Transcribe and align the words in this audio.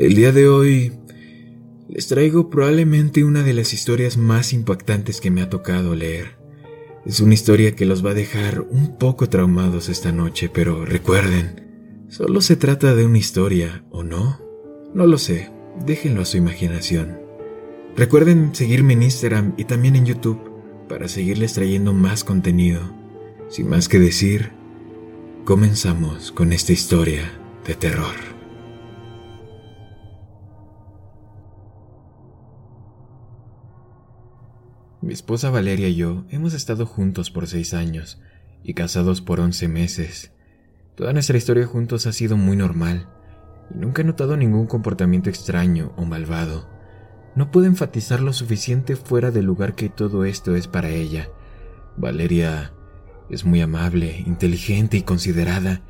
El 0.00 0.14
día 0.14 0.32
de 0.32 0.48
hoy 0.48 0.92
les 1.86 2.06
traigo 2.06 2.48
probablemente 2.48 3.22
una 3.22 3.42
de 3.42 3.52
las 3.52 3.74
historias 3.74 4.16
más 4.16 4.54
impactantes 4.54 5.20
que 5.20 5.30
me 5.30 5.42
ha 5.42 5.50
tocado 5.50 5.94
leer. 5.94 6.38
Es 7.04 7.20
una 7.20 7.34
historia 7.34 7.76
que 7.76 7.84
los 7.84 8.02
va 8.02 8.12
a 8.12 8.14
dejar 8.14 8.62
un 8.62 8.96
poco 8.96 9.28
traumados 9.28 9.90
esta 9.90 10.10
noche, 10.10 10.48
pero 10.48 10.86
recuerden, 10.86 12.06
solo 12.08 12.40
se 12.40 12.56
trata 12.56 12.94
de 12.94 13.04
una 13.04 13.18
historia, 13.18 13.84
¿o 13.90 14.02
no? 14.02 14.40
No 14.94 15.06
lo 15.06 15.18
sé, 15.18 15.50
déjenlo 15.84 16.22
a 16.22 16.24
su 16.24 16.38
imaginación. 16.38 17.18
Recuerden 17.94 18.54
seguirme 18.54 18.94
en 18.94 19.02
Instagram 19.02 19.52
y 19.58 19.64
también 19.64 19.96
en 19.96 20.06
YouTube 20.06 20.40
para 20.88 21.08
seguirles 21.08 21.52
trayendo 21.52 21.92
más 21.92 22.24
contenido. 22.24 22.80
Sin 23.50 23.68
más 23.68 23.86
que 23.86 23.98
decir, 23.98 24.52
comenzamos 25.44 26.32
con 26.32 26.54
esta 26.54 26.72
historia 26.72 27.38
de 27.66 27.74
terror. 27.74 28.29
Mi 35.02 35.14
esposa 35.14 35.48
Valeria 35.48 35.88
y 35.88 35.94
yo 35.94 36.26
hemos 36.28 36.52
estado 36.52 36.84
juntos 36.84 37.30
por 37.30 37.46
seis 37.46 37.72
años 37.72 38.20
y 38.62 38.74
casados 38.74 39.22
por 39.22 39.40
once 39.40 39.66
meses. 39.66 40.30
Toda 40.94 41.14
nuestra 41.14 41.38
historia 41.38 41.66
juntos 41.66 42.06
ha 42.06 42.12
sido 42.12 42.36
muy 42.36 42.54
normal 42.54 43.08
y 43.74 43.78
nunca 43.78 44.02
he 44.02 44.04
notado 44.04 44.36
ningún 44.36 44.66
comportamiento 44.66 45.30
extraño 45.30 45.94
o 45.96 46.04
malvado. 46.04 46.68
No 47.34 47.50
puedo 47.50 47.66
enfatizar 47.66 48.20
lo 48.20 48.34
suficiente 48.34 48.94
fuera 48.94 49.30
del 49.30 49.46
lugar 49.46 49.74
que 49.74 49.88
todo 49.88 50.26
esto 50.26 50.54
es 50.54 50.68
para 50.68 50.90
ella. 50.90 51.30
Valeria 51.96 52.74
es 53.30 53.46
muy 53.46 53.62
amable, 53.62 54.22
inteligente 54.26 54.98
y 54.98 55.02
considerada. 55.02 55.80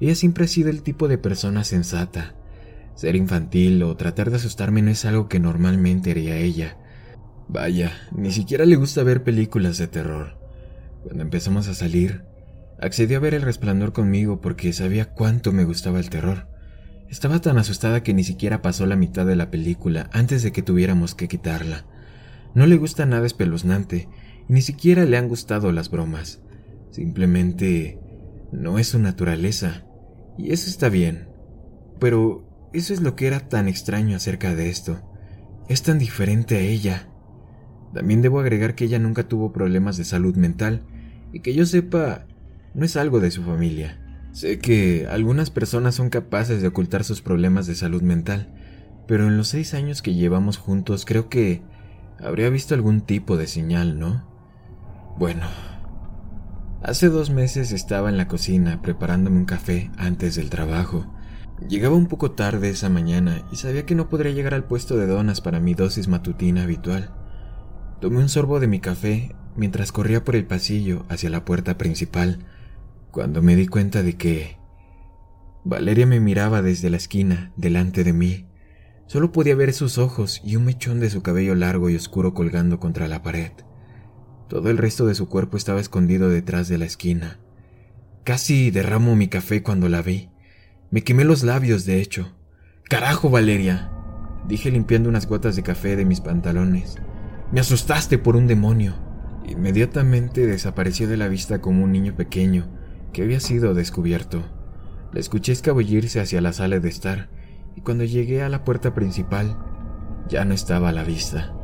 Ella 0.00 0.16
siempre 0.16 0.46
ha 0.46 0.48
sido 0.48 0.70
el 0.70 0.82
tipo 0.82 1.06
de 1.06 1.18
persona 1.18 1.62
sensata. 1.62 2.34
Ser 2.96 3.14
infantil 3.14 3.84
o 3.84 3.96
tratar 3.96 4.30
de 4.30 4.36
asustarme 4.36 4.82
no 4.82 4.90
es 4.90 5.04
algo 5.04 5.28
que 5.28 5.38
normalmente 5.38 6.10
haría 6.10 6.36
ella. 6.36 6.78
Vaya, 7.48 7.92
ni 8.12 8.32
siquiera 8.32 8.64
le 8.64 8.76
gusta 8.76 9.02
ver 9.02 9.22
películas 9.22 9.78
de 9.78 9.86
terror. 9.86 10.38
Cuando 11.02 11.22
empezamos 11.22 11.68
a 11.68 11.74
salir, 11.74 12.24
accedió 12.80 13.18
a 13.18 13.20
ver 13.20 13.34
el 13.34 13.42
resplandor 13.42 13.92
conmigo 13.92 14.40
porque 14.40 14.72
sabía 14.72 15.12
cuánto 15.12 15.52
me 15.52 15.64
gustaba 15.64 16.00
el 16.00 16.10
terror. 16.10 16.48
Estaba 17.08 17.40
tan 17.40 17.56
asustada 17.58 18.02
que 18.02 18.14
ni 18.14 18.24
siquiera 18.24 18.62
pasó 18.62 18.84
la 18.86 18.96
mitad 18.96 19.24
de 19.26 19.36
la 19.36 19.50
película 19.50 20.10
antes 20.12 20.42
de 20.42 20.50
que 20.50 20.62
tuviéramos 20.62 21.14
que 21.14 21.28
quitarla. 21.28 21.86
No 22.54 22.66
le 22.66 22.76
gusta 22.76 23.06
nada 23.06 23.26
espeluznante 23.26 24.08
y 24.48 24.52
ni 24.52 24.62
siquiera 24.62 25.04
le 25.04 25.16
han 25.16 25.28
gustado 25.28 25.70
las 25.70 25.90
bromas. 25.90 26.40
Simplemente 26.90 28.00
no 28.50 28.78
es 28.78 28.88
su 28.88 28.98
naturaleza. 28.98 29.84
Y 30.38 30.52
eso 30.52 30.68
está 30.68 30.88
bien. 30.88 31.28
Pero 32.00 32.70
eso 32.72 32.92
es 32.92 33.00
lo 33.00 33.14
que 33.14 33.26
era 33.26 33.48
tan 33.48 33.68
extraño 33.68 34.16
acerca 34.16 34.54
de 34.54 34.68
esto. 34.68 35.00
Es 35.68 35.82
tan 35.82 35.98
diferente 35.98 36.56
a 36.56 36.60
ella. 36.60 37.08
También 37.96 38.20
debo 38.20 38.40
agregar 38.40 38.74
que 38.74 38.84
ella 38.84 38.98
nunca 38.98 39.26
tuvo 39.26 39.54
problemas 39.54 39.96
de 39.96 40.04
salud 40.04 40.36
mental 40.36 40.82
y 41.32 41.40
que 41.40 41.54
yo 41.54 41.64
sepa, 41.64 42.26
no 42.74 42.84
es 42.84 42.94
algo 42.94 43.20
de 43.20 43.30
su 43.30 43.42
familia. 43.42 43.98
Sé 44.32 44.58
que 44.58 45.06
algunas 45.10 45.48
personas 45.48 45.94
son 45.94 46.10
capaces 46.10 46.60
de 46.60 46.68
ocultar 46.68 47.04
sus 47.04 47.22
problemas 47.22 47.66
de 47.66 47.74
salud 47.74 48.02
mental, 48.02 48.52
pero 49.08 49.26
en 49.26 49.38
los 49.38 49.48
seis 49.48 49.72
años 49.72 50.02
que 50.02 50.12
llevamos 50.12 50.58
juntos 50.58 51.06
creo 51.06 51.30
que 51.30 51.62
habría 52.20 52.50
visto 52.50 52.74
algún 52.74 53.00
tipo 53.00 53.38
de 53.38 53.46
señal, 53.46 53.98
¿no? 53.98 54.28
Bueno, 55.16 55.46
hace 56.82 57.08
dos 57.08 57.30
meses 57.30 57.72
estaba 57.72 58.10
en 58.10 58.18
la 58.18 58.28
cocina 58.28 58.82
preparándome 58.82 59.38
un 59.38 59.46
café 59.46 59.90
antes 59.96 60.34
del 60.34 60.50
trabajo. 60.50 61.06
Llegaba 61.66 61.96
un 61.96 62.08
poco 62.08 62.32
tarde 62.32 62.68
esa 62.68 62.90
mañana 62.90 63.46
y 63.50 63.56
sabía 63.56 63.86
que 63.86 63.94
no 63.94 64.10
podría 64.10 64.32
llegar 64.32 64.52
al 64.52 64.64
puesto 64.64 64.98
de 64.98 65.06
donas 65.06 65.40
para 65.40 65.60
mi 65.60 65.72
dosis 65.72 66.08
matutina 66.08 66.64
habitual. 66.64 67.25
Tomé 68.00 68.18
un 68.18 68.28
sorbo 68.28 68.60
de 68.60 68.66
mi 68.66 68.80
café 68.80 69.34
mientras 69.56 69.90
corría 69.90 70.22
por 70.22 70.36
el 70.36 70.44
pasillo 70.44 71.04
hacia 71.08 71.30
la 71.30 71.44
puerta 71.44 71.78
principal, 71.78 72.44
cuando 73.10 73.40
me 73.40 73.56
di 73.56 73.66
cuenta 73.66 74.02
de 74.02 74.16
que 74.16 74.58
Valeria 75.64 76.06
me 76.06 76.20
miraba 76.20 76.62
desde 76.62 76.90
la 76.90 76.98
esquina, 76.98 77.52
delante 77.56 78.04
de 78.04 78.12
mí. 78.12 78.46
Solo 79.06 79.32
podía 79.32 79.54
ver 79.54 79.72
sus 79.72 79.98
ojos 79.98 80.40
y 80.44 80.56
un 80.56 80.64
mechón 80.64 81.00
de 81.00 81.10
su 81.10 81.22
cabello 81.22 81.54
largo 81.54 81.90
y 81.90 81.96
oscuro 81.96 82.34
colgando 82.34 82.78
contra 82.78 83.08
la 83.08 83.22
pared. 83.22 83.52
Todo 84.48 84.70
el 84.70 84.78
resto 84.78 85.06
de 85.06 85.14
su 85.14 85.28
cuerpo 85.28 85.56
estaba 85.56 85.80
escondido 85.80 86.28
detrás 86.28 86.68
de 86.68 86.78
la 86.78 86.84
esquina. 86.84 87.38
Casi 88.24 88.70
derramo 88.70 89.16
mi 89.16 89.28
café 89.28 89.62
cuando 89.62 89.88
la 89.88 90.02
vi. 90.02 90.28
Me 90.90 91.02
quemé 91.02 91.24
los 91.24 91.42
labios, 91.42 91.84
de 91.84 92.00
hecho. 92.00 92.36
¡Carajo, 92.84 93.30
Valeria! 93.30 93.90
dije 94.46 94.70
limpiando 94.70 95.08
unas 95.08 95.26
gotas 95.26 95.56
de 95.56 95.62
café 95.62 95.96
de 95.96 96.04
mis 96.04 96.20
pantalones. 96.20 96.96
Me 97.52 97.60
asustaste 97.60 98.18
por 98.18 98.34
un 98.34 98.48
demonio. 98.48 98.94
Inmediatamente 99.46 100.46
desapareció 100.46 101.06
de 101.06 101.16
la 101.16 101.28
vista 101.28 101.60
como 101.60 101.84
un 101.84 101.92
niño 101.92 102.16
pequeño 102.16 102.66
que 103.12 103.22
había 103.22 103.38
sido 103.38 103.72
descubierto. 103.72 104.42
La 105.12 105.20
escuché 105.20 105.52
escabullirse 105.52 106.18
hacia 106.18 106.40
la 106.40 106.52
sala 106.52 106.80
de 106.80 106.88
estar 106.88 107.28
y 107.76 107.82
cuando 107.82 108.02
llegué 108.02 108.42
a 108.42 108.48
la 108.48 108.64
puerta 108.64 108.94
principal 108.94 109.56
ya 110.28 110.44
no 110.44 110.54
estaba 110.54 110.88
a 110.88 110.92
la 110.92 111.04
vista. 111.04 111.54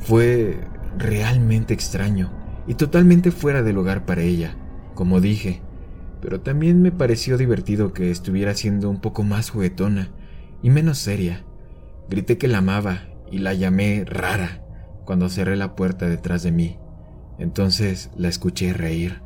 Fue 0.00 0.60
realmente 0.96 1.74
extraño 1.74 2.30
y 2.68 2.74
totalmente 2.74 3.32
fuera 3.32 3.64
de 3.64 3.72
lugar 3.72 4.06
para 4.06 4.22
ella, 4.22 4.56
como 4.94 5.20
dije, 5.20 5.60
pero 6.22 6.40
también 6.40 6.82
me 6.82 6.92
pareció 6.92 7.36
divertido 7.36 7.92
que 7.92 8.12
estuviera 8.12 8.54
siendo 8.54 8.88
un 8.88 9.00
poco 9.00 9.24
más 9.24 9.50
juguetona 9.50 10.10
y 10.62 10.70
menos 10.70 10.98
seria. 10.98 11.44
Grité 12.08 12.38
que 12.38 12.46
la 12.46 12.58
amaba 12.58 13.08
y 13.30 13.38
la 13.38 13.54
llamé 13.54 14.04
rara 14.06 14.69
cuando 15.10 15.28
cerré 15.28 15.56
la 15.56 15.74
puerta 15.74 16.08
detrás 16.08 16.44
de 16.44 16.52
mí. 16.52 16.78
Entonces 17.36 18.12
la 18.16 18.28
escuché 18.28 18.72
reír. 18.72 19.22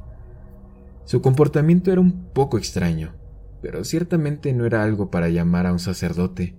Su 1.05 1.21
comportamiento 1.21 1.93
era 1.93 2.01
un 2.01 2.31
poco 2.33 2.57
extraño, 2.57 3.15
pero 3.61 3.85
ciertamente 3.85 4.55
no 4.55 4.65
era 4.65 4.83
algo 4.83 5.11
para 5.11 5.29
llamar 5.29 5.67
a 5.67 5.73
un 5.73 5.79
sacerdote. 5.79 6.57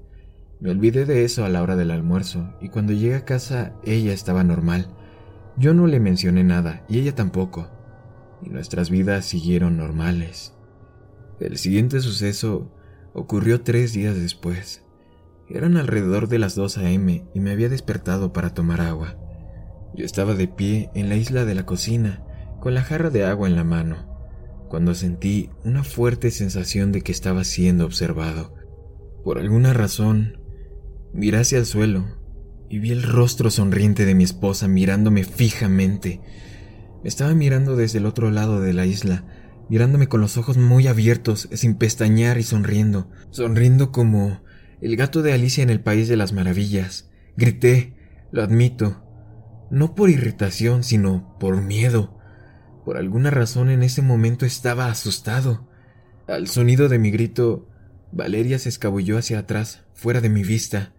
Me 0.60 0.70
olvidé 0.70 1.06
de 1.06 1.24
eso 1.24 1.44
a 1.44 1.50
la 1.50 1.64
hora 1.64 1.76
del 1.76 1.90
almuerzo, 1.90 2.54
y 2.62 2.70
cuando 2.70 2.94
llegué 2.94 3.16
a 3.16 3.26
casa 3.26 3.74
ella 3.84 4.14
estaba 4.14 4.44
normal. 4.44 4.96
Yo 5.58 5.74
no 5.74 5.88
le 5.88 6.00
mencioné 6.00 6.44
nada, 6.44 6.86
y 6.88 7.00
ella 7.00 7.16
tampoco, 7.16 7.68
y 8.44 8.50
nuestras 8.50 8.92
vidas 8.92 9.26
siguieron 9.26 9.76
normales. 9.76 10.54
El 11.40 11.58
siguiente 11.58 12.00
suceso 12.00 12.72
ocurrió 13.16 13.62
tres 13.62 13.92
días 13.92 14.16
después. 14.16 14.85
Eran 15.50 15.78
alrededor 15.78 16.28
de 16.28 16.40
las 16.40 16.56
2 16.56 16.80
a.m. 16.80 17.24
y 17.34 17.40
me 17.40 17.52
había 17.52 17.70
despertado 17.70 18.34
para 18.34 18.54
tomar 18.54 18.82
agua. 18.82 19.18
Yo 19.94 20.04
estaba 20.04 20.34
de 20.34 20.48
pie 20.48 20.90
en 20.96 21.08
la 21.08 21.16
isla 21.16 21.46
de 21.46 21.56
la 21.56 21.66
cocina, 21.66 22.24
con 22.60 22.74
la 22.74 22.82
jarra 22.82 23.12
de 23.12 23.26
agua 23.26 23.48
en 23.48 23.56
la 23.56 23.64
mano, 23.64 24.68
cuando 24.70 24.96
sentí 24.96 25.52
una 25.64 25.84
fuerte 25.84 26.32
sensación 26.32 26.92
de 26.92 27.02
que 27.02 27.12
estaba 27.12 27.44
siendo 27.44 27.86
observado. 27.86 28.56
Por 29.24 29.38
alguna 29.38 29.74
razón, 29.74 30.40
miré 31.14 31.38
hacia 31.38 31.60
el 31.60 31.66
suelo 31.66 32.06
y 32.70 32.80
vi 32.80 32.92
el 32.92 33.04
rostro 33.04 33.52
sonriente 33.52 34.06
de 34.06 34.16
mi 34.16 34.24
esposa 34.24 34.68
mirándome 34.68 35.24
fijamente. 35.24 36.22
Me 37.04 37.10
estaba 37.10 37.36
mirando 37.36 37.76
desde 37.76 38.00
el 38.00 38.08
otro 38.08 38.32
lado 38.32 38.62
de 38.62 38.74
la 38.74 38.88
isla, 38.88 39.26
mirándome 39.70 40.08
con 40.08 40.22
los 40.22 40.38
ojos 40.38 40.58
muy 40.58 40.88
abiertos, 40.88 41.48
sin 41.54 41.76
pestañear 41.76 42.40
y 42.40 42.44
sonriendo, 42.44 43.10
sonriendo 43.30 43.92
como 43.92 44.42
el 44.86 44.98
gato 44.98 45.24
de 45.24 45.34
Alicia 45.34 45.64
en 45.64 45.72
el 45.72 45.80
País 45.80 46.08
de 46.08 46.16
las 46.16 46.32
Maravillas. 46.32 47.10
Grité, 47.38 47.96
lo 48.32 48.44
admito, 48.44 49.04
no 49.72 49.96
por 49.96 50.12
irritación, 50.12 50.84
sino 50.84 51.36
por 51.40 51.60
miedo. 51.60 52.20
Por 52.86 52.98
alguna 52.98 53.32
razón 53.32 53.72
en 53.72 53.82
ese 53.82 54.04
momento 54.04 54.46
estaba 54.46 54.92
asustado. 54.92 55.68
Al 56.28 56.48
sonido 56.48 56.88
de 56.88 57.00
mi 57.00 57.10
grito, 57.10 57.68
Valeria 58.12 58.60
se 58.60 58.70
escabulló 58.70 59.18
hacia 59.18 59.40
atrás, 59.40 59.86
fuera 59.96 60.22
de 60.22 60.30
mi 60.30 60.44
vista, 60.44 60.94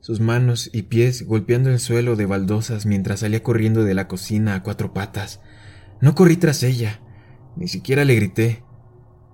sus 0.00 0.18
manos 0.18 0.68
y 0.72 0.82
pies 0.82 1.24
golpeando 1.24 1.70
el 1.70 1.78
suelo 1.78 2.16
de 2.16 2.26
baldosas 2.26 2.84
mientras 2.84 3.20
salía 3.20 3.44
corriendo 3.44 3.84
de 3.84 3.94
la 3.94 4.08
cocina 4.08 4.56
a 4.56 4.64
cuatro 4.64 4.92
patas. 4.92 5.40
No 6.00 6.16
corrí 6.16 6.36
tras 6.36 6.64
ella, 6.64 7.00
ni 7.54 7.68
siquiera 7.68 8.04
le 8.04 8.16
grité. 8.16 8.64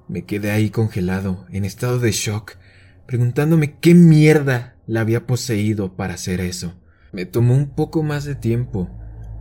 Me 0.07 0.27
quedé 0.27 0.51
ahí 0.51 0.69
congelado, 0.69 1.47
en 1.51 1.65
estado 1.65 1.99
de 1.99 2.13
shock, 2.13 2.59
preguntándome 3.07 3.79
qué 3.79 3.95
mierda 3.95 4.77
la 4.87 5.01
había 5.01 5.27
poseído 5.27 5.97
para 5.97 6.15
hacer 6.15 6.41
eso. 6.41 6.75
Me 7.13 7.25
tomó 7.25 7.55
un 7.55 7.71
poco 7.71 8.03
más 8.03 8.25
de 8.25 8.35
tiempo 8.35 8.91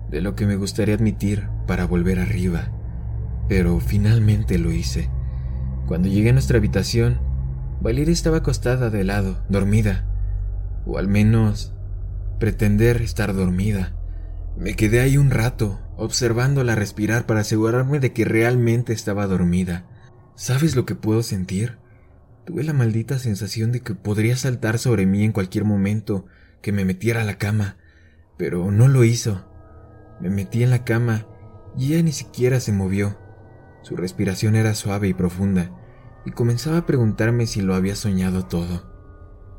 de 0.10 0.22
lo 0.22 0.36
que 0.36 0.46
me 0.46 0.56
gustaría 0.56 0.96
admitir 0.96 1.48
para 1.68 1.86
volver 1.86 2.20
arriba, 2.20 2.72
pero 3.50 3.80
finalmente 3.80 4.58
lo 4.58 4.72
hice. 4.72 5.10
Cuando 5.88 6.08
llegué 6.08 6.30
a 6.30 6.34
nuestra 6.34 6.58
habitación, 6.58 7.20
Valeria 7.82 8.14
estaba 8.14 8.38
acostada 8.38 8.90
de 8.90 9.04
lado, 9.04 9.44
dormida, 9.50 10.06
o 10.86 10.98
al 10.98 11.08
menos 11.08 11.74
pretender 12.40 13.02
estar 13.02 13.34
dormida. 13.34 13.94
Me 14.58 14.76
quedé 14.76 15.02
ahí 15.02 15.18
un 15.18 15.32
rato, 15.32 15.80
observándola 15.98 16.76
respirar 16.76 17.26
para 17.26 17.42
asegurarme 17.42 18.00
de 18.00 18.14
que 18.14 18.26
realmente 18.26 18.94
estaba 18.94 19.28
dormida. 19.28 19.86
¿Sabes 20.36 20.76
lo 20.76 20.86
que 20.86 20.96
puedo 20.96 21.24
sentir? 21.24 21.78
Tuve 22.46 22.64
la 22.64 22.74
maldita 22.74 23.18
sensación 23.18 23.72
de 23.72 23.80
que 23.80 23.96
podría 23.96 24.38
saltar 24.38 24.78
sobre 24.78 25.08
mí 25.08 25.24
en 25.24 25.32
cualquier 25.32 25.66
momento 25.66 26.28
que 26.62 26.72
me 26.72 26.86
metiera 26.86 27.22
a 27.22 27.26
la 27.26 27.40
cama, 27.40 27.78
pero 28.38 28.72
no 28.72 28.88
lo 28.88 29.04
hizo. 29.04 29.50
Me 30.22 30.30
metí 30.30 30.62
en 30.62 30.70
la 30.70 30.84
cama 30.84 31.26
y 31.76 31.94
ella 31.94 32.04
ni 32.04 32.12
siquiera 32.12 32.60
se 32.60 32.72
movió. 32.72 33.18
Su 33.82 33.96
respiración 33.96 34.56
era 34.56 34.76
suave 34.76 35.08
y 35.08 35.14
profunda, 35.14 35.72
y 36.24 36.32
comenzaba 36.32 36.78
a 36.78 36.86
preguntarme 36.86 37.48
si 37.48 37.62
lo 37.62 37.74
había 37.74 37.96
soñado 37.96 38.46
todo. 38.46 38.94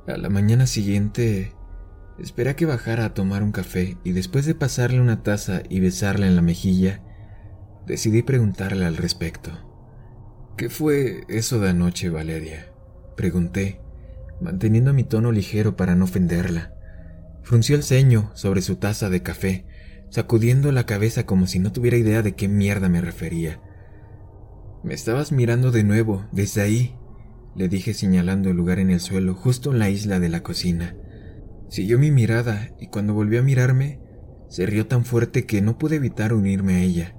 A 0.06 0.16
la 0.16 0.28
mañana 0.28 0.68
siguiente, 0.68 1.54
esperé 2.18 2.50
a 2.50 2.56
que 2.56 2.66
bajara 2.66 3.04
a 3.04 3.14
tomar 3.14 3.42
un 3.42 3.50
café 3.50 3.98
y 4.04 4.12
después 4.12 4.46
de 4.46 4.54
pasarle 4.54 5.00
una 5.00 5.24
taza 5.24 5.62
y 5.68 5.80
besarla 5.80 6.28
en 6.28 6.36
la 6.36 6.42
mejilla, 6.42 7.02
decidí 7.84 8.22
preguntarle 8.22 8.84
al 8.84 8.96
respecto. 8.96 9.50
¿Qué 10.56 10.70
fue 10.70 11.24
eso 11.28 11.58
de 11.58 11.70
anoche, 11.70 12.10
Valeria? 12.10 12.75
Pregunté, 13.16 13.80
manteniendo 14.40 14.92
mi 14.92 15.04
tono 15.04 15.32
ligero 15.32 15.76
para 15.76 15.96
no 15.96 16.04
ofenderla. 16.04 16.74
Frunció 17.42 17.76
el 17.76 17.82
ceño 17.82 18.30
sobre 18.34 18.60
su 18.60 18.76
taza 18.76 19.08
de 19.08 19.22
café, 19.22 19.64
sacudiendo 20.10 20.70
la 20.70 20.84
cabeza 20.84 21.24
como 21.24 21.46
si 21.46 21.58
no 21.58 21.72
tuviera 21.72 21.96
idea 21.96 22.22
de 22.22 22.34
qué 22.34 22.46
mierda 22.46 22.88
me 22.88 23.00
refería. 23.00 23.60
Me 24.84 24.94
estabas 24.94 25.32
mirando 25.32 25.70
de 25.70 25.82
nuevo, 25.82 26.26
desde 26.30 26.60
ahí, 26.60 26.94
le 27.54 27.68
dije 27.68 27.94
señalando 27.94 28.50
el 28.50 28.56
lugar 28.56 28.78
en 28.78 28.90
el 28.90 29.00
suelo, 29.00 29.34
justo 29.34 29.72
en 29.72 29.78
la 29.78 29.88
isla 29.88 30.20
de 30.20 30.28
la 30.28 30.42
cocina. 30.42 30.94
Siguió 31.68 31.98
mi 31.98 32.10
mirada 32.10 32.68
y 32.78 32.88
cuando 32.88 33.14
volvió 33.14 33.40
a 33.40 33.42
mirarme, 33.42 33.98
se 34.48 34.66
rió 34.66 34.86
tan 34.86 35.04
fuerte 35.04 35.46
que 35.46 35.62
no 35.62 35.78
pude 35.78 35.96
evitar 35.96 36.34
unirme 36.34 36.74
a 36.74 36.80
ella. 36.80 37.16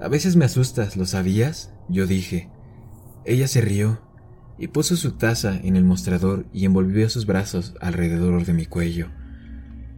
A 0.00 0.08
veces 0.08 0.36
me 0.36 0.44
asustas, 0.44 0.96
¿lo 0.96 1.04
sabías? 1.04 1.74
Yo 1.88 2.06
dije. 2.06 2.48
Ella 3.26 3.48
se 3.48 3.60
rió 3.60 4.09
y 4.60 4.68
puso 4.68 4.94
su 4.94 5.12
taza 5.12 5.56
en 5.56 5.74
el 5.74 5.84
mostrador 5.84 6.46
y 6.52 6.66
envolvió 6.66 7.08
sus 7.08 7.24
brazos 7.24 7.74
alrededor 7.80 8.44
de 8.44 8.52
mi 8.52 8.66
cuello. 8.66 9.08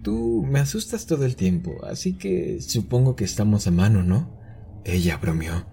Tú 0.03 0.47
me 0.49 0.61
asustas 0.61 1.07
todo 1.07 1.25
el 1.25 1.35
tiempo, 1.35 1.85
así 1.85 2.15
que 2.15 2.61
supongo 2.61 3.17
que 3.17 3.25
estamos 3.25 3.67
a 3.67 3.73
mano, 3.73 4.05
¿no? 4.05 4.39
Ella 4.85 5.19
bromeó. 5.19 5.67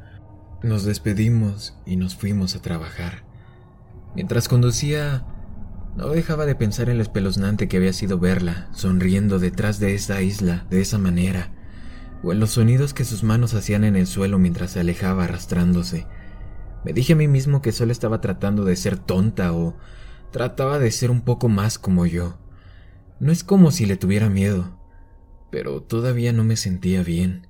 Nos 0.64 0.86
despedimos 0.86 1.78
y 1.86 1.98
nos 1.98 2.16
fuimos 2.16 2.56
a 2.56 2.62
trabajar. 2.62 3.24
Mientras 4.16 4.48
conducía, 4.48 5.24
no 5.96 6.10
dejaba 6.10 6.48
de 6.48 6.56
pensar 6.56 6.90
en 6.90 6.98
lo 6.98 7.04
espeluznante 7.04 7.68
que 7.68 7.78
había 7.78 7.94
sido 7.94 8.18
verla, 8.18 8.70
sonriendo 8.74 9.38
detrás 9.38 9.80
de 9.80 9.94
esa 9.94 10.22
isla 10.22 10.66
de 10.72 10.82
esa 10.82 10.98
manera, 10.98 11.52
o 12.24 12.32
en 12.32 12.40
los 12.40 12.52
sonidos 12.52 12.94
que 12.94 13.06
sus 13.06 13.24
manos 13.24 13.54
hacían 13.54 13.84
en 13.84 13.96
el 13.96 14.08
suelo 14.08 14.40
mientras 14.40 14.72
se 14.72 14.80
alejaba 14.80 15.26
arrastrándose. 15.26 16.08
Me 16.84 16.94
dije 16.94 17.14
a 17.14 17.16
mí 17.16 17.28
mismo 17.28 17.62
que 17.62 17.72
solo 17.72 17.92
estaba 17.92 18.22
tratando 18.22 18.64
de 18.64 18.76
ser 18.76 18.98
tonta 18.98 19.54
o 19.54 19.76
trataba 20.32 20.80
de 20.80 20.92
ser 20.92 21.12
un 21.12 21.22
poco 21.22 21.50
más 21.50 21.78
como 21.78 22.06
yo. 22.06 22.38
No 23.20 23.32
es 23.32 23.44
como 23.44 23.72
si 23.72 23.86
le 23.86 23.98
tuviera 23.98 24.30
miedo, 24.30 24.80
pero 25.52 25.82
todavía 25.82 26.32
no 26.32 26.44
me 26.44 26.56
sentía 26.56 27.04
bien. 27.04 27.48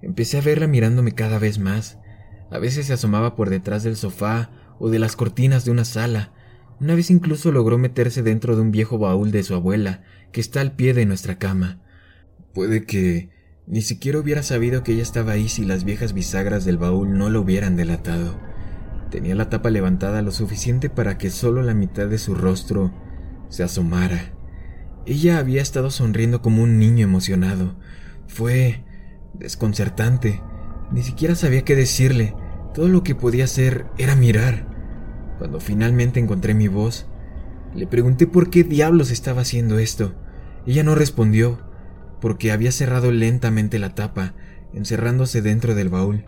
Empecé 0.00 0.38
a 0.38 0.42
verla 0.42 0.66
mirándome 0.66 1.12
cada 1.12 1.38
vez 1.38 1.58
más. 1.58 1.98
A 2.50 2.58
veces 2.58 2.86
se 2.86 2.94
asomaba 2.94 3.36
por 3.36 3.50
detrás 3.50 3.82
del 3.82 3.96
sofá 3.96 4.50
o 4.78 4.88
de 4.88 4.98
las 4.98 5.16
cortinas 5.16 5.64
de 5.64 5.70
una 5.70 5.84
sala. 5.84 6.32
Una 6.80 6.94
vez 6.94 7.10
incluso 7.10 7.52
logró 7.52 7.78
meterse 7.78 8.22
dentro 8.22 8.56
de 8.56 8.62
un 8.62 8.70
viejo 8.70 8.98
baúl 8.98 9.30
de 9.30 9.42
su 9.42 9.54
abuela, 9.54 10.02
que 10.32 10.40
está 10.40 10.60
al 10.60 10.72
pie 10.72 10.94
de 10.94 11.06
nuestra 11.06 11.38
cama. 11.38 11.80
Puede 12.52 12.84
que 12.84 13.30
ni 13.66 13.82
siquiera 13.82 14.18
hubiera 14.18 14.42
sabido 14.42 14.82
que 14.82 14.92
ella 14.92 15.02
estaba 15.02 15.32
ahí 15.32 15.48
si 15.48 15.64
las 15.64 15.84
viejas 15.84 16.12
bisagras 16.12 16.64
del 16.64 16.78
baúl 16.78 17.16
no 17.16 17.30
lo 17.30 17.40
hubieran 17.40 17.76
delatado. 17.76 18.53
Tenía 19.10 19.34
la 19.34 19.48
tapa 19.48 19.70
levantada 19.70 20.22
lo 20.22 20.30
suficiente 20.30 20.90
para 20.90 21.18
que 21.18 21.30
solo 21.30 21.62
la 21.62 21.74
mitad 21.74 22.08
de 22.08 22.18
su 22.18 22.34
rostro 22.34 22.92
se 23.48 23.62
asomara. 23.62 24.32
Ella 25.06 25.38
había 25.38 25.62
estado 25.62 25.90
sonriendo 25.90 26.42
como 26.42 26.62
un 26.62 26.78
niño 26.78 27.04
emocionado. 27.04 27.76
Fue 28.26 28.84
desconcertante. 29.34 30.42
Ni 30.90 31.02
siquiera 31.02 31.34
sabía 31.34 31.64
qué 31.64 31.76
decirle. 31.76 32.34
Todo 32.72 32.88
lo 32.88 33.02
que 33.02 33.14
podía 33.14 33.44
hacer 33.44 33.86
era 33.98 34.16
mirar. 34.16 34.66
Cuando 35.38 35.60
finalmente 35.60 36.20
encontré 36.20 36.54
mi 36.54 36.68
voz, 36.68 37.06
le 37.74 37.86
pregunté 37.86 38.26
por 38.26 38.50
qué 38.50 38.64
diablos 38.64 39.10
estaba 39.10 39.42
haciendo 39.42 39.78
esto. 39.78 40.14
Ella 40.66 40.82
no 40.82 40.94
respondió, 40.94 41.58
porque 42.20 42.52
había 42.52 42.72
cerrado 42.72 43.12
lentamente 43.12 43.78
la 43.78 43.94
tapa, 43.94 44.34
encerrándose 44.72 45.42
dentro 45.42 45.74
del 45.74 45.88
baúl. 45.88 46.24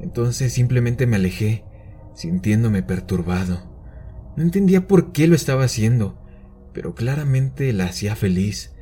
Entonces 0.00 0.52
simplemente 0.52 1.06
me 1.06 1.16
alejé, 1.16 1.64
sintiéndome 2.14 2.82
perturbado. 2.82 3.70
No 4.36 4.42
entendía 4.42 4.86
por 4.86 5.12
qué 5.12 5.26
lo 5.26 5.34
estaba 5.34 5.64
haciendo 5.64 6.22
pero 6.72 6.94
claramente 6.94 7.72
la 7.72 7.86
hacía 7.86 8.16
feliz. 8.16 8.72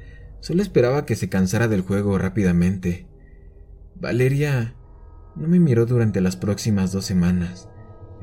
Solo 0.41 0.63
esperaba 0.63 1.05
que 1.05 1.17
se 1.17 1.29
cansara 1.29 1.69
del 1.69 1.83
juego 1.83 2.19
rápidamente. 2.19 3.07
Valeria 3.95 4.75
no 5.37 5.49
me 5.49 5.61
miró 5.61 5.87
durante 5.87 6.21
las 6.21 6.37
próximas 6.37 6.93
dos 6.93 7.05
semanas. 7.05 7.69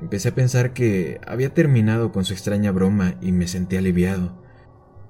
Empecé 0.01 0.29
a 0.29 0.35
pensar 0.35 0.73
que 0.73 1.19
había 1.25 1.53
terminado 1.53 2.11
con 2.11 2.25
su 2.25 2.33
extraña 2.33 2.71
broma 2.71 3.15
y 3.21 3.31
me 3.31 3.47
sentí 3.47 3.77
aliviado. 3.77 4.43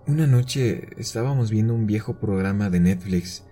Una 0.05 0.27
noche 0.27 0.87
estábamos 0.97 1.51
viendo 1.51 1.73
un 1.73 1.85
viejo 1.85 2.19
programa 2.19 2.69
de 2.69 2.79
Netflix 2.79 3.45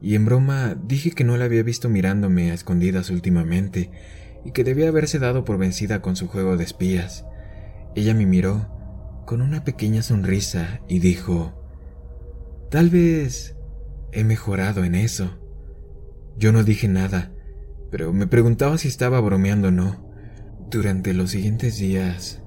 y 0.00 0.14
en 0.14 0.24
broma 0.24 0.76
dije 0.80 1.10
que 1.10 1.24
no 1.24 1.36
la 1.36 1.46
había 1.46 1.62
visto 1.62 1.88
mirándome 1.88 2.50
a 2.50 2.54
escondidas 2.54 3.10
últimamente 3.10 3.90
y 4.44 4.52
que 4.52 4.64
debía 4.64 4.88
haberse 4.88 5.18
dado 5.18 5.44
por 5.44 5.58
vencida 5.58 6.02
con 6.02 6.16
su 6.16 6.28
juego 6.28 6.56
de 6.56 6.64
espías. 6.64 7.24
Ella 7.94 8.14
me 8.14 8.26
miró 8.26 8.68
con 9.26 9.42
una 9.42 9.64
pequeña 9.64 10.02
sonrisa 10.02 10.80
y 10.88 11.00
dijo, 11.00 11.62
Tal 12.70 12.90
vez 12.90 13.56
he 14.12 14.24
mejorado 14.24 14.84
en 14.84 14.94
eso. 14.94 15.38
Yo 16.36 16.52
no 16.52 16.64
dije 16.64 16.88
nada, 16.88 17.32
pero 17.90 18.12
me 18.12 18.26
preguntaba 18.26 18.78
si 18.78 18.88
estaba 18.88 19.20
bromeando 19.20 19.68
o 19.68 19.70
no. 19.70 20.06
Durante 20.70 21.14
los 21.14 21.30
siguientes 21.30 21.78
días, 21.78 22.42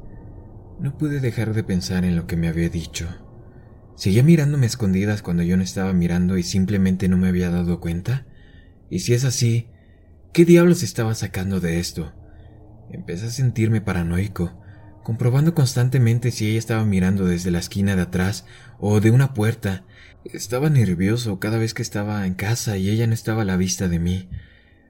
no 0.80 0.98
pude 0.98 1.20
dejar 1.20 1.54
de 1.54 1.64
pensar 1.64 2.06
en 2.06 2.16
lo 2.16 2.28
que 2.28 2.38
me 2.38 2.48
había 2.48 2.70
dicho. 2.70 3.08
¿Seguía 3.96 4.24
mirándome 4.24 4.66
escondidas 4.66 5.22
cuando 5.22 5.44
yo 5.44 5.58
no 5.58 5.64
estaba 5.64 5.92
mirando 5.94 6.38
y 6.38 6.44
simplemente 6.44 7.10
no 7.10 7.18
me 7.18 7.28
había 7.28 7.50
dado 7.50 7.80
cuenta? 7.80 8.26
Y 8.90 9.00
si 9.00 9.14
es 9.14 9.26
así, 9.26 9.68
¿qué 10.34 10.46
diablos 10.46 10.84
estaba 10.84 11.16
sacando 11.16 11.60
de 11.60 11.80
esto? 11.80 12.14
Empecé 12.92 13.28
a 13.28 13.32
sentirme 13.32 13.82
paranoico 13.82 14.60
comprobando 15.10 15.56
constantemente 15.56 16.30
si 16.30 16.48
ella 16.48 16.60
estaba 16.60 16.86
mirando 16.86 17.26
desde 17.26 17.50
la 17.50 17.58
esquina 17.58 17.96
de 17.96 18.04
atrás 18.04 18.46
o 18.78 19.00
de 19.00 19.10
una 19.10 19.34
puerta. 19.34 19.84
Estaba 20.24 20.70
nervioso 20.70 21.40
cada 21.40 21.58
vez 21.58 21.74
que 21.74 21.82
estaba 21.82 22.28
en 22.28 22.36
casa 22.36 22.78
y 22.78 22.90
ella 22.90 23.08
no 23.08 23.16
estaba 23.16 23.42
a 23.42 23.46
la 23.46 23.58
vista 23.58 23.88
de 23.88 23.98
mí. 23.98 24.30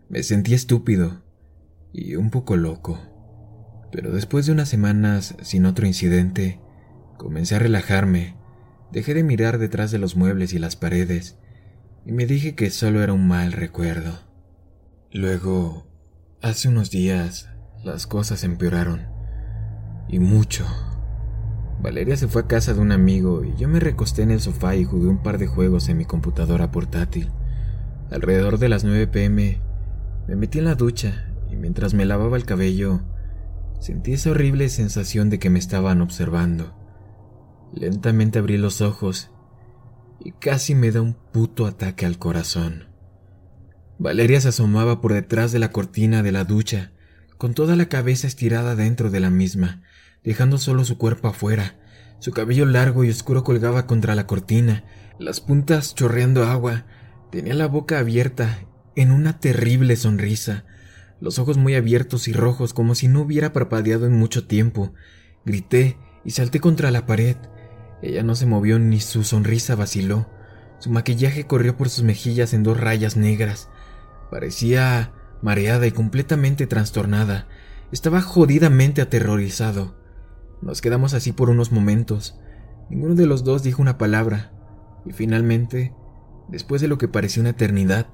Me 0.10 0.22
sentía 0.24 0.58
estúpido 0.58 1.24
y 1.94 2.18
un 2.18 2.32
poco 2.32 2.58
loco. 2.58 3.00
Pero 3.94 4.12
después 4.12 4.46
de 4.46 4.52
unas 4.52 4.68
semanas 4.68 5.36
sin 5.42 5.66
otro 5.66 5.88
incidente, 5.88 6.60
comencé 7.18 7.56
a 7.56 7.60
relajarme, 7.60 8.36
dejé 8.92 9.14
de 9.14 9.24
mirar 9.24 9.58
detrás 9.58 9.90
de 9.90 10.00
los 10.00 10.18
muebles 10.18 10.52
y 10.52 10.60
las 10.60 10.76
paredes, 10.76 11.38
y 12.06 12.12
me 12.12 12.26
dije 12.26 12.56
que 12.56 12.72
solo 12.72 13.02
era 13.02 13.14
un 13.14 13.26
mal 13.26 13.54
recuerdo. 13.54 14.29
Luego, 15.12 15.88
hace 16.40 16.68
unos 16.68 16.92
días, 16.92 17.50
las 17.84 18.06
cosas 18.06 18.44
empeoraron 18.44 19.08
y 20.08 20.20
mucho. 20.20 20.68
Valeria 21.82 22.16
se 22.16 22.28
fue 22.28 22.44
a 22.44 22.48
casa 22.48 22.76
de 22.76 22.80
un 22.80 22.92
amigo 22.92 23.44
y 23.44 23.56
yo 23.56 23.68
me 23.68 23.80
recosté 23.80 24.22
en 24.22 24.30
el 24.30 24.40
sofá 24.40 24.76
y 24.76 24.86
jugué 24.86 25.08
un 25.08 25.24
par 25.24 25.40
de 25.40 25.48
juegos 25.48 25.90
en 25.90 25.98
mi 25.98 26.06
computadora 26.06 26.70
portátil. 26.70 27.32
Alrededor 28.12 28.60
de 28.60 28.70
las 28.70 28.84
9 28.84 29.08
pm 29.08 29.60
me 30.28 30.36
metí 30.36 30.60
en 30.60 30.66
la 30.66 30.76
ducha 30.76 31.34
y 31.50 31.56
mientras 31.56 31.96
me 31.96 32.06
lavaba 32.06 32.38
el 32.38 32.46
cabello 32.46 33.02
sentí 33.80 34.14
esa 34.14 34.30
horrible 34.30 34.70
sensación 34.70 35.32
de 35.32 35.40
que 35.40 35.50
me 35.50 35.58
estaban 35.58 36.04
observando. 36.04 36.76
Lentamente 37.74 38.38
abrí 38.38 38.60
los 38.60 38.82
ojos 38.82 39.32
y 40.20 40.34
casi 40.34 40.76
me 40.76 40.92
da 40.92 41.02
un 41.02 41.16
puto 41.16 41.66
ataque 41.66 42.06
al 42.06 42.20
corazón. 42.20 42.89
Valeria 44.00 44.40
se 44.40 44.48
asomaba 44.48 45.02
por 45.02 45.12
detrás 45.12 45.52
de 45.52 45.60
la 45.60 45.74
cortina 45.74 46.24
de 46.24 46.32
la 46.32 46.46
ducha, 46.46 46.94
con 47.38 47.54
toda 47.54 47.76
la 47.76 47.90
cabeza 47.90 48.28
estirada 48.28 48.78
dentro 48.78 49.10
de 49.10 49.20
la 49.20 49.30
misma, 49.30 49.84
dejando 50.24 50.58
solo 50.58 50.86
su 50.86 50.98
cuerpo 50.98 51.28
afuera. 51.28 51.76
Su 52.20 52.32
cabello 52.32 52.66
largo 52.66 53.04
y 53.04 53.10
oscuro 53.10 53.44
colgaba 53.44 53.88
contra 53.88 54.16
la 54.16 54.26
cortina, 54.26 54.86
las 55.20 55.42
puntas 55.42 55.96
chorreando 55.96 56.46
agua. 56.46 56.86
Tenía 57.30 57.54
la 57.56 57.68
boca 57.68 58.00
abierta 58.00 58.60
en 58.96 59.12
una 59.12 59.42
terrible 59.42 59.98
sonrisa, 59.98 60.64
los 61.20 61.38
ojos 61.38 61.58
muy 61.58 61.76
abiertos 61.76 62.30
y 62.30 62.32
rojos 62.34 62.74
como 62.74 62.96
si 62.96 63.10
no 63.10 63.20
hubiera 63.20 63.52
parpadeado 63.52 64.06
en 64.06 64.14
mucho 64.14 64.48
tiempo. 64.48 64.94
Grité 65.44 65.98
y 66.24 66.32
salté 66.32 66.62
contra 66.62 66.90
la 66.90 67.06
pared. 67.06 67.36
Ella 68.02 68.24
no 68.24 68.36
se 68.36 68.46
movió 68.46 68.80
ni 68.80 69.02
su 69.02 69.26
sonrisa 69.26 69.76
vaciló. 69.76 70.30
Su 70.80 70.90
maquillaje 70.90 71.46
corrió 71.48 71.76
por 71.76 71.90
sus 71.90 72.06
mejillas 72.06 72.54
en 72.54 72.64
dos 72.64 72.80
rayas 72.80 73.18
negras. 73.18 73.68
Parecía 74.30 75.14
mareada 75.42 75.88
y 75.88 75.92
completamente 75.92 76.68
trastornada. 76.68 77.48
Estaba 77.92 78.22
jodidamente 78.22 79.02
aterrorizado. 79.02 79.96
Nos 80.62 80.82
quedamos 80.82 81.14
así 81.14 81.32
por 81.32 81.50
unos 81.50 81.72
momentos. 81.72 82.40
Ninguno 82.90 83.16
de 83.16 83.26
los 83.26 83.44
dos 83.44 83.64
dijo 83.64 83.82
una 83.82 83.98
palabra. 83.98 84.52
Y 85.06 85.14
finalmente, 85.14 85.94
después 86.50 86.82
de 86.82 86.88
lo 86.88 86.98
que 86.98 87.08
pareció 87.08 87.42
una 87.42 87.52
eternidad, 87.52 88.08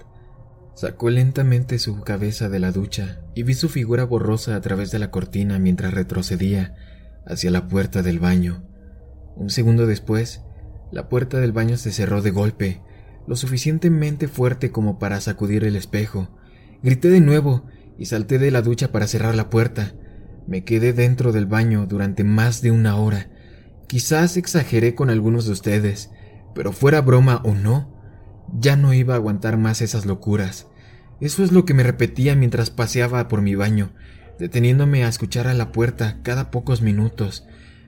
sacó 0.75 1.09
lentamente 1.09 1.79
su 1.79 2.01
cabeza 2.01 2.49
de 2.49 2.59
la 2.59 2.71
ducha 2.71 3.21
y 3.33 3.43
vi 3.43 3.53
su 3.53 3.69
figura 3.69 4.03
borrosa 4.03 4.55
a 4.55 4.61
través 4.61 4.91
de 4.91 4.99
la 4.99 5.09
cortina 5.09 5.57
mientras 5.57 5.93
retrocedía 5.93 6.75
hacia 7.25 7.49
la 7.49 7.67
puerta 7.67 8.03
del 8.03 8.19
baño. 8.19 8.63
Un 9.35 9.49
segundo 9.49 9.87
después, 9.87 10.41
la 10.91 11.09
puerta 11.09 11.39
del 11.39 11.51
baño 11.51 11.77
se 11.77 11.91
cerró 11.91 12.21
de 12.21 12.31
golpe, 12.31 12.81
lo 13.27 13.35
suficientemente 13.35 14.27
fuerte 14.27 14.71
como 14.71 14.99
para 14.99 15.21
sacudir 15.21 15.63
el 15.63 15.75
espejo. 15.75 16.29
Grité 16.83 17.09
de 17.09 17.21
nuevo 17.21 17.65
y 17.97 18.05
salté 18.05 18.39
de 18.39 18.51
la 18.51 18.61
ducha 18.61 18.91
para 18.91 19.07
cerrar 19.07 19.35
la 19.35 19.49
puerta. 19.49 19.93
Me 20.47 20.63
quedé 20.63 20.93
dentro 20.93 21.31
del 21.31 21.45
baño 21.45 21.87
durante 21.87 22.23
más 22.23 22.61
de 22.61 22.71
una 22.71 22.95
hora. 22.95 23.29
Quizás 23.87 24.37
exageré 24.37 24.95
con 24.95 25.09
algunos 25.09 25.45
de 25.45 25.53
ustedes, 25.53 26.11
pero 26.53 26.71
fuera 26.71 27.01
broma 27.01 27.41
o 27.43 27.53
no, 27.53 27.93
ya 28.53 28.75
no 28.75 28.93
iba 28.93 29.13
a 29.13 29.17
aguantar 29.17 29.57
más 29.57 29.81
esas 29.81 30.05
locuras. 30.05 30.67
Eso 31.19 31.43
es 31.43 31.51
lo 31.51 31.65
que 31.65 31.73
me 31.73 31.83
repetía 31.83 32.35
mientras 32.35 32.69
paseaba 32.69 33.27
por 33.27 33.41
mi 33.41 33.55
baño, 33.55 33.93
deteniéndome 34.37 35.03
a 35.03 35.07
escuchar 35.07 35.47
a 35.47 35.53
la 35.53 35.71
puerta 35.71 36.19
cada 36.23 36.51
pocos 36.51 36.81
minutos. 36.81 37.47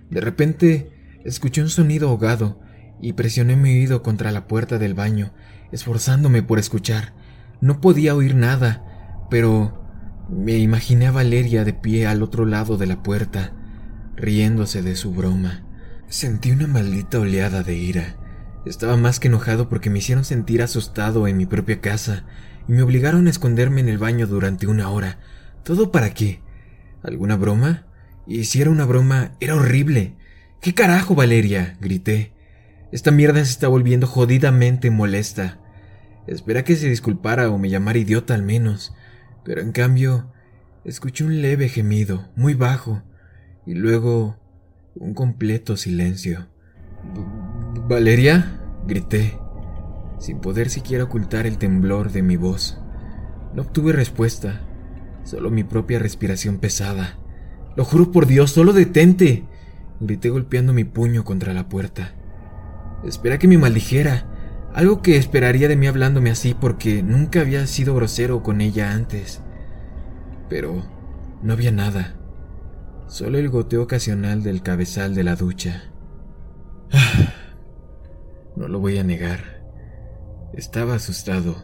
De 0.10 0.22
repente 0.22 1.20
escuché 1.26 1.62
un 1.62 1.70
sonido 1.70 2.10
ahogado 2.10 2.62
y 3.02 3.14
presioné 3.14 3.56
mi 3.56 3.72
oído 3.72 4.02
contra 4.04 4.32
la 4.32 4.48
puerta 4.48 4.78
del 4.78 4.94
baño, 4.94 5.32
esforzándome 5.72 6.44
por 6.44 6.60
escuchar. 6.60 7.14
No 7.62 7.82
podía 7.82 8.16
oír 8.16 8.36
nada, 8.36 9.28
pero 9.30 9.82
me 10.30 10.58
imaginé 10.58 11.08
a 11.08 11.12
Valeria 11.12 11.64
de 11.64 11.74
pie 11.74 12.08
al 12.08 12.24
otro 12.24 12.46
lado 12.46 12.78
de 12.78 12.88
la 12.88 13.04
puerta, 13.04 13.54
riéndose 14.16 14.82
de 14.82 14.96
su 14.96 15.14
broma. 15.14 15.64
Sentí 16.10 16.52
una 16.52 16.68
maldita 16.68 17.20
oleada 17.20 17.64
de 17.64 17.76
ira. 17.76 18.16
Estaba 18.66 18.98
más 18.98 19.20
que 19.20 19.28
enojado 19.28 19.70
porque 19.70 19.90
me 19.90 20.00
hicieron 20.00 20.26
sentir 20.26 20.62
asustado 20.62 21.28
en 21.28 21.38
mi 21.38 21.46
propia 21.46 21.80
casa 21.80 22.26
y 22.68 22.74
me 22.74 22.82
obligaron 22.82 23.28
a 23.28 23.30
esconderme 23.30 23.82
en 23.82 23.90
el 23.90 23.98
baño 23.98 24.28
durante 24.28 24.68
una 24.68 24.90
hora. 24.90 25.20
¿Todo 25.64 25.92
para 25.92 26.14
qué? 26.14 26.42
¿Alguna 27.04 27.36
broma? 27.36 27.86
Y 28.26 28.46
si 28.46 28.62
era 28.62 28.70
una 28.70 28.86
broma, 28.86 29.32
era 29.40 29.56
horrible. 29.56 30.16
¿Qué 30.60 30.74
carajo, 30.74 31.16
Valeria? 31.16 31.78
grité. 31.80 32.34
Esta 32.92 33.12
mierda 33.12 33.44
se 33.44 33.52
está 33.52 33.68
volviendo 33.68 34.08
jodidamente 34.08 34.92
molesta. 34.92 35.60
Espera 36.26 36.64
que 36.64 36.76
se 36.76 36.90
disculpara 36.90 37.50
o 37.50 37.58
me 37.58 37.70
llamara 37.70 38.00
idiota 38.00 38.34
al 38.34 38.44
menos, 38.44 38.94
pero 39.44 39.62
en 39.62 39.74
cambio 39.74 40.32
escuché 40.86 41.26
un 41.26 41.42
leve 41.42 41.68
gemido, 41.68 42.30
muy 42.36 42.54
bajo, 42.54 43.04
y 43.66 43.74
luego 43.74 44.40
un 44.96 45.14
completo 45.14 45.76
silencio. 45.76 46.48
¿Valeria? 47.88 48.62
grité, 48.88 49.38
sin 50.18 50.40
poder 50.40 50.70
siquiera 50.70 51.04
ocultar 51.04 51.46
el 51.46 51.58
temblor 51.58 52.12
de 52.12 52.24
mi 52.24 52.38
voz. 52.38 52.80
No 53.54 53.64
obtuve 53.64 53.92
respuesta, 53.92 54.62
solo 55.24 55.52
mi 55.52 55.66
propia 55.66 56.00
respiración 56.00 56.60
pesada. 56.60 57.20
Lo 57.76 57.84
juro 57.84 58.12
por 58.12 58.28
Dios, 58.28 58.52
solo 58.52 58.72
detente. 58.72 59.44
grité 60.00 60.30
golpeando 60.30 60.72
mi 60.72 60.86
puño 60.86 61.26
contra 61.26 61.54
la 61.54 61.68
puerta. 61.68 62.17
Espera 63.04 63.38
que 63.38 63.48
me 63.48 63.58
maldijera, 63.58 64.26
algo 64.74 65.02
que 65.02 65.18
esperaría 65.18 65.68
de 65.68 65.76
mí 65.76 65.88
hablándome 65.88 66.30
así 66.30 66.54
porque 66.54 67.04
nunca 67.04 67.42
había 67.42 67.66
sido 67.68 67.96
grosero 67.96 68.44
con 68.44 68.62
ella 68.62 68.92
antes. 68.92 69.42
Pero 70.50 70.84
no 71.42 71.54
había 71.54 71.72
nada, 71.72 72.16
solo 73.08 73.38
el 73.38 73.50
goteo 73.50 73.84
ocasional 73.84 74.44
del 74.44 74.62
cabezal 74.62 75.16
de 75.16 75.24
la 75.24 75.36
ducha. 75.36 75.92
No 78.56 78.68
lo 78.68 78.80
voy 78.80 78.98
a 78.98 79.04
negar. 79.04 79.62
Estaba 80.54 80.96
asustado, 80.96 81.56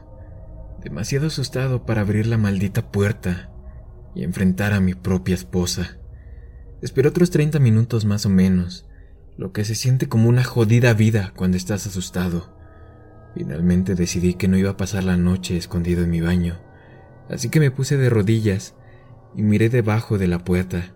demasiado 0.84 1.26
asustado 1.26 1.88
para 1.88 2.02
abrir 2.02 2.28
la 2.28 2.38
maldita 2.38 2.92
puerta 2.92 3.50
y 4.14 4.24
enfrentar 4.24 4.74
a 4.74 4.80
mi 4.80 4.94
propia 4.94 5.34
esposa. 5.34 5.98
Esperé 6.84 7.10
otros 7.10 7.32
30 7.32 7.58
minutos 7.58 8.06
más 8.06 8.28
o 8.28 8.30
menos, 8.30 8.86
lo 9.38 9.52
que 9.52 9.66
se 9.66 9.76
siente 9.76 10.08
como 10.08 10.30
una 10.30 10.44
jodida 10.44 10.94
vida 10.94 11.34
cuando 11.36 11.58
estás 11.58 11.88
asustado. 11.88 12.56
Finalmente 13.34 13.96
decidí 13.96 14.36
que 14.36 14.48
no 14.48 14.58
iba 14.58 14.72
a 14.72 14.78
pasar 14.78 15.04
la 15.04 15.18
noche 15.18 15.58
escondido 15.58 16.04
en 16.04 16.12
mi 16.12 16.22
baño, 16.22 16.60
así 17.30 17.50
que 17.50 17.60
me 17.60 17.72
puse 17.72 17.98
de 17.98 18.10
rodillas 18.10 18.76
y 19.36 19.42
miré 19.42 19.70
debajo 19.70 20.18
de 20.18 20.28
la 20.28 20.40
puerta, 20.40 20.94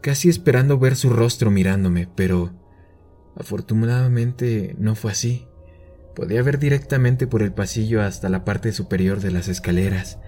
casi 0.00 0.28
esperando 0.28 0.78
ver 0.78 0.96
su 0.96 1.10
rostro 1.10 1.50
mirándome, 1.50 2.08
pero 2.14 2.52
afortunadamente 3.36 4.74
no 4.78 4.94
fue 4.94 5.12
así. 5.12 5.46
Podía 6.16 6.42
ver 6.42 6.58
directamente 6.58 7.28
por 7.28 7.42
el 7.42 7.52
pasillo 7.52 8.02
hasta 8.02 8.28
la 8.28 8.44
parte 8.44 8.72
superior 8.72 9.20
de 9.20 9.30
las 9.30 9.46
escaleras, 9.46 10.18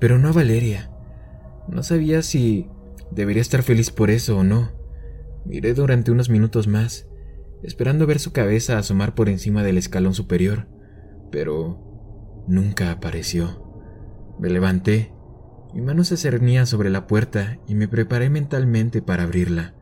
pero 0.00 0.18
no 0.18 0.30
a 0.30 0.32
Valeria. 0.32 0.90
No 1.68 1.84
sabía 1.84 2.22
si 2.22 2.66
debería 3.12 3.42
estar 3.42 3.62
feliz 3.62 3.92
por 3.92 4.10
eso 4.10 4.38
o 4.38 4.42
no. 4.42 4.72
Miré 5.48 5.72
durante 5.72 6.10
unos 6.10 6.28
minutos 6.28 6.68
más, 6.68 7.08
esperando 7.62 8.06
ver 8.06 8.18
su 8.18 8.32
cabeza 8.32 8.76
asomar 8.76 9.14
por 9.14 9.30
encima 9.30 9.62
del 9.62 9.78
escalón 9.78 10.12
superior, 10.12 10.68
pero 11.32 12.44
nunca 12.46 12.90
apareció. 12.90 13.64
Me 14.38 14.50
levanté, 14.50 15.10
mi 15.72 15.80
mano 15.80 16.04
se 16.04 16.18
cernía 16.18 16.66
sobre 16.66 16.90
la 16.90 17.06
puerta 17.06 17.58
y 17.66 17.74
me 17.74 17.88
preparé 17.88 18.28
mentalmente 18.28 19.00
para 19.00 19.22
abrirla. 19.22 19.74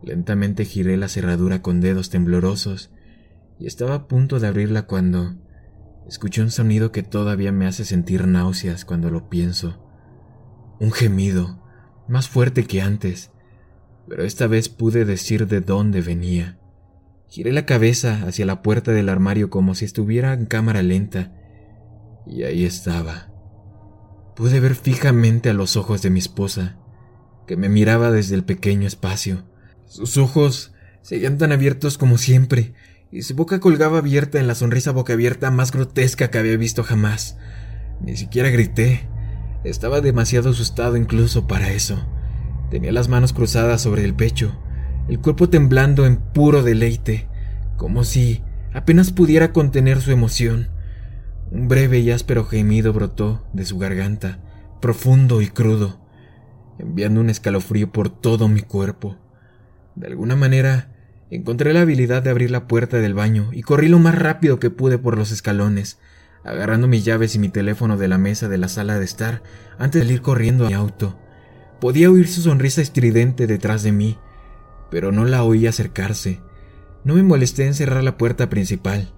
Lentamente 0.00 0.64
giré 0.64 0.96
la 0.96 1.08
cerradura 1.08 1.60
con 1.60 1.80
dedos 1.80 2.08
temblorosos 2.08 2.92
y 3.58 3.66
estaba 3.66 3.94
a 3.94 4.06
punto 4.06 4.38
de 4.38 4.46
abrirla 4.46 4.82
cuando 4.86 5.34
escuché 6.06 6.40
un 6.40 6.52
sonido 6.52 6.92
que 6.92 7.02
todavía 7.02 7.50
me 7.50 7.66
hace 7.66 7.84
sentir 7.84 8.28
náuseas 8.28 8.84
cuando 8.84 9.10
lo 9.10 9.28
pienso. 9.28 9.84
Un 10.78 10.92
gemido, 10.92 11.64
más 12.06 12.28
fuerte 12.28 12.64
que 12.64 12.80
antes, 12.80 13.32
pero 14.08 14.24
esta 14.24 14.46
vez 14.46 14.68
pude 14.68 15.04
decir 15.04 15.46
de 15.46 15.60
dónde 15.60 16.00
venía. 16.00 16.58
Giré 17.28 17.52
la 17.52 17.66
cabeza 17.66 18.22
hacia 18.26 18.46
la 18.46 18.62
puerta 18.62 18.92
del 18.92 19.08
armario 19.08 19.50
como 19.50 19.74
si 19.74 19.84
estuviera 19.84 20.32
en 20.32 20.46
cámara 20.46 20.82
lenta, 20.82 21.32
y 22.26 22.44
ahí 22.44 22.64
estaba. 22.64 23.30
Pude 24.36 24.60
ver 24.60 24.74
fijamente 24.74 25.50
a 25.50 25.54
los 25.54 25.76
ojos 25.76 26.02
de 26.02 26.10
mi 26.10 26.18
esposa, 26.18 26.76
que 27.46 27.56
me 27.56 27.68
miraba 27.68 28.10
desde 28.10 28.34
el 28.34 28.44
pequeño 28.44 28.86
espacio. 28.86 29.44
Sus 29.86 30.16
ojos 30.16 30.72
seguían 31.02 31.38
tan 31.38 31.52
abiertos 31.52 31.98
como 31.98 32.18
siempre, 32.18 32.74
y 33.10 33.22
su 33.22 33.34
boca 33.34 33.60
colgaba 33.60 33.98
abierta 33.98 34.40
en 34.40 34.46
la 34.46 34.54
sonrisa 34.54 34.90
boca 34.90 35.12
abierta 35.12 35.50
más 35.50 35.70
grotesca 35.70 36.30
que 36.30 36.38
había 36.38 36.56
visto 36.56 36.82
jamás. 36.82 37.36
Ni 38.00 38.16
siquiera 38.16 38.50
grité. 38.50 39.08
Estaba 39.62 40.00
demasiado 40.00 40.50
asustado 40.50 40.96
incluso 40.96 41.46
para 41.46 41.72
eso. 41.72 42.04
Tenía 42.74 42.90
las 42.90 43.08
manos 43.08 43.32
cruzadas 43.32 43.80
sobre 43.80 44.04
el 44.04 44.14
pecho, 44.14 44.52
el 45.08 45.20
cuerpo 45.20 45.48
temblando 45.48 46.06
en 46.06 46.16
puro 46.16 46.64
deleite, 46.64 47.28
como 47.76 48.02
si 48.02 48.42
apenas 48.72 49.12
pudiera 49.12 49.52
contener 49.52 50.00
su 50.00 50.10
emoción. 50.10 50.70
Un 51.52 51.68
breve 51.68 52.00
y 52.00 52.10
áspero 52.10 52.44
gemido 52.44 52.92
brotó 52.92 53.46
de 53.52 53.64
su 53.64 53.78
garganta, 53.78 54.40
profundo 54.80 55.40
y 55.40 55.46
crudo, 55.46 56.00
enviando 56.80 57.20
un 57.20 57.30
escalofrío 57.30 57.92
por 57.92 58.08
todo 58.08 58.48
mi 58.48 58.62
cuerpo. 58.62 59.18
De 59.94 60.08
alguna 60.08 60.34
manera, 60.34 60.88
encontré 61.30 61.72
la 61.74 61.82
habilidad 61.82 62.24
de 62.24 62.30
abrir 62.30 62.50
la 62.50 62.66
puerta 62.66 62.96
del 62.96 63.14
baño 63.14 63.50
y 63.52 63.62
corrí 63.62 63.86
lo 63.86 64.00
más 64.00 64.18
rápido 64.18 64.58
que 64.58 64.70
pude 64.70 64.98
por 64.98 65.16
los 65.16 65.30
escalones, 65.30 66.00
agarrando 66.42 66.88
mis 66.88 67.04
llaves 67.04 67.36
y 67.36 67.38
mi 67.38 67.50
teléfono 67.50 67.98
de 67.98 68.08
la 68.08 68.18
mesa 68.18 68.48
de 68.48 68.58
la 68.58 68.66
sala 68.66 68.98
de 68.98 69.04
estar 69.04 69.44
antes 69.78 70.00
de 70.00 70.08
salir 70.08 70.22
corriendo 70.22 70.66
a 70.66 70.70
mi 70.70 70.74
auto. 70.74 71.20
Podía 71.80 72.10
oír 72.10 72.28
su 72.28 72.42
sonrisa 72.42 72.80
estridente 72.80 73.46
detrás 73.46 73.82
de 73.82 73.92
mí, 73.92 74.18
pero 74.90 75.12
no 75.12 75.24
la 75.24 75.42
oí 75.42 75.66
acercarse. 75.66 76.40
No 77.04 77.14
me 77.14 77.22
molesté 77.22 77.66
en 77.66 77.74
cerrar 77.74 78.02
la 78.02 78.16
puerta 78.16 78.48
principal. 78.48 79.12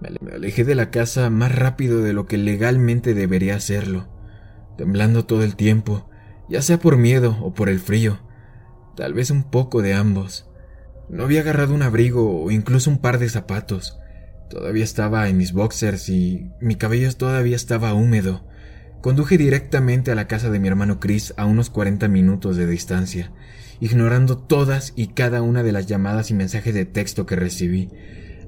Me 0.00 0.32
alejé 0.32 0.64
de 0.64 0.74
la 0.74 0.90
casa 0.90 1.28
más 1.28 1.54
rápido 1.54 2.02
de 2.02 2.12
lo 2.12 2.26
que 2.26 2.38
legalmente 2.38 3.14
debería 3.14 3.56
hacerlo, 3.56 4.08
temblando 4.76 5.24
todo 5.24 5.42
el 5.42 5.56
tiempo, 5.56 6.08
ya 6.48 6.62
sea 6.62 6.78
por 6.78 6.96
miedo 6.96 7.36
o 7.42 7.52
por 7.52 7.68
el 7.68 7.80
frío, 7.80 8.20
tal 8.96 9.12
vez 9.12 9.30
un 9.30 9.50
poco 9.50 9.82
de 9.82 9.94
ambos. 9.94 10.48
No 11.08 11.24
había 11.24 11.40
agarrado 11.40 11.74
un 11.74 11.82
abrigo 11.82 12.42
o 12.42 12.50
incluso 12.50 12.90
un 12.90 12.98
par 12.98 13.18
de 13.18 13.28
zapatos. 13.28 13.98
Todavía 14.50 14.84
estaba 14.84 15.28
en 15.28 15.36
mis 15.36 15.52
boxers 15.52 16.08
y 16.08 16.50
mi 16.60 16.76
cabello 16.76 17.12
todavía 17.14 17.56
estaba 17.56 17.92
húmedo. 17.94 18.46
Conduje 19.00 19.38
directamente 19.38 20.10
a 20.10 20.14
la 20.14 20.26
casa 20.26 20.50
de 20.50 20.58
mi 20.58 20.68
hermano 20.68 20.98
Chris 21.00 21.34
a 21.36 21.46
unos 21.46 21.70
40 21.70 22.08
minutos 22.08 22.56
de 22.56 22.66
distancia, 22.66 23.32
ignorando 23.80 24.38
todas 24.38 24.92
y 24.96 25.08
cada 25.08 25.42
una 25.42 25.62
de 25.62 25.72
las 25.72 25.86
llamadas 25.86 26.30
y 26.30 26.34
mensajes 26.34 26.74
de 26.74 26.84
texto 26.84 27.26
que 27.26 27.36
recibí. 27.36 27.90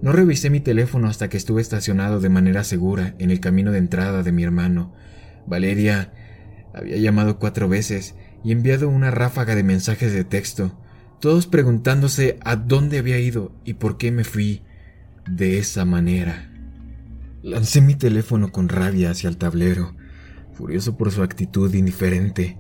No 0.03 0.13
revisé 0.13 0.51
mi 0.51 0.61
teléfono 0.61 1.09
hasta 1.09 1.29
que 1.29 1.37
estuve 1.37 1.63
estacionado 1.63 2.21
de 2.21 2.29
manera 2.29 2.65
segura 2.65 3.15
en 3.19 3.31
el 3.31 3.41
camino 3.41 3.71
de 3.71 3.79
entrada 3.79 4.23
de 4.23 4.33
mi 4.33 4.43
hermano. 4.43 4.95
Valeria 5.47 6.13
había 6.75 6.97
llamado 6.97 7.39
cuatro 7.39 7.69
veces 7.69 8.15
y 8.43 8.53
enviado 8.53 8.89
una 8.89 9.11
ráfaga 9.11 9.55
de 9.55 9.63
mensajes 9.63 10.13
de 10.13 10.25
texto 10.25 10.77
todos 11.21 11.47
preguntándose 11.47 12.39
a 12.43 12.57
dónde 12.57 12.99
había 12.99 13.19
ido 13.19 13.53
y 13.65 13.75
por 13.75 13.99
qué 13.99 14.11
me 14.11 14.25
fui 14.25 14.63
de 15.29 15.59
esa 15.59 15.85
manera. 15.85 16.51
Lancé 17.43 17.83
mi 17.83 17.95
teléfono 17.95 18.51
con 18.51 18.69
rabia 18.69 19.11
hacia 19.11 19.29
el 19.29 19.37
tablero, 19.37 19.95
furioso 20.61 20.97
por 20.97 21.11
su 21.11 21.23
actitud 21.23 21.73
indiferente. 21.75 22.59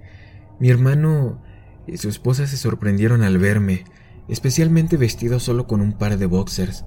Mi 0.59 0.71
hermano 0.71 1.43
y 1.87 1.97
su 1.99 2.09
esposa 2.09 2.47
se 2.47 2.57
sorprendieron 2.57 3.23
al 3.23 3.39
verme, 3.39 3.85
especialmente 4.29 4.97
vestido 4.97 5.39
solo 5.39 5.67
con 5.67 5.81
un 5.81 5.93
par 5.93 6.17
de 6.17 6.27
boxers, 6.27 6.85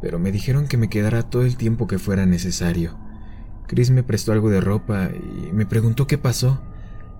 pero 0.00 0.18
me 0.18 0.32
dijeron 0.32 0.68
que 0.68 0.76
me 0.76 0.88
quedara 0.88 1.28
todo 1.28 1.42
el 1.42 1.56
tiempo 1.56 1.86
que 1.86 1.98
fuera 1.98 2.26
necesario. 2.26 2.96
Chris 3.66 3.90
me 3.90 4.02
prestó 4.02 4.32
algo 4.32 4.50
de 4.50 4.60
ropa 4.60 5.10
y 5.12 5.52
me 5.52 5.66
preguntó 5.66 6.06
qué 6.06 6.18
pasó. 6.18 6.62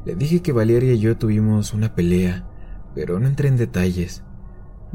Le 0.04 0.14
dije 0.14 0.40
que 0.40 0.52
Valeria 0.52 0.92
y 0.92 0.98
yo 1.00 1.16
tuvimos 1.16 1.72
una 1.72 1.94
pelea 1.94 2.48
pero 2.94 3.18
no 3.18 3.26
entré 3.26 3.48
en 3.48 3.56
detalles. 3.56 4.22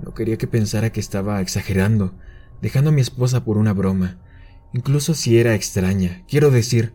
No 0.03 0.13
quería 0.13 0.37
que 0.37 0.47
pensara 0.47 0.91
que 0.91 0.99
estaba 0.99 1.41
exagerando, 1.41 2.13
dejando 2.61 2.89
a 2.89 2.93
mi 2.93 3.01
esposa 3.01 3.43
por 3.43 3.57
una 3.57 3.73
broma, 3.73 4.17
incluso 4.73 5.13
si 5.13 5.39
era 5.39 5.55
extraña. 5.55 6.23
Quiero 6.27 6.51
decir, 6.51 6.93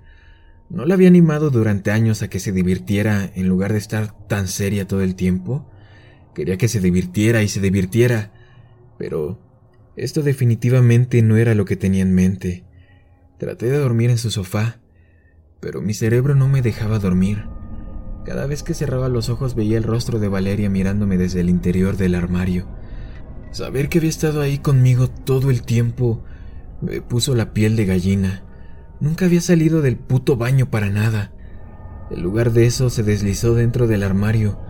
no 0.73 0.87
la 0.87 0.95
había 0.95 1.09
animado 1.09 1.51
durante 1.51 1.91
años 1.91 2.23
a 2.23 2.29
que 2.29 2.41
se 2.41 2.51
divirtiera 2.51 3.31
en 3.35 3.47
lugar 3.47 3.73
de 3.73 3.79
estar 3.79 4.27
tan 4.27 4.49
seria 4.49 4.87
todo 4.89 5.03
el 5.03 5.15
tiempo. 5.17 5.71
Quería 6.35 6.57
que 6.57 6.67
se 6.67 6.81
divirtiera 6.81 7.43
y 7.43 7.49
se 7.49 7.61
divirtiera, 7.61 8.33
pero 8.99 9.39
esto 9.97 10.23
definitivamente 10.23 11.21
no 11.21 11.37
era 11.37 11.55
lo 11.55 11.67
que 11.67 11.77
tenía 11.77 12.01
en 12.01 12.15
mente. 12.15 12.65
Traté 13.39 13.67
de 13.67 13.77
dormir 13.77 14.09
en 14.09 14.17
su 14.17 14.31
sofá, 14.31 14.81
pero 15.61 15.83
mi 15.83 15.93
cerebro 15.93 16.35
no 16.35 16.49
me 16.49 16.63
dejaba 16.63 16.99
dormir. 16.99 17.45
Cada 18.25 18.47
vez 18.47 18.63
que 18.63 18.73
cerraba 18.73 19.11
los 19.11 19.29
ojos 19.29 19.55
veía 19.55 19.77
el 19.77 19.85
rostro 19.85 20.21
de 20.21 20.29
Valeria 20.29 20.71
mirándome 20.71 21.19
desde 21.19 21.41
el 21.41 21.51
interior 21.51 21.99
del 21.99 22.15
armario. 22.15 22.67
Saber 23.51 23.91
que 23.91 23.99
había 23.99 24.09
estado 24.09 24.41
ahí 24.41 24.57
conmigo 24.57 25.09
todo 25.09 25.51
el 25.51 25.65
tiempo 25.65 26.25
me 26.81 27.03
puso 27.03 27.35
la 27.35 27.53
piel 27.53 27.77
de 27.77 27.85
gallina. 27.85 28.43
Nunca 29.03 29.25
había 29.25 29.41
salido 29.41 29.83
del 29.83 29.97
puto 29.97 30.37
baño 30.37 30.71
para 30.71 30.89
nada. 30.89 31.33
En 32.13 32.23
lugar 32.23 32.53
de 32.53 32.67
eso 32.67 32.89
se 32.89 33.03
deslizó 33.03 33.53
dentro 33.53 33.89
del 33.89 34.05
armario 34.05 34.61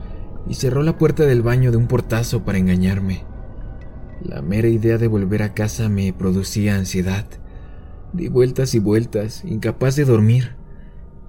y 0.49 0.55
cerró 0.55 0.83
la 0.83 0.97
puerta 0.97 1.27
del 1.27 1.43
baño 1.43 1.71
de 1.71 1.77
un 1.77 1.87
portazo 1.87 2.43
para 2.43 2.57
engañarme. 2.57 3.27
La 4.23 4.41
mera 4.41 4.69
idea 4.69 4.97
de 4.97 5.07
volver 5.07 5.43
a 5.43 5.53
casa 5.53 5.91
me 5.91 6.15
producía 6.15 6.77
ansiedad. 6.77 7.27
Di 8.15 8.29
vueltas 8.29 8.75
y 8.75 8.79
vueltas, 8.79 9.45
incapaz 9.45 9.97
de 9.97 10.07
dormir. 10.07 10.57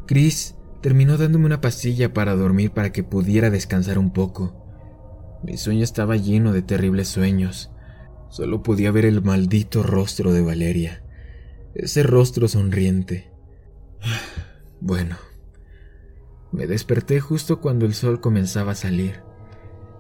Chris 0.05 0.55
terminó 0.79 1.17
dándome 1.17 1.45
una 1.45 1.60
pastilla 1.60 2.13
para 2.13 2.38
dormir 2.38 2.72
para 2.72 2.93
que 2.93 3.03
pudiera 3.03 3.50
descansar 3.50 3.98
un 3.98 4.13
poco. 4.13 4.55
Mi 5.43 5.57
sueño 5.57 5.83
estaba 5.83 6.15
lleno 6.15 6.53
de 6.53 6.62
terribles 6.62 7.10
sueños. 7.10 7.69
Solo 8.29 8.63
podía 8.63 8.91
ver 8.91 9.03
el 9.03 9.22
maldito 9.22 9.83
rostro 9.83 10.31
de 10.31 10.41
Valeria. 10.41 11.02
Ese 11.75 12.03
rostro 12.03 12.48
sonriente. 12.48 13.32
Bueno, 14.79 15.16
me 16.51 16.68
desperté 16.68 17.20
justo 17.20 17.62
cuando 17.62 17.88
el 17.88 17.96
sol 17.96 18.22
comenzaba 18.22 18.74
a 18.74 18.75
salir. 18.75 19.22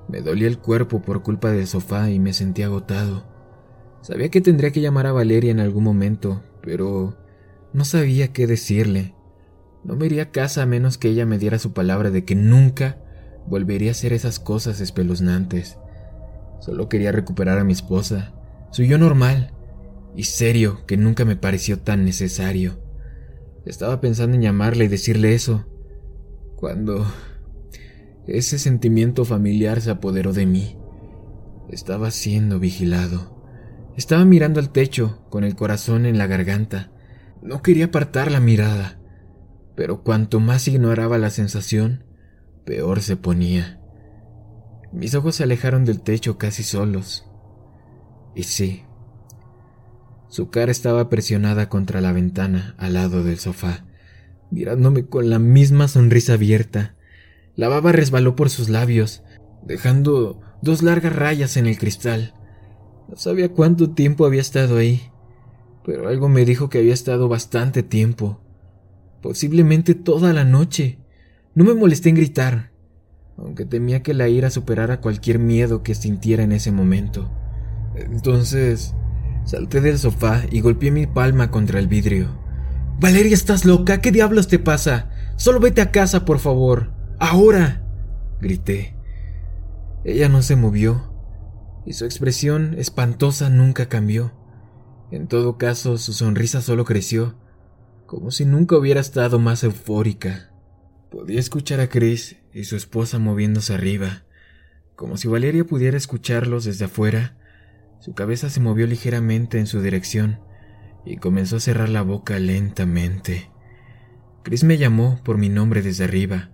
Me 0.07 0.21
dolía 0.21 0.47
el 0.47 0.59
cuerpo 0.59 1.01
por 1.01 1.23
culpa 1.23 1.49
del 1.49 1.65
sofá 1.65 2.11
y 2.11 2.19
me 2.19 2.33
sentí 2.33 2.61
agotado. 2.61 3.25
Sabía 4.01 4.29
que 4.29 4.39
tendría 4.39 4.71
que 4.71 4.81
llamar 4.81 5.07
a 5.07 5.13
Valeria 5.13 5.49
en 5.49 5.59
algún 5.59 5.83
momento, 5.83 6.43
pero 6.61 7.17
no 7.73 7.85
sabía 7.85 8.33
qué 8.33 8.45
decirle. 8.45 9.15
No 9.83 9.95
me 9.95 10.05
iría 10.05 10.23
a 10.23 10.31
casa 10.31 10.61
a 10.61 10.67
menos 10.67 10.99
que 10.99 11.09
ella 11.09 11.25
me 11.25 11.39
diera 11.39 11.57
su 11.57 11.73
palabra 11.73 12.11
de 12.11 12.23
que 12.23 12.35
nunca 12.35 12.99
volvería 13.47 13.89
a 13.89 13.93
hacer 13.93 14.13
esas 14.13 14.39
cosas 14.39 14.79
espeluznantes. 14.79 15.79
Solo 16.59 16.87
quería 16.87 17.11
recuperar 17.11 17.57
a 17.57 17.63
mi 17.63 17.73
esposa, 17.73 18.35
su 18.71 18.83
yo 18.83 18.99
normal 18.99 19.52
y 20.15 20.23
serio 20.23 20.85
que 20.85 20.97
nunca 20.97 21.25
me 21.25 21.35
pareció 21.35 21.79
tan 21.79 22.05
necesario. 22.05 22.79
Estaba 23.65 24.01
pensando 24.01 24.35
en 24.35 24.41
llamarle 24.41 24.85
y 24.85 24.89
decirle 24.89 25.33
eso, 25.33 25.65
cuando 26.55 27.05
ese 28.27 28.59
sentimiento 28.59 29.25
familiar 29.25 29.81
se 29.81 29.91
apoderó 29.91 30.33
de 30.33 30.45
mí. 30.45 30.77
Estaba 31.69 32.11
siendo 32.11 32.59
vigilado. 32.59 33.41
Estaba 33.97 34.25
mirando 34.25 34.59
al 34.59 34.71
techo, 34.71 35.25
con 35.29 35.43
el 35.43 35.55
corazón 35.55 36.05
en 36.05 36.17
la 36.17 36.27
garganta. 36.27 36.91
No 37.41 37.61
quería 37.61 37.85
apartar 37.85 38.31
la 38.31 38.39
mirada 38.39 38.99
pero 39.75 40.03
cuanto 40.03 40.39
más 40.39 40.67
ignoraba 40.67 41.17
la 41.17 41.29
sensación, 41.29 42.05
peor 42.65 43.01
se 43.01 43.17
ponía. 43.17 43.79
Mis 44.91 45.15
ojos 45.15 45.35
se 45.35 45.43
alejaron 45.43 45.85
del 45.85 46.01
techo 46.01 46.37
casi 46.37 46.63
solos. 46.63 47.27
Y 48.35 48.43
sí, 48.43 48.83
su 50.33 50.49
cara 50.49 50.71
estaba 50.71 51.09
presionada 51.09 51.69
contra 51.69 52.01
la 52.01 52.11
ventana 52.11 52.73
al 52.79 52.93
lado 52.93 53.23
del 53.23 53.37
sofá, 53.37 53.85
mirándome 54.49 55.05
con 55.05 55.29
la 55.29 55.37
misma 55.37 55.87
sonrisa 55.87 56.33
abierta. 56.33 56.95
La 57.55 57.67
baba 57.67 57.91
resbaló 57.91 58.35
por 58.35 58.49
sus 58.49 58.67
labios, 58.67 59.21
dejando 59.63 60.41
dos 60.63 60.81
largas 60.81 61.15
rayas 61.15 61.55
en 61.55 61.67
el 61.67 61.77
cristal. 61.77 62.33
No 63.07 63.15
sabía 63.15 63.49
cuánto 63.49 63.91
tiempo 63.91 64.25
había 64.25 64.41
estado 64.41 64.77
ahí, 64.77 65.11
pero 65.85 66.07
algo 66.07 66.29
me 66.29 66.45
dijo 66.45 66.67
que 66.67 66.79
había 66.79 66.95
estado 66.95 67.29
bastante 67.29 67.83
tiempo 67.83 68.39
posiblemente 69.21 69.93
toda 69.93 70.33
la 70.33 70.43
noche. 70.43 70.97
No 71.53 71.63
me 71.63 71.75
molesté 71.75 72.09
en 72.09 72.15
gritar, 72.15 72.71
aunque 73.37 73.65
temía 73.65 74.01
que 74.01 74.15
la 74.15 74.27
ira 74.27 74.49
superara 74.49 74.99
cualquier 74.99 75.37
miedo 75.37 75.83
que 75.83 75.93
sintiera 75.93 76.41
en 76.41 76.51
ese 76.51 76.71
momento. 76.71 77.31
Entonces, 77.95 78.95
salté 79.45 79.81
del 79.81 79.99
sofá 79.99 80.43
y 80.49 80.61
golpeé 80.61 80.91
mi 80.91 81.07
palma 81.07 81.51
contra 81.51 81.79
el 81.79 81.87
vidrio. 81.87 82.39
Valeria, 82.99 83.33
¿estás 83.33 83.65
loca? 83.65 84.01
¿Qué 84.01 84.11
diablos 84.11 84.47
te 84.47 84.59
pasa? 84.59 85.09
Solo 85.35 85.59
vete 85.59 85.81
a 85.81 85.91
casa, 85.91 86.25
por 86.25 86.39
favor. 86.39 86.91
Ahora. 87.19 87.83
grité. 88.39 88.95
Ella 90.03 90.29
no 90.29 90.41
se 90.41 90.55
movió, 90.55 91.13
y 91.85 91.93
su 91.93 92.05
expresión 92.05 92.75
espantosa 92.77 93.49
nunca 93.49 93.87
cambió. 93.87 94.33
En 95.11 95.27
todo 95.27 95.57
caso, 95.57 95.97
su 95.97 96.13
sonrisa 96.13 96.61
solo 96.61 96.85
creció, 96.85 97.35
como 98.05 98.31
si 98.31 98.45
nunca 98.45 98.77
hubiera 98.77 98.99
estado 98.99 99.39
más 99.39 99.63
eufórica. 99.63 100.51
Podía 101.09 101.39
escuchar 101.39 101.79
a 101.79 101.89
Chris 101.89 102.37
y 102.53 102.63
su 102.65 102.75
esposa 102.75 103.19
moviéndose 103.19 103.73
arriba, 103.73 104.23
como 104.95 105.17
si 105.17 105.27
Valeria 105.27 105.63
pudiera 105.63 105.97
escucharlos 105.97 106.65
desde 106.65 106.85
afuera. 106.85 107.37
Su 108.03 108.13
cabeza 108.13 108.49
se 108.49 108.59
movió 108.59 108.85
ligeramente 108.85 109.59
en 109.59 109.65
su 109.65 109.81
dirección 109.81 110.41
y 111.05 111.15
comenzó 111.15 111.55
a 111.55 111.61
cerrar 111.61 111.87
la 111.87 112.01
boca 112.01 112.37
lentamente. 112.37 113.49
Chris 114.43 114.65
me 114.65 114.77
llamó 114.77 115.21
por 115.23 115.37
mi 115.37 115.47
nombre 115.47 115.81
desde 115.81 116.03
arriba, 116.03 116.49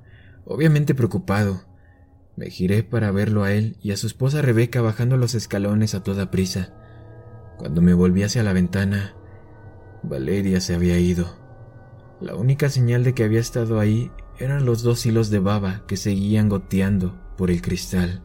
obviamente 0.46 0.94
preocupado. 0.94 1.66
Me 2.36 2.52
giré 2.52 2.84
para 2.84 3.10
verlo 3.10 3.44
a 3.46 3.52
él 3.52 3.78
y 3.82 3.94
a 3.94 3.98
su 3.98 4.06
esposa 4.06 4.44
Rebeca 4.44 4.82
bajando 4.82 5.18
los 5.18 5.34
escalones 5.34 5.96
a 5.96 6.04
toda 6.04 6.30
prisa. 6.30 6.72
Cuando 7.58 7.82
me 7.82 7.96
volví 7.96 8.22
hacia 8.22 8.44
la 8.44 8.54
ventana, 8.54 9.16
Valeria 10.04 10.62
se 10.62 10.76
había 10.76 11.00
ido. 11.00 11.36
La 12.22 12.36
única 12.36 12.70
señal 12.70 13.04
de 13.04 13.16
que 13.16 13.24
había 13.24 13.40
estado 13.40 13.80
ahí 13.80 14.12
eran 14.38 14.66
los 14.66 14.84
dos 14.84 15.04
hilos 15.04 15.32
de 15.32 15.40
baba 15.40 15.84
que 15.88 15.98
seguían 15.98 16.48
goteando 16.48 17.20
por 17.38 17.50
el 17.50 17.64
cristal. 17.64 18.22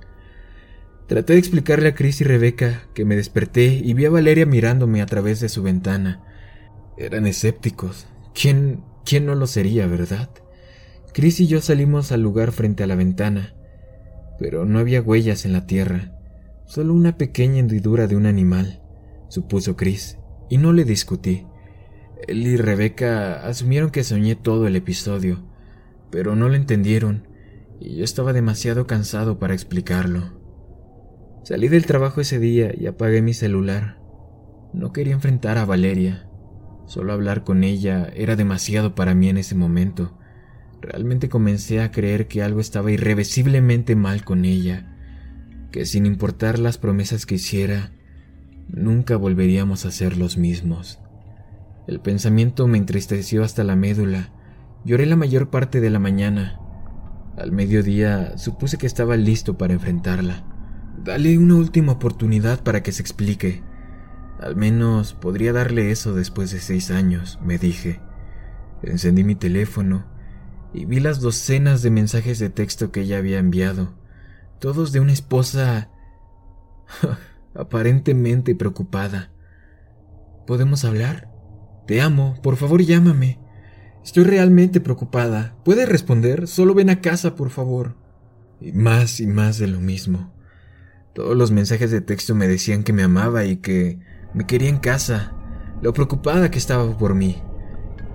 Traté 1.06 1.34
de 1.34 1.38
explicarle 1.38 1.88
a 1.88 1.94
Chris 1.94 2.20
y 2.20 2.24
Rebeca 2.24 2.88
que 2.94 3.04
me 3.04 3.16
desperté 3.16 3.66
y 3.66 3.92
vi 3.92 4.06
a 4.06 4.10
Valeria 4.10 4.46
mirándome 4.46 5.02
a 5.02 5.06
través 5.06 5.40
de 5.40 5.48
su 5.48 5.62
ventana. 5.62 6.24
Eran 6.96 7.26
escépticos. 7.26 8.06
¿Quién, 8.34 8.82
quién 9.04 9.26
no 9.26 9.34
lo 9.34 9.46
sería, 9.46 9.86
verdad? 9.86 10.30
Chris 11.12 11.40
y 11.40 11.46
yo 11.46 11.60
salimos 11.60 12.10
al 12.10 12.22
lugar 12.22 12.52
frente 12.52 12.82
a 12.82 12.86
la 12.86 12.96
ventana, 12.96 13.54
pero 14.38 14.64
no 14.64 14.78
había 14.78 15.02
huellas 15.02 15.44
en 15.44 15.52
la 15.52 15.66
tierra, 15.66 16.18
solo 16.66 16.92
una 16.92 17.16
pequeña 17.16 17.60
hendidura 17.60 18.08
de 18.08 18.16
un 18.16 18.26
animal, 18.26 18.82
supuso 19.28 19.76
Chris, 19.76 20.18
y 20.48 20.58
no 20.58 20.72
le 20.72 20.84
discutí. 20.84 21.46
Él 22.26 22.46
y 22.46 22.56
Rebeca 22.56 23.46
asumieron 23.46 23.90
que 23.90 24.02
soñé 24.02 24.34
todo 24.34 24.66
el 24.66 24.74
episodio, 24.74 25.44
pero 26.10 26.34
no 26.34 26.48
lo 26.48 26.56
entendieron 26.56 27.28
y 27.80 27.96
yo 27.96 28.04
estaba 28.04 28.32
demasiado 28.32 28.86
cansado 28.86 29.38
para 29.38 29.54
explicarlo. 29.54 30.33
Salí 31.44 31.68
del 31.68 31.84
trabajo 31.84 32.22
ese 32.22 32.38
día 32.38 32.72
y 32.74 32.86
apagué 32.86 33.20
mi 33.20 33.34
celular. 33.34 33.98
No 34.72 34.94
quería 34.94 35.12
enfrentar 35.12 35.58
a 35.58 35.66
Valeria. 35.66 36.26
Solo 36.86 37.12
hablar 37.12 37.44
con 37.44 37.64
ella 37.64 38.08
era 38.16 38.34
demasiado 38.34 38.94
para 38.94 39.14
mí 39.14 39.28
en 39.28 39.36
ese 39.36 39.54
momento. 39.54 40.16
Realmente 40.80 41.28
comencé 41.28 41.82
a 41.82 41.90
creer 41.90 42.28
que 42.28 42.42
algo 42.42 42.60
estaba 42.60 42.90
irreversiblemente 42.92 43.94
mal 43.94 44.24
con 44.24 44.46
ella, 44.46 44.96
que 45.70 45.84
sin 45.84 46.06
importar 46.06 46.58
las 46.58 46.78
promesas 46.78 47.26
que 47.26 47.34
hiciera, 47.34 47.92
nunca 48.68 49.18
volveríamos 49.18 49.84
a 49.84 49.90
ser 49.90 50.16
los 50.16 50.38
mismos. 50.38 50.98
El 51.86 52.00
pensamiento 52.00 52.66
me 52.68 52.78
entristeció 52.78 53.44
hasta 53.44 53.64
la 53.64 53.76
médula. 53.76 54.30
Lloré 54.86 55.04
la 55.04 55.16
mayor 55.16 55.50
parte 55.50 55.82
de 55.82 55.90
la 55.90 55.98
mañana. 55.98 56.58
Al 57.36 57.52
mediodía 57.52 58.38
supuse 58.38 58.78
que 58.78 58.86
estaba 58.86 59.18
listo 59.18 59.58
para 59.58 59.74
enfrentarla. 59.74 60.53
Dale 61.04 61.36
una 61.36 61.56
última 61.56 61.92
oportunidad 61.92 62.62
para 62.62 62.82
que 62.82 62.90
se 62.90 63.02
explique. 63.02 63.62
Al 64.40 64.56
menos 64.56 65.12
podría 65.12 65.52
darle 65.52 65.90
eso 65.90 66.14
después 66.14 66.50
de 66.50 66.60
seis 66.60 66.90
años, 66.90 67.38
me 67.44 67.58
dije. 67.58 68.00
Encendí 68.82 69.22
mi 69.22 69.34
teléfono 69.34 70.06
y 70.72 70.86
vi 70.86 71.00
las 71.00 71.20
docenas 71.20 71.82
de 71.82 71.90
mensajes 71.90 72.38
de 72.38 72.48
texto 72.48 72.90
que 72.90 73.02
ella 73.02 73.18
había 73.18 73.38
enviado, 73.38 73.94
todos 74.58 74.92
de 74.92 75.00
una 75.00 75.12
esposa 75.12 75.90
aparentemente 77.54 78.54
preocupada. 78.54 79.30
¿Podemos 80.46 80.86
hablar? 80.86 81.30
Te 81.86 82.00
amo, 82.00 82.40
por 82.42 82.56
favor 82.56 82.80
llámame. 82.80 83.40
Estoy 84.02 84.24
realmente 84.24 84.80
preocupada. 84.80 85.54
¿Puedes 85.66 85.86
responder? 85.86 86.48
Solo 86.48 86.74
ven 86.74 86.88
a 86.88 87.02
casa, 87.02 87.34
por 87.34 87.50
favor. 87.50 87.96
Y 88.58 88.72
más 88.72 89.20
y 89.20 89.26
más 89.26 89.58
de 89.58 89.66
lo 89.66 89.80
mismo. 89.80 90.33
Todos 91.14 91.36
los 91.36 91.52
mensajes 91.52 91.92
de 91.92 92.00
texto 92.00 92.34
me 92.34 92.48
decían 92.48 92.82
que 92.82 92.92
me 92.92 93.04
amaba 93.04 93.44
y 93.44 93.58
que 93.58 94.00
me 94.34 94.48
quería 94.48 94.68
en 94.68 94.78
casa, 94.78 95.32
lo 95.80 95.92
preocupada 95.92 96.50
que 96.50 96.58
estaba 96.58 96.98
por 96.98 97.14
mí. 97.14 97.40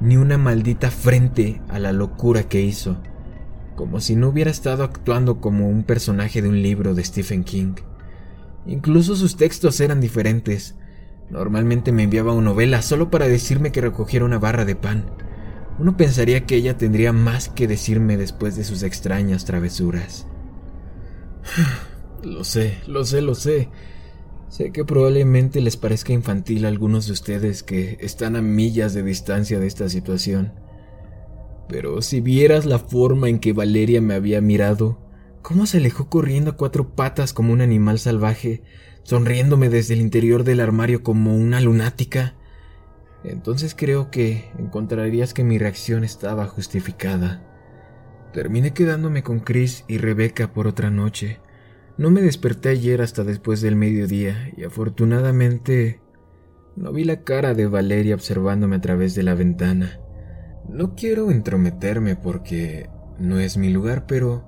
Ni 0.01 0.17
una 0.17 0.37
maldita 0.37 0.91
frente 0.91 1.61
a 1.69 1.79
la 1.79 1.93
locura 1.93 2.43
que 2.43 2.59
hizo, 2.59 3.01
como 3.77 4.01
si 4.01 4.17
no 4.17 4.27
hubiera 4.27 4.51
estado 4.51 4.83
actuando 4.83 5.39
como 5.39 5.69
un 5.69 5.83
personaje 5.83 6.41
de 6.41 6.49
un 6.49 6.61
libro 6.61 6.93
de 6.93 7.05
Stephen 7.05 7.45
King. 7.45 7.75
Incluso 8.65 9.15
sus 9.15 9.37
textos 9.37 9.79
eran 9.79 10.01
diferentes. 10.01 10.75
Normalmente 11.29 11.93
me 11.93 12.03
enviaba 12.03 12.33
una 12.33 12.49
novela 12.49 12.81
solo 12.81 13.09
para 13.09 13.29
decirme 13.29 13.71
que 13.71 13.79
recogiera 13.79 14.25
una 14.25 14.39
barra 14.39 14.65
de 14.65 14.75
pan. 14.75 15.05
Uno 15.77 15.95
pensaría 15.95 16.45
que 16.45 16.57
ella 16.57 16.77
tendría 16.77 17.13
más 17.13 17.47
que 17.47 17.65
decirme 17.65 18.17
después 18.17 18.57
de 18.57 18.65
sus 18.65 18.83
extrañas 18.83 19.45
travesuras. 19.45 20.27
Lo 22.23 22.43
sé, 22.43 22.77
lo 22.87 23.05
sé, 23.05 23.21
lo 23.21 23.35
sé. 23.35 23.69
Sé 24.49 24.71
que 24.71 24.83
probablemente 24.83 25.61
les 25.61 25.77
parezca 25.77 26.11
infantil 26.11 26.65
a 26.65 26.69
algunos 26.69 27.05
de 27.05 27.13
ustedes 27.13 27.63
que 27.63 27.97
están 28.01 28.35
a 28.35 28.41
millas 28.41 28.93
de 28.93 29.03
distancia 29.03 29.59
de 29.59 29.67
esta 29.67 29.89
situación. 29.89 30.53
Pero 31.67 32.01
si 32.01 32.19
vieras 32.19 32.65
la 32.65 32.79
forma 32.79 33.29
en 33.29 33.39
que 33.39 33.53
Valeria 33.53 34.01
me 34.01 34.15
había 34.15 34.41
mirado, 34.41 34.99
cómo 35.43 35.67
se 35.67 35.77
alejó 35.77 36.09
corriendo 36.09 36.51
a 36.51 36.57
cuatro 36.57 36.95
patas 36.95 37.31
como 37.31 37.53
un 37.53 37.61
animal 37.61 37.99
salvaje, 37.99 38.63
sonriéndome 39.03 39.69
desde 39.69 39.93
el 39.93 40.01
interior 40.01 40.43
del 40.43 40.61
armario 40.61 41.03
como 41.03 41.35
una 41.35 41.61
lunática, 41.61 42.35
entonces 43.23 43.75
creo 43.75 44.11
que 44.11 44.49
encontrarías 44.57 45.33
que 45.33 45.43
mi 45.43 45.57
reacción 45.57 46.03
estaba 46.03 46.47
justificada. 46.47 47.45
Terminé 48.33 48.73
quedándome 48.73 49.23
con 49.23 49.39
Chris 49.39 49.83
y 49.87 49.97
Rebecca 49.97 50.53
por 50.53 50.67
otra 50.67 50.89
noche. 50.89 51.39
No 51.99 52.11
me 52.11 52.21
desperté 52.21 52.69
ayer 52.69 53.01
hasta 53.01 53.25
después 53.25 53.59
del 53.59 53.75
mediodía 53.75 54.53
y 54.55 54.63
afortunadamente 54.63 55.99
no 56.77 56.93
vi 56.93 57.03
la 57.03 57.25
cara 57.25 57.53
de 57.53 57.67
Valeria 57.67 58.15
observándome 58.15 58.77
a 58.77 58.79
través 58.81 59.15
de 59.15 59.23
la 59.23 59.35
ventana. 59.35 59.99
No 60.69 60.95
quiero 60.95 61.29
entrometerme 61.29 62.15
porque 62.15 62.89
no 63.19 63.37
es 63.37 63.57
mi 63.57 63.69
lugar, 63.69 64.05
pero 64.07 64.45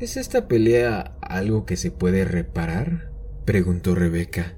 ¿es 0.00 0.16
esta 0.16 0.48
pelea 0.48 1.16
algo 1.20 1.64
que 1.64 1.76
se 1.76 1.92
puede 1.92 2.24
reparar? 2.24 3.12
preguntó 3.44 3.94
Rebeca. 3.94 4.56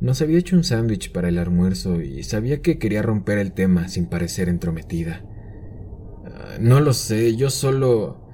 Nos 0.00 0.22
había 0.22 0.38
hecho 0.38 0.56
un 0.56 0.64
sándwich 0.64 1.12
para 1.12 1.28
el 1.28 1.36
almuerzo 1.36 2.00
y 2.00 2.22
sabía 2.22 2.62
que 2.62 2.78
quería 2.78 3.02
romper 3.02 3.36
el 3.36 3.52
tema 3.52 3.88
sin 3.88 4.06
parecer 4.06 4.48
entrometida. 4.48 5.22
Ah, 6.24 6.56
no 6.58 6.80
lo 6.80 6.94
sé, 6.94 7.36
yo 7.36 7.50
solo... 7.50 8.24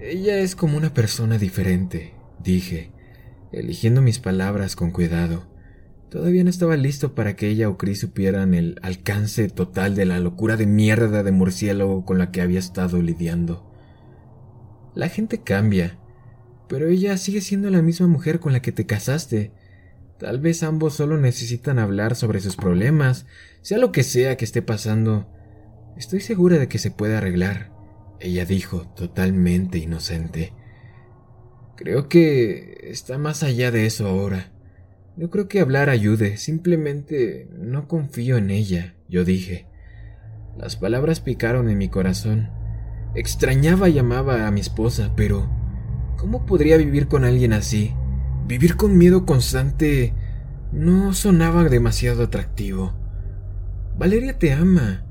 Ella 0.00 0.38
es 0.38 0.56
como 0.56 0.76
una 0.76 0.92
persona 0.92 1.38
diferente, 1.38 2.15
dije, 2.46 2.92
eligiendo 3.52 4.00
mis 4.00 4.18
palabras 4.18 4.76
con 4.76 4.90
cuidado. 4.90 5.46
Todavía 6.10 6.44
no 6.44 6.50
estaba 6.50 6.76
listo 6.76 7.14
para 7.14 7.36
que 7.36 7.48
ella 7.48 7.68
o 7.68 7.76
Chris 7.76 8.00
supieran 8.00 8.54
el 8.54 8.78
alcance 8.82 9.48
total 9.48 9.94
de 9.94 10.06
la 10.06 10.20
locura 10.20 10.56
de 10.56 10.66
mierda 10.66 11.22
de 11.22 11.32
murciélago 11.32 12.04
con 12.04 12.18
la 12.18 12.30
que 12.30 12.40
había 12.40 12.60
estado 12.60 13.02
lidiando. 13.02 13.70
La 14.94 15.08
gente 15.08 15.42
cambia, 15.42 15.98
pero 16.68 16.88
ella 16.88 17.16
sigue 17.18 17.40
siendo 17.40 17.68
la 17.70 17.82
misma 17.82 18.06
mujer 18.06 18.40
con 18.40 18.52
la 18.52 18.62
que 18.62 18.72
te 18.72 18.86
casaste. 18.86 19.52
Tal 20.18 20.40
vez 20.40 20.62
ambos 20.62 20.94
solo 20.94 21.18
necesitan 21.18 21.78
hablar 21.78 22.14
sobre 22.14 22.40
sus 22.40 22.56
problemas, 22.56 23.26
sea 23.60 23.78
lo 23.78 23.92
que 23.92 24.04
sea 24.04 24.36
que 24.36 24.46
esté 24.46 24.62
pasando. 24.62 25.28
Estoy 25.98 26.20
segura 26.20 26.58
de 26.58 26.68
que 26.68 26.78
se 26.78 26.90
puede 26.90 27.16
arreglar, 27.16 27.72
ella 28.20 28.46
dijo, 28.46 28.86
totalmente 28.94 29.78
inocente. 29.78 30.52
Creo 31.76 32.08
que 32.08 32.88
está 32.90 33.18
más 33.18 33.42
allá 33.42 33.70
de 33.70 33.86
eso 33.86 34.08
ahora. 34.08 34.50
No 35.16 35.30
creo 35.30 35.46
que 35.46 35.60
hablar 35.60 35.90
ayude, 35.90 36.38
simplemente 36.38 37.48
no 37.52 37.86
confío 37.86 38.38
en 38.38 38.50
ella, 38.50 38.94
yo 39.08 39.24
dije. 39.24 39.66
Las 40.56 40.76
palabras 40.76 41.20
picaron 41.20 41.68
en 41.68 41.76
mi 41.76 41.88
corazón. 41.88 42.50
Extrañaba 43.14 43.90
y 43.90 43.98
amaba 43.98 44.46
a 44.46 44.50
mi 44.50 44.60
esposa, 44.60 45.12
pero 45.16 45.50
¿cómo 46.16 46.46
podría 46.46 46.78
vivir 46.78 47.08
con 47.08 47.24
alguien 47.24 47.52
así? 47.52 47.94
Vivir 48.46 48.76
con 48.76 48.96
miedo 48.96 49.26
constante 49.26 50.14
no 50.72 51.12
sonaba 51.12 51.64
demasiado 51.64 52.24
atractivo. 52.24 52.94
Valeria 53.98 54.38
te 54.38 54.52
ama. 54.52 55.04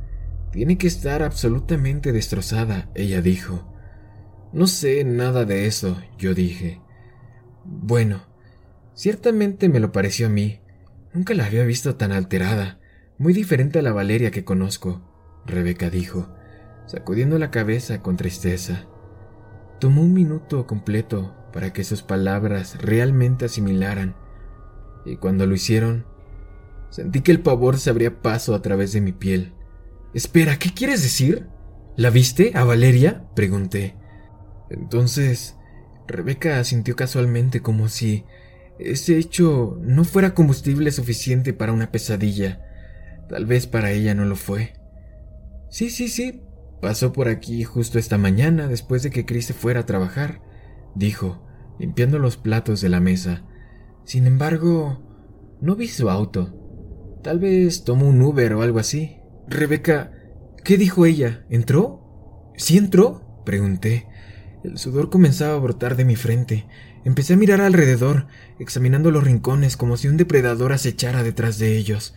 Tiene 0.52 0.78
que 0.78 0.88
estar 0.88 1.22
absolutamente 1.22 2.12
destrozada, 2.12 2.90
ella 2.96 3.22
dijo. 3.22 3.75
No 4.56 4.68
sé 4.68 5.04
nada 5.04 5.44
de 5.44 5.66
eso, 5.68 5.98
yo 6.18 6.34
dije. 6.34 6.80
Bueno, 7.66 8.22
ciertamente 8.94 9.68
me 9.68 9.82
lo 9.82 9.92
pareció 9.92 10.28
a 10.28 10.30
mí. 10.30 10.62
Nunca 11.14 11.34
la 11.34 11.46
había 11.46 11.66
visto 11.66 11.98
tan 11.98 12.14
alterada, 12.14 12.80
muy 13.18 13.34
diferente 13.34 13.80
a 13.80 13.82
la 13.82 13.92
Valeria 13.92 14.32
que 14.32 14.46
conozco, 14.46 15.02
Rebeca 15.46 15.90
dijo, 15.90 16.30
sacudiendo 16.86 17.38
la 17.38 17.52
cabeza 17.52 18.02
con 18.02 18.16
tristeza. 18.16 18.86
Tomó 19.82 20.04
un 20.04 20.14
minuto 20.14 20.66
completo 20.68 21.36
para 21.52 21.74
que 21.74 21.84
sus 21.84 22.02
palabras 22.02 22.82
realmente 22.82 23.44
asimilaran, 23.44 24.16
y 25.06 25.18
cuando 25.18 25.46
lo 25.46 25.54
hicieron, 25.54 26.06
sentí 26.92 27.20
que 27.20 27.34
el 27.34 27.42
pavor 27.42 27.78
se 27.78 27.90
abría 27.90 28.22
paso 28.22 28.56
a 28.56 28.62
través 28.62 28.94
de 28.94 29.02
mi 29.02 29.12
piel. 29.12 29.54
Espera, 30.14 30.58
¿qué 30.60 30.74
quieres 30.74 31.04
decir? 31.04 31.50
¿La 31.98 32.10
viste 32.10 32.54
a 32.56 32.64
Valeria? 32.64 33.26
pregunté. 33.36 33.98
Entonces, 34.76 35.56
Rebeca 36.08 36.60
asintió 36.60 36.96
casualmente 36.96 37.62
como 37.62 37.88
si 37.90 38.26
ese 38.78 39.18
hecho 39.18 39.78
no 39.82 40.04
fuera 40.04 40.34
combustible 40.34 40.92
suficiente 40.92 41.54
para 41.54 41.72
una 41.74 41.92
pesadilla. 41.92 42.62
Tal 43.30 43.46
vez 43.46 43.68
para 43.68 43.92
ella 43.92 44.14
no 44.14 44.26
lo 44.26 44.36
fue. 44.36 44.74
Sí, 45.70 45.90
sí, 45.90 46.10
sí. 46.10 46.42
Pasó 46.82 47.14
por 47.14 47.30
aquí 47.30 47.64
justo 47.64 47.98
esta 47.98 48.18
mañana 48.18 48.68
después 48.68 49.02
de 49.02 49.10
que 49.10 49.26
Chris 49.26 49.46
se 49.46 49.54
fuera 49.54 49.82
a 49.82 49.86
trabajar, 49.86 50.42
dijo, 50.94 51.48
limpiando 51.80 52.20
los 52.20 52.38
platos 52.38 52.82
de 52.82 52.90
la 52.90 53.00
mesa. 53.00 53.44
Sin 54.04 54.28
embargo, 54.28 55.02
no 55.62 55.76
vi 55.76 55.88
su 55.88 56.10
auto. 56.10 56.54
Tal 57.24 57.40
vez 57.40 57.86
tomó 57.86 58.08
un 58.08 58.22
Uber 58.22 58.54
o 58.54 58.62
algo 58.62 58.78
así. 58.78 59.18
Rebeca, 59.48 60.12
¿qué 60.64 60.78
dijo 60.78 61.06
ella? 61.06 61.46
¿Entró? 61.50 62.52
¿Sí 62.58 62.78
entró? 62.78 63.42
pregunté. 63.46 64.08
El 64.66 64.80
sudor 64.80 65.12
comenzaba 65.12 65.54
a 65.54 65.60
brotar 65.60 65.96
de 65.96 66.06
mi 66.06 66.16
frente. 66.16 66.66
Empecé 67.04 67.34
a 67.34 67.38
mirar 67.38 67.62
alrededor, 67.62 68.26
examinando 68.58 69.12
los 69.12 69.24
rincones 69.24 69.78
como 69.78 69.96
si 69.96 70.08
un 70.08 70.18
depredador 70.18 70.74
acechara 70.74 71.22
detrás 71.22 71.60
de 71.60 71.78
ellos. 71.78 72.16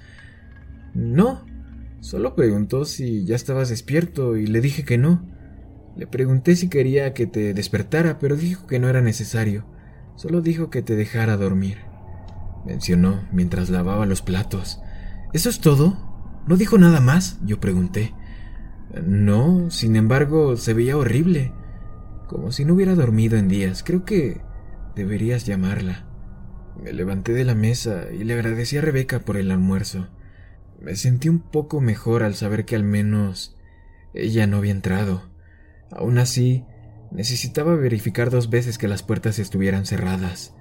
No, 0.95 1.45
solo 2.01 2.35
preguntó 2.35 2.87
si 2.87 3.27
ya 3.27 3.37
estabas 3.37 3.69
despierto 3.69 4.39
y 4.39 4.47
le 4.47 4.63
dije 4.63 4.85
que 4.85 4.97
no. 4.97 5.29
Le 5.95 6.07
pregunté 6.07 6.57
si 6.57 6.71
quería 6.71 7.13
que 7.13 7.27
te 7.27 7.53
despertara, 7.53 8.19
pero 8.19 8.35
dijo 8.35 8.67
que 8.67 8.79
no 8.79 8.89
era 8.89 9.03
necesario. 9.03 9.67
Solo 10.17 10.41
dijo 10.41 10.71
que 10.71 10.81
te 10.81 10.97
dejara 10.97 11.37
dormir. 11.37 11.77
Mencionó 12.65 13.29
mientras 13.31 13.69
lavaba 13.69 14.07
los 14.07 14.23
platos. 14.23 14.81
¿Eso 15.35 15.51
es 15.51 15.61
todo? 15.61 16.43
¿No 16.47 16.57
dijo 16.57 16.79
nada 16.79 17.01
más? 17.01 17.39
Yo 17.45 17.61
pregunté. 17.61 18.15
No, 19.05 19.71
sin 19.71 19.97
embargo, 19.97 20.57
se 20.57 20.73
veía 20.73 20.97
horrible 20.97 21.53
como 22.29 22.53
si 22.53 22.65
no 22.65 22.75
hubiera 22.75 22.95
dormido 22.95 23.37
en 23.37 23.49
días. 23.49 23.83
Creo 23.83 24.05
que 24.05 24.41
deberías 24.95 25.45
llamarla. 25.47 26.07
Me 26.81 26.93
levanté 26.93 27.33
de 27.33 27.45
la 27.45 27.57
mesa 27.57 28.05
y 28.13 28.23
le 28.23 28.35
agradecí 28.35 28.77
a 28.77 28.83
Rebeca 28.83 29.21
por 29.21 29.37
el 29.37 29.51
almuerzo. 29.51 30.07
Me 30.81 30.95
sentí 30.95 31.29
un 31.29 31.41
poco 31.41 31.81
mejor 31.81 32.23
al 32.23 32.37
saber 32.37 32.65
que 32.65 32.77
al 32.77 32.85
menos 32.85 33.57
ella 34.15 34.47
no 34.47 34.59
había 34.59 34.71
entrado. 34.71 35.29
Aún 35.91 36.19
así, 36.19 36.65
necesitaba 37.11 37.75
verificar 37.75 38.31
dos 38.31 38.51
veces 38.51 38.79
que 38.79 38.87
las 38.87 39.03
puertas 39.03 39.39
estuvieran 39.39 39.87
cerradas. 39.87 40.55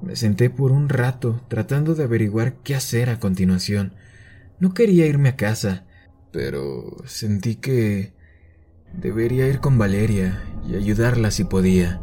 Me 0.00 0.16
senté 0.16 0.50
por 0.50 0.72
un 0.72 0.88
rato 0.88 1.44
tratando 1.46 1.94
de 1.94 2.04
averiguar 2.04 2.54
qué 2.64 2.74
hacer 2.74 3.08
a 3.08 3.20
continuación. 3.20 3.94
No 4.58 4.74
quería 4.74 5.06
irme 5.06 5.28
a 5.28 5.36
casa, 5.36 5.84
pero 6.32 6.96
sentí 7.04 7.56
que 7.56 8.14
debería 8.92 9.46
ir 9.46 9.60
con 9.60 9.78
Valeria 9.78 10.42
y 10.68 10.76
ayudarla 10.76 11.30
si 11.30 11.44
podía. 11.44 12.00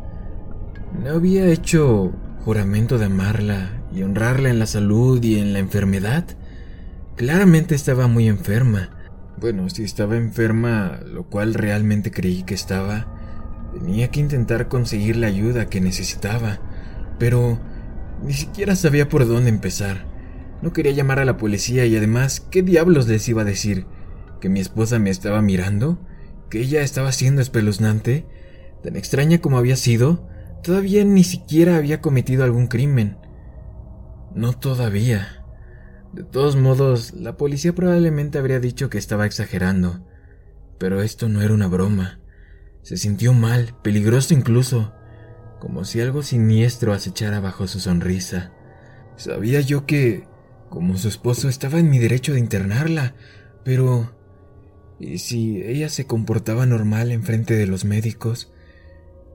No 1.03 1.11
había 1.11 1.47
hecho 1.47 2.13
juramento 2.43 2.97
de 2.97 3.05
amarla 3.05 3.83
y 3.93 4.03
honrarla 4.03 4.49
en 4.49 4.59
la 4.59 4.65
salud 4.65 5.23
y 5.23 5.39
en 5.39 5.53
la 5.53 5.59
enfermedad. 5.59 6.25
Claramente 7.15 7.75
estaba 7.75 8.07
muy 8.07 8.27
enferma. 8.27 8.89
Bueno, 9.39 9.69
si 9.69 9.83
estaba 9.83 10.17
enferma, 10.17 10.99
lo 11.05 11.23
cual 11.23 11.53
realmente 11.53 12.11
creí 12.11 12.43
que 12.43 12.53
estaba, 12.53 13.07
tenía 13.73 14.09
que 14.09 14.19
intentar 14.19 14.67
conseguir 14.67 15.15
la 15.15 15.27
ayuda 15.27 15.69
que 15.69 15.79
necesitaba, 15.79 16.59
pero 17.19 17.59
ni 18.23 18.33
siquiera 18.33 18.75
sabía 18.75 19.07
por 19.07 19.27
dónde 19.27 19.49
empezar. 19.49 20.05
No 20.61 20.73
quería 20.73 20.91
llamar 20.91 21.19
a 21.19 21.25
la 21.25 21.37
policía 21.37 21.85
y 21.85 21.95
además, 21.95 22.41
¿qué 22.41 22.61
diablos 22.63 23.07
les 23.07 23.27
iba 23.29 23.43
a 23.43 23.45
decir? 23.45 23.85
¿Que 24.41 24.49
mi 24.49 24.59
esposa 24.59 24.99
me 24.99 25.09
estaba 25.09 25.41
mirando? 25.41 25.97
¿Que 26.49 26.59
ella 26.59 26.81
estaba 26.81 27.11
siendo 27.13 27.41
espeluznante? 27.41 28.25
Tan 28.83 28.95
extraña 28.95 29.39
como 29.39 29.57
había 29.57 29.75
sido, 29.75 30.27
todavía 30.63 31.03
ni 31.03 31.23
siquiera 31.23 31.77
había 31.77 32.01
cometido 32.01 32.43
algún 32.43 32.67
crimen. 32.67 33.17
No 34.33 34.53
todavía. 34.53 35.43
De 36.13 36.23
todos 36.23 36.55
modos, 36.55 37.13
la 37.13 37.37
policía 37.37 37.73
probablemente 37.73 38.37
habría 38.37 38.59
dicho 38.59 38.89
que 38.89 38.97
estaba 38.97 39.25
exagerando. 39.25 40.05
Pero 40.77 41.01
esto 41.01 41.29
no 41.29 41.41
era 41.41 41.53
una 41.53 41.67
broma. 41.67 42.19
Se 42.81 42.97
sintió 42.97 43.33
mal, 43.33 43.75
peligroso 43.83 44.33
incluso, 44.33 44.93
como 45.59 45.83
si 45.83 45.99
algo 45.99 46.23
siniestro 46.23 46.93
acechara 46.93 47.39
bajo 47.41 47.67
su 47.67 47.79
sonrisa. 47.79 48.53
Sabía 49.17 49.59
yo 49.59 49.85
que, 49.85 50.23
como 50.69 50.97
su 50.97 51.09
esposo, 51.09 51.49
estaba 51.49 51.79
en 51.79 51.89
mi 51.89 51.99
derecho 51.99 52.33
de 52.33 52.39
internarla, 52.39 53.15
pero... 53.63 54.17
¿Y 55.01 55.19
si 55.19 55.61
ella 55.61 55.87
se 55.89 56.05
comportaba 56.05 56.65
normal 56.65 57.11
en 57.11 57.23
frente 57.23 57.55
de 57.55 57.67
los 57.67 57.85
médicos? 57.85 58.51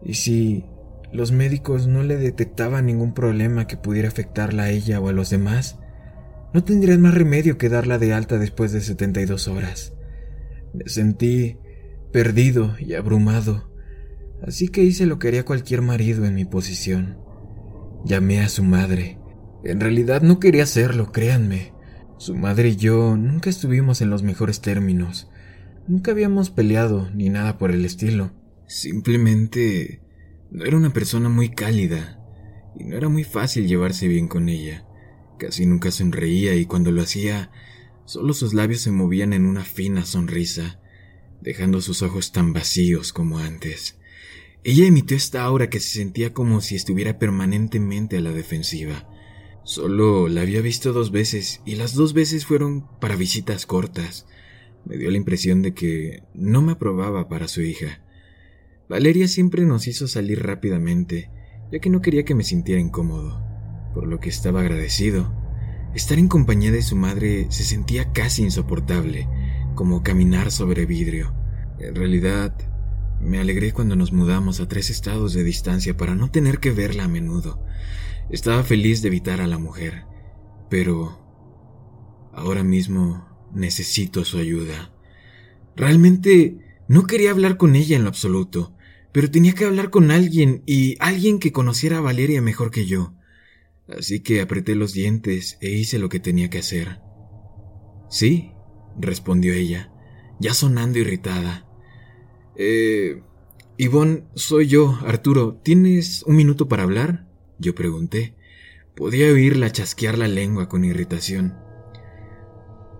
¿Y 0.05 0.15
si 0.15 0.65
los 1.13 1.33
médicos 1.33 1.87
no 1.87 2.03
le 2.03 2.17
detectaban 2.17 2.87
ningún 2.87 3.15
problema 3.15 3.67
que 3.67 3.77
pudiera 3.77 4.09
afectarla 4.09 4.65
a 4.65 4.71
ella 4.71 5.01
o 5.01 5.09
a 5.09 5.13
los 5.13 5.31
demás? 5.31 5.79
No 6.53 6.63
tendrían 6.63 7.01
más 7.01 7.15
remedio 7.15 7.59
que 7.59 7.69
darla 7.69 7.99
de 7.99 8.13
alta 8.13 8.39
después 8.39 8.73
de 8.73 8.81
72 8.81 9.49
horas. 9.49 9.95
Me 10.73 10.89
sentí 10.89 11.59
perdido 12.13 12.77
y 12.79 12.95
abrumado, 12.95 13.71
así 14.47 14.69
que 14.69 14.85
hice 14.85 15.07
lo 15.07 15.19
que 15.19 15.29
haría 15.29 15.45
cualquier 15.45 15.83
marido 15.83 16.25
en 16.27 16.35
mi 16.35 16.45
posición. 16.45 17.19
Llamé 18.05 18.41
a 18.41 18.49
su 18.49 18.63
madre. 18.63 19.19
En 19.65 19.81
realidad 19.81 20.23
no 20.23 20.39
quería 20.39 20.65
hacerlo, 20.65 21.11
créanme. 21.11 21.73
Su 22.19 22.37
madre 22.37 22.69
y 22.69 22.77
yo 22.77 23.17
nunca 23.17 23.51
estuvimos 23.51 24.01
en 24.01 24.11
los 24.11 24.23
mejores 24.23 24.61
términos. 24.61 25.29
Nunca 25.89 26.13
habíamos 26.13 26.51
peleado 26.51 27.09
ni 27.15 27.31
nada 27.31 27.59
por 27.59 27.71
el 27.71 27.85
estilo. 27.85 28.31
Simplemente 28.75 30.01
no 30.51 30.65
era 30.65 30.77
una 30.77 30.93
persona 30.93 31.29
muy 31.29 31.51
cálida 31.51 32.19
y 32.77 32.83
no 32.83 32.97
era 32.97 33.09
muy 33.09 33.23
fácil 33.23 33.69
llevarse 33.69 34.09
bien 34.09 34.27
con 34.27 34.49
ella. 34.49 34.85
Casi 35.39 35.65
nunca 35.65 35.93
sonreía 35.93 36.57
y 36.57 36.67
cuando 36.67 36.91
lo 36.91 37.01
hacía, 37.01 37.53
solo 38.05 38.35
sus 38.35 38.53
labios 38.53 38.81
se 38.81 38.91
movían 38.91 39.33
en 39.33 39.47
una 39.47 39.63
fina 39.63 40.05
sonrisa, 40.05 40.81
dejando 41.41 41.81
sus 41.81 42.03
ojos 42.03 42.33
tan 42.33 42.53
vacíos 42.53 43.13
como 43.13 43.39
antes. 43.39 44.01
Ella 44.65 44.87
emitió 44.87 45.17
esta 45.17 45.45
aura 45.45 45.71
que 45.71 45.79
se 45.79 45.97
sentía 45.97 46.33
como 46.33 46.61
si 46.61 46.75
estuviera 46.75 47.17
permanentemente 47.17 48.17
a 48.17 48.23
la 48.23 48.33
defensiva. 48.33 49.09
Solo 49.63 50.27
la 50.27 50.41
había 50.41 50.63
visto 50.63 50.93
dos 50.93 51.13
veces 51.13 51.61
y 51.65 51.77
las 51.77 51.95
dos 51.95 52.13
veces 52.13 52.45
fueron 52.45 52.89
para 52.99 53.15
visitas 53.15 53.67
cortas. 53.67 54.27
Me 54.85 54.97
dio 54.97 55.13
la 55.13 55.17
impresión 55.17 55.63
de 55.63 55.75
que 55.75 56.25
no 56.35 56.61
me 56.61 56.73
aprobaba 56.73 57.29
para 57.29 57.47
su 57.47 57.63
hija. 57.63 58.04
Valeria 58.89 59.29
siempre 59.29 59.65
nos 59.65 59.87
hizo 59.87 60.07
salir 60.09 60.43
rápidamente, 60.43 61.31
ya 61.73 61.79
que 61.79 61.91
no 61.91 62.03
quería 62.03 62.25
que 62.25 62.35
me 62.35 62.45
sintiera 62.45 62.81
incómodo, 62.81 63.43
por 63.95 64.07
lo 64.07 64.21
que 64.21 64.29
estaba 64.29 64.61
agradecido. 64.61 65.33
Estar 65.95 66.19
en 66.19 66.29
compañía 66.29 66.71
de 66.71 66.83
su 66.83 66.97
madre 66.97 67.47
se 67.51 67.65
sentía 67.65 68.13
casi 68.13 68.43
insoportable, 68.43 69.29
como 69.75 70.03
caminar 70.03 70.51
sobre 70.51 70.87
vidrio. 70.87 71.35
En 71.79 71.95
realidad, 71.95 72.55
me 73.21 73.39
alegré 73.39 73.73
cuando 73.73 73.97
nos 73.97 74.13
mudamos 74.13 74.61
a 74.61 74.69
tres 74.69 74.91
estados 74.91 75.33
de 75.33 75.45
distancia 75.45 75.97
para 75.97 76.15
no 76.15 76.31
tener 76.31 76.59
que 76.59 76.71
verla 76.71 77.05
a 77.05 77.09
menudo. 77.09 77.65
Estaba 78.29 78.63
feliz 78.63 79.01
de 79.01 79.09
evitar 79.09 79.41
a 79.41 79.47
la 79.47 79.59
mujer, 79.59 80.05
pero 80.69 81.25
ahora 82.33 82.65
mismo 82.65 83.27
necesito 83.55 84.25
su 84.25 84.39
ayuda. 84.39 84.93
Realmente 85.75 86.59
no 86.87 87.07
quería 87.07 87.31
hablar 87.31 87.57
con 87.57 87.77
ella 87.77 87.97
en 87.97 88.03
lo 88.03 88.09
absoluto, 88.09 88.74
pero 89.15 89.31
tenía 89.31 89.53
que 89.53 89.65
hablar 89.65 89.91
con 89.91 90.11
alguien 90.11 90.65
y 90.67 90.97
alguien 90.99 91.39
que 91.39 91.53
conociera 91.53 91.99
a 91.99 92.01
Valeria 92.01 92.43
mejor 92.43 92.73
que 92.73 92.85
yo. 92.85 93.15
Así 93.87 94.19
que 94.19 94.41
apreté 94.41 94.75
los 94.75 94.93
dientes 94.93 95.57
e 95.61 95.71
hice 95.71 96.01
lo 96.01 96.09
que 96.09 96.19
tenía 96.19 96.51
que 96.51 96.59
hacer. 96.59 96.99
Sí, 98.11 98.51
respondió 98.99 99.55
ella, 99.55 99.93
ya 100.41 100.53
sonando 100.53 100.99
irritada. 100.99 101.65
Eh. 102.57 103.23
Ivonne, 103.77 104.25
soy 104.35 104.67
yo, 104.67 104.99
Arturo. 105.07 105.61
¿Tienes 105.63 106.25
un 106.25 106.35
minuto 106.35 106.67
para 106.67 106.83
hablar? 106.83 107.29
Yo 107.61 107.73
pregunté. 107.77 108.35
Podía 108.97 109.29
oírla 109.33 109.71
chasquear 109.71 110.19
la 110.19 110.27
lengua 110.27 110.69
con 110.69 110.85
irritación. 110.85 111.55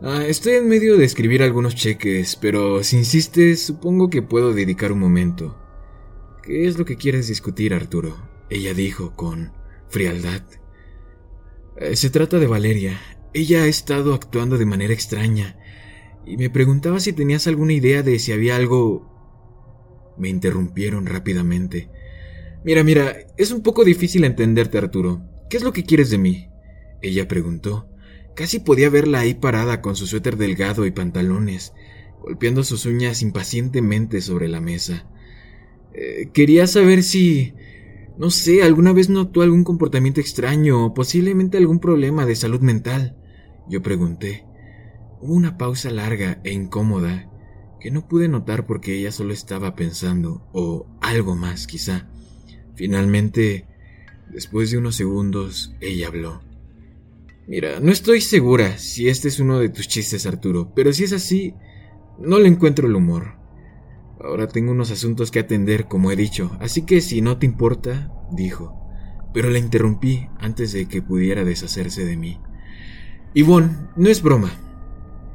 Ah, 0.01 0.25
estoy 0.25 0.55
en 0.55 0.69
medio 0.69 0.97
de 0.97 1.07
escribir 1.07 1.43
algunos 1.43 1.75
cheques, 1.75 2.37
pero 2.37 2.85
si 2.85 2.99
insistes, 2.99 3.63
supongo 3.63 4.11
que 4.11 4.23
puedo 4.23 4.53
dedicar 4.53 4.93
un 4.93 5.01
momento. 5.01 5.64
¿Qué 6.45 6.67
es 6.67 6.79
lo 6.79 6.85
que 6.85 6.97
quieres 6.97 7.27
discutir, 7.27 7.73
Arturo? 7.73 8.17
Ella 8.51 8.75
dijo 8.75 9.17
con 9.17 9.55
frialdad. 9.89 10.43
Eh, 11.79 11.97
se 11.97 12.11
trata 12.11 12.39
de 12.39 12.47
Valeria. 12.47 13.01
Ella 13.33 13.63
ha 13.63 13.67
estado 13.67 14.13
actuando 14.13 14.59
de 14.59 14.67
manera 14.67 14.93
extraña 14.93 15.57
y 16.27 16.37
me 16.37 16.51
preguntaba 16.51 17.01
si 17.01 17.15
tenías 17.15 17.47
alguna 17.47 17.73
idea 17.73 18.03
de 18.03 18.19
si 18.19 18.33
había 18.33 18.57
algo... 18.57 19.11
Me 20.19 20.29
interrumpieron 20.29 21.07
rápidamente. 21.07 21.89
Mira, 22.63 22.85
mira, 22.85 23.17
es 23.39 23.51
un 23.51 23.63
poco 23.63 23.83
difícil 23.83 24.25
entenderte, 24.25 24.77
Arturo. 24.77 25.23
¿Qué 25.49 25.57
es 25.57 25.63
lo 25.63 25.73
que 25.73 25.85
quieres 25.85 26.11
de 26.11 26.19
mí? 26.19 26.51
Ella 27.01 27.27
preguntó. 27.27 27.89
Casi 28.37 28.59
podía 28.59 28.91
verla 28.91 29.21
ahí 29.21 29.33
parada 29.33 29.81
con 29.81 29.97
su 29.97 30.07
suéter 30.07 30.37
delgado 30.37 30.85
y 30.85 30.91
pantalones, 30.91 31.73
golpeando 32.21 32.65
sus 32.65 32.85
uñas 32.85 33.23
impacientemente 33.23 34.21
sobre 34.21 34.49
la 34.49 34.61
mesa. 34.61 35.09
Eh, 35.95 36.31
quería 36.33 36.67
saber 36.67 37.03
si... 37.03 37.55
No 38.17 38.31
sé, 38.31 38.63
alguna 38.63 38.93
vez 38.93 39.09
notó 39.09 39.43
algún 39.43 39.65
comportamiento 39.65 40.21
extraño 40.21 40.87
o 40.87 40.95
posiblemente 40.95 41.59
algún 41.59 41.81
problema 41.81 42.27
de 42.27 42.37
salud 42.37 42.61
mental. 42.61 43.17
Yo 43.69 43.83
pregunté. 43.83 44.45
Hubo 45.21 45.35
una 45.35 45.59
pausa 45.59 45.91
larga 45.91 46.41
e 46.45 46.53
incómoda 46.53 47.29
que 47.81 47.91
no 47.91 48.09
pude 48.09 48.29
notar 48.29 48.67
porque 48.67 48.95
ella 48.95 49.13
solo 49.13 49.35
estaba 49.35 49.75
pensando, 49.75 50.49
o 50.53 50.87
algo 51.03 51.37
más 51.37 51.67
quizá. 51.67 52.09
Finalmente, 52.77 53.67
después 54.31 54.71
de 54.71 54.79
unos 54.79 54.97
segundos, 54.97 55.75
ella 55.83 56.09
habló. 56.09 56.41
Mira, 57.47 57.81
no 57.81 57.93
estoy 57.93 58.23
segura 58.23 58.79
si 58.79 59.09
este 59.09 59.29
es 59.29 59.39
uno 59.39 59.59
de 59.59 59.69
tus 59.69 59.87
chistes, 59.87 60.25
Arturo, 60.25 60.73
pero 60.75 60.95
si 60.95 61.05
es 61.05 61.13
así, 61.13 61.53
no 62.19 62.39
le 62.39 62.49
encuentro 62.49 62.89
el 62.89 62.97
humor. 62.97 63.37
Ahora 64.25 64.49
tengo 64.49 64.73
unos 64.73 64.91
asuntos 64.91 65.31
que 65.31 65.39
atender, 65.39 65.87
como 65.87 66.11
he 66.11 66.17
dicho, 66.17 66.57
así 66.59 66.83
que 66.83 67.03
si 67.03 67.21
no 67.21 67.37
te 67.37 67.45
importa, 67.45 68.11
dijo. 68.33 68.75
Pero 69.35 69.51
la 69.51 69.59
interrumpí 69.59 70.29
antes 70.39 70.73
de 70.73 70.89
que 70.89 71.03
pudiera 71.03 71.45
deshacerse 71.45 72.07
de 72.07 72.17
mí. 72.17 72.41
Ivonne, 73.35 73.77
no 73.97 74.09
es 74.09 74.23
broma. 74.23 74.51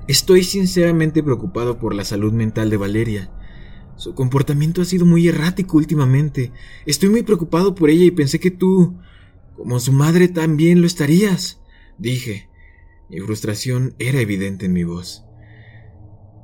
Estoy 0.07 0.43
sinceramente 0.43 1.21
preocupado 1.21 1.77
por 1.77 1.93
la 1.93 2.03
salud 2.03 2.33
mental 2.33 2.71
de 2.71 2.77
Valeria. 2.77 3.31
Su 3.95 4.15
comportamiento 4.15 4.81
ha 4.81 4.85
sido 4.85 5.05
muy 5.05 5.27
errático 5.27 5.77
últimamente. 5.77 6.51
Estoy 6.87 7.09
muy 7.09 7.21
preocupado 7.21 7.75
por 7.75 7.91
ella 7.91 8.05
y 8.05 8.11
pensé 8.11 8.39
que 8.39 8.49
tú, 8.49 8.97
como 9.55 9.79
su 9.79 9.91
madre, 9.91 10.29
también 10.29 10.81
lo 10.81 10.87
estarías. 10.87 11.61
Dije. 11.99 12.49
Mi 13.09 13.19
frustración 13.19 13.95
era 13.97 14.19
evidente 14.19 14.67
en 14.67 14.73
mi 14.73 14.83
voz. 14.83 15.25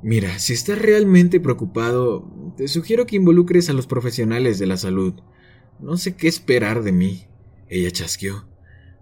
Mira, 0.03 0.39
si 0.39 0.53
estás 0.53 0.79
realmente 0.79 1.39
preocupado, 1.39 2.53
te 2.58 2.67
sugiero 2.67 3.05
que 3.05 3.15
involucres 3.15 3.69
a 3.69 3.73
los 3.73 3.88
profesionales 3.88 4.60
de 4.60 4.67
la 4.67 4.77
salud. 4.77 5.15
No 5.79 5.97
sé 5.97 6.15
qué 6.15 6.27
esperar 6.27 6.84
de 6.84 6.91
mí. 6.91 7.27
Ella 7.69 7.91
chasqueó. 7.91 8.47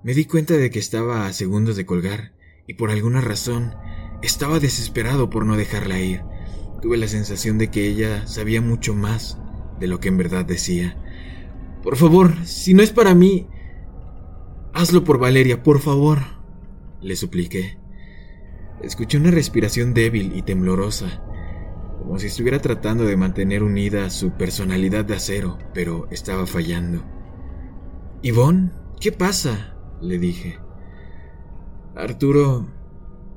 Me 0.03 0.13
di 0.13 0.25
cuenta 0.25 0.55
de 0.55 0.69
que 0.69 0.79
estaba 0.79 1.27
a 1.27 1.33
segundos 1.33 1.75
de 1.75 1.85
colgar 1.85 2.33
y 2.67 2.75
por 2.75 2.89
alguna 2.89 3.21
razón 3.21 3.75
estaba 4.21 4.59
desesperado 4.59 5.29
por 5.29 5.45
no 5.45 5.57
dejarla 5.57 5.99
ir. 5.99 6.21
Tuve 6.81 6.97
la 6.97 7.07
sensación 7.07 7.57
de 7.57 7.69
que 7.69 7.87
ella 7.87 8.27
sabía 8.27 8.61
mucho 8.61 8.93
más 8.93 9.37
de 9.79 9.87
lo 9.87 9.99
que 9.99 10.09
en 10.09 10.17
verdad 10.17 10.45
decía. 10.45 10.97
Por 11.81 11.97
favor, 11.97 12.33
si 12.45 12.73
no 12.73 12.81
es 12.81 12.91
para 12.91 13.13
mí, 13.13 13.47
hazlo 14.73 15.03
por 15.03 15.19
Valeria, 15.19 15.63
por 15.63 15.79
favor, 15.79 16.19
le 17.01 17.15
supliqué. 17.15 17.77
Escuché 18.83 19.17
una 19.17 19.31
respiración 19.31 19.93
débil 19.93 20.35
y 20.35 20.41
temblorosa, 20.41 21.23
como 21.99 22.19
si 22.19 22.27
estuviera 22.27 22.59
tratando 22.59 23.05
de 23.05 23.15
mantener 23.15 23.63
unida 23.63 24.09
su 24.09 24.31
personalidad 24.31 25.05
de 25.05 25.15
acero, 25.15 25.57
pero 25.73 26.07
estaba 26.11 26.45
fallando. 26.45 27.01
Yvonne, 28.21 28.71
¿qué 28.99 29.13
pasa? 29.13 29.77
le 30.01 30.19
dije. 30.19 30.59
Arturo, 31.95 32.67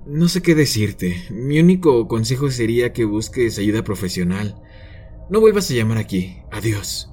no 0.06 0.28
sé 0.28 0.42
qué 0.42 0.56
decirte. 0.56 1.14
Mi 1.30 1.60
único 1.60 2.08
consejo 2.08 2.50
sería 2.50 2.92
que 2.92 3.04
busques 3.04 3.58
ayuda 3.58 3.84
profesional. 3.84 4.60
No 5.30 5.40
vuelvas 5.40 5.70
a 5.70 5.74
llamar 5.74 5.98
aquí. 5.98 6.38
Adiós. 6.50 7.12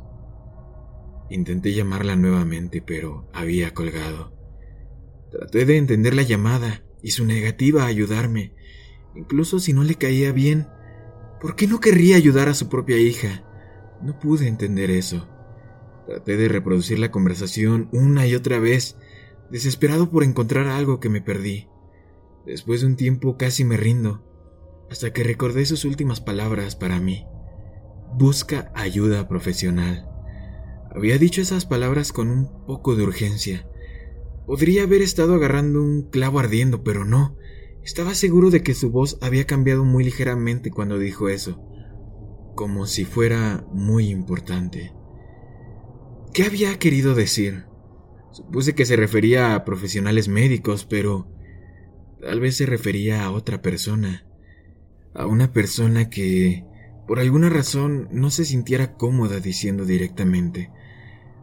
Intenté 1.29 1.73
llamarla 1.73 2.15
nuevamente, 2.15 2.81
pero 2.81 3.29
había 3.31 3.73
colgado. 3.75 4.33
Traté 5.31 5.65
de 5.65 5.77
entender 5.77 6.15
la 6.15 6.23
llamada 6.23 6.83
y 7.03 7.11
su 7.11 7.25
negativa 7.25 7.83
a 7.83 7.87
ayudarme. 7.87 8.55
Incluso 9.15 9.59
si 9.59 9.73
no 9.73 9.83
le 9.83 9.95
caía 9.95 10.31
bien, 10.31 10.67
¿por 11.39 11.55
qué 11.55 11.67
no 11.67 11.79
querría 11.79 12.15
ayudar 12.15 12.49
a 12.49 12.55
su 12.55 12.69
propia 12.69 12.97
hija? 12.97 13.43
No 14.01 14.17
pude 14.19 14.47
entender 14.47 14.89
eso. 14.89 15.27
Traté 16.07 16.37
de 16.37 16.47
reproducir 16.47 16.97
la 16.97 17.11
conversación 17.11 17.89
una 17.91 18.25
y 18.25 18.33
otra 18.33 18.57
vez, 18.59 18.97
desesperado 19.51 20.09
por 20.09 20.23
encontrar 20.23 20.67
algo 20.67 20.99
que 20.99 21.09
me 21.09 21.21
perdí. 21.21 21.67
Después 22.45 22.81
de 22.81 22.87
un 22.87 22.95
tiempo 22.95 23.37
casi 23.37 23.63
me 23.63 23.77
rindo, 23.77 24.23
hasta 24.89 25.13
que 25.13 25.23
recordé 25.23 25.65
sus 25.65 25.85
últimas 25.85 26.21
palabras 26.21 26.75
para 26.75 26.99
mí. 26.99 27.25
Busca 28.15 28.71
ayuda 28.75 29.27
profesional. 29.27 30.09
Había 30.93 31.17
dicho 31.17 31.41
esas 31.41 31.65
palabras 31.65 32.11
con 32.11 32.29
un 32.29 32.65
poco 32.65 32.95
de 32.95 33.03
urgencia. 33.03 33.67
Podría 34.45 34.83
haber 34.83 35.01
estado 35.01 35.35
agarrando 35.35 35.81
un 35.81 36.09
clavo 36.09 36.39
ardiendo, 36.39 36.83
pero 36.83 37.05
no. 37.05 37.37
Estaba 37.83 38.13
seguro 38.15 38.49
de 38.49 38.63
que 38.63 38.73
su 38.73 38.91
voz 38.91 39.17
había 39.21 39.45
cambiado 39.45 39.83
muy 39.85 40.03
ligeramente 40.03 40.71
cuando 40.71 40.97
dijo 40.97 41.29
eso, 41.29 41.61
como 42.55 42.85
si 42.85 43.05
fuera 43.05 43.65
muy 43.71 44.09
importante. 44.09 44.93
¿Qué 46.33 46.43
había 46.43 46.79
querido 46.79 47.13
decir? 47.13 47.65
Supuse 48.31 48.73
que 48.73 48.85
se 48.85 48.95
refería 48.95 49.53
a 49.53 49.65
profesionales 49.65 50.27
médicos, 50.27 50.85
pero 50.85 51.27
Tal 52.23 52.39
vez 52.39 52.55
se 52.55 52.65
refería 52.65 53.25
a 53.25 53.31
otra 53.31 53.61
persona, 53.61 54.25
a 55.13 55.27
una 55.27 55.51
persona 55.51 56.09
que, 56.09 56.63
por 57.05 57.19
alguna 57.19 57.49
razón, 57.49 58.07
no 58.13 58.31
se 58.31 58.45
sintiera 58.45 58.93
cómoda 58.93 59.41
diciendo 59.41 59.83
directamente, 59.83 60.71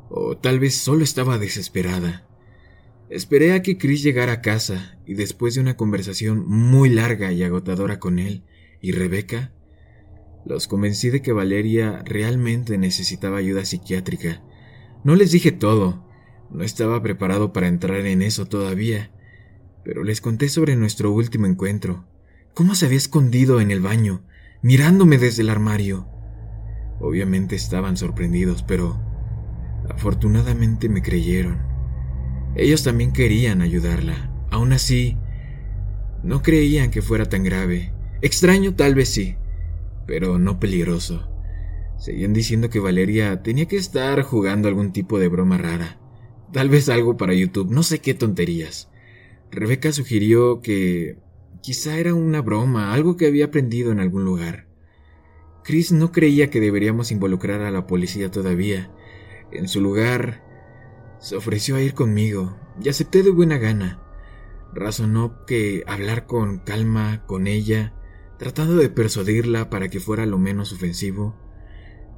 o 0.09 0.39
tal 0.39 0.59
vez 0.59 0.75
solo 0.75 1.05
estaba 1.05 1.37
desesperada. 1.37 2.27
Esperé 3.11 3.55
a 3.55 3.63
que 3.63 3.77
Chris 3.77 4.05
llegara 4.05 4.35
a 4.35 4.41
casa 4.41 4.97
y 5.05 5.15
después 5.15 5.57
de 5.57 5.61
una 5.61 5.77
conversación 5.77 6.47
muy 6.47 6.89
larga 6.91 7.33
y 7.33 7.43
agotadora 7.43 7.99
con 7.99 8.21
él 8.21 8.45
y 8.81 8.93
Rebeca, 8.93 9.51
los 10.47 10.69
convencí 10.69 11.11
de 11.11 11.21
que 11.21 11.33
Valeria 11.33 12.05
realmente 12.05 12.79
necesitaba 12.79 13.39
ayuda 13.39 13.65
psiquiátrica. 13.65 14.45
No 15.03 15.17
les 15.17 15.33
dije 15.33 15.51
todo, 15.51 16.07
no 16.53 16.63
estaba 16.63 17.03
preparado 17.03 17.53
para 17.53 17.67
entrar 17.67 18.07
en 18.07 18.23
eso 18.23 18.47
todavía, 18.47 19.11
pero 19.85 20.05
les 20.05 20.21
conté 20.21 20.49
sobre 20.49 20.77
nuestro 20.77 21.11
último 21.11 21.47
encuentro, 21.47 22.07
cómo 22.55 22.77
se 22.77 22.87
había 22.87 22.99
escondido 22.99 23.61
en 23.61 23.73
el 23.73 23.81
baño, 23.81 24.23
mirándome 24.63 25.19
desde 25.19 25.43
el 25.43 25.51
armario. 25.51 26.07
Obviamente 27.01 27.57
estaban 27.57 27.97
sorprendidos, 27.97 28.63
pero 28.63 29.03
afortunadamente 29.89 30.89
me 30.89 31.03
creyeron. 31.03 31.70
Ellos 32.55 32.83
también 32.83 33.13
querían 33.13 33.63
ayudarla. 33.63 34.31
Aún 34.51 34.73
así, 34.73 35.17
no 36.23 36.43
creían 36.43 36.91
que 36.91 37.03
fuera 37.03 37.27
tan 37.27 37.45
grave. 37.45 37.93
Extraño 38.23 38.75
tal 38.75 38.95
vez 38.95 39.09
sí, 39.09 39.37
pero 40.07 40.39
no 40.39 40.59
peligroso. 40.61 41.29
Seguían 41.99 42.33
diciendo 42.33 42.71
que 42.71 42.81
Valeria 42.81 43.43
tenía 43.43 43.67
que 43.67 43.77
estar 43.77 44.23
jugando 44.23 44.69
algún 44.69 44.93
tipo 44.93 45.19
de 45.19 45.29
broma 45.29 45.59
rara. 45.59 45.99
Tal 46.53 46.69
vez 46.69 46.89
algo 46.89 47.17
para 47.17 47.35
YouTube, 47.35 47.71
no 47.71 47.83
sé 47.83 48.01
qué 48.01 48.15
tonterías. 48.15 48.91
Rebeca 49.51 49.93
sugirió 49.93 50.61
que 50.61 51.19
quizá 51.61 51.99
era 51.99 52.15
una 52.15 52.41
broma, 52.41 52.93
algo 52.93 53.17
que 53.17 53.27
había 53.27 53.47
aprendido 53.47 53.93
en 53.93 54.01
algún 54.01 54.25
lugar. 54.25 54.67
Chris 55.63 55.93
no 55.93 56.11
creía 56.11 56.51
que 56.51 56.61
deberíamos 56.61 57.13
involucrar 57.13 57.61
a 57.61 57.71
la 57.71 57.87
policía 57.87 58.31
todavía. 58.31 58.91
En 59.53 59.69
su 59.69 59.81
lugar, 59.81 60.43
se 61.21 61.37
ofreció 61.37 61.77
a 61.77 61.83
ir 61.83 61.95
conmigo 61.95 62.57
y 62.83 62.89
acepté 62.89 63.23
de 63.23 63.31
buena 63.31 63.59
gana. 63.59 64.03
Razonó 64.73 65.45
que 65.47 65.85
hablar 65.87 66.27
con 66.27 66.59
calma 66.59 67.25
con 67.27 67.47
ella, 67.47 67.95
tratando 68.39 68.77
de 68.77 68.89
persuadirla 68.89 69.71
para 69.71 69.89
que 69.89 70.01
fuera 70.01 70.27
lo 70.27 70.39
menos 70.39 70.73
ofensivo, 70.73 71.37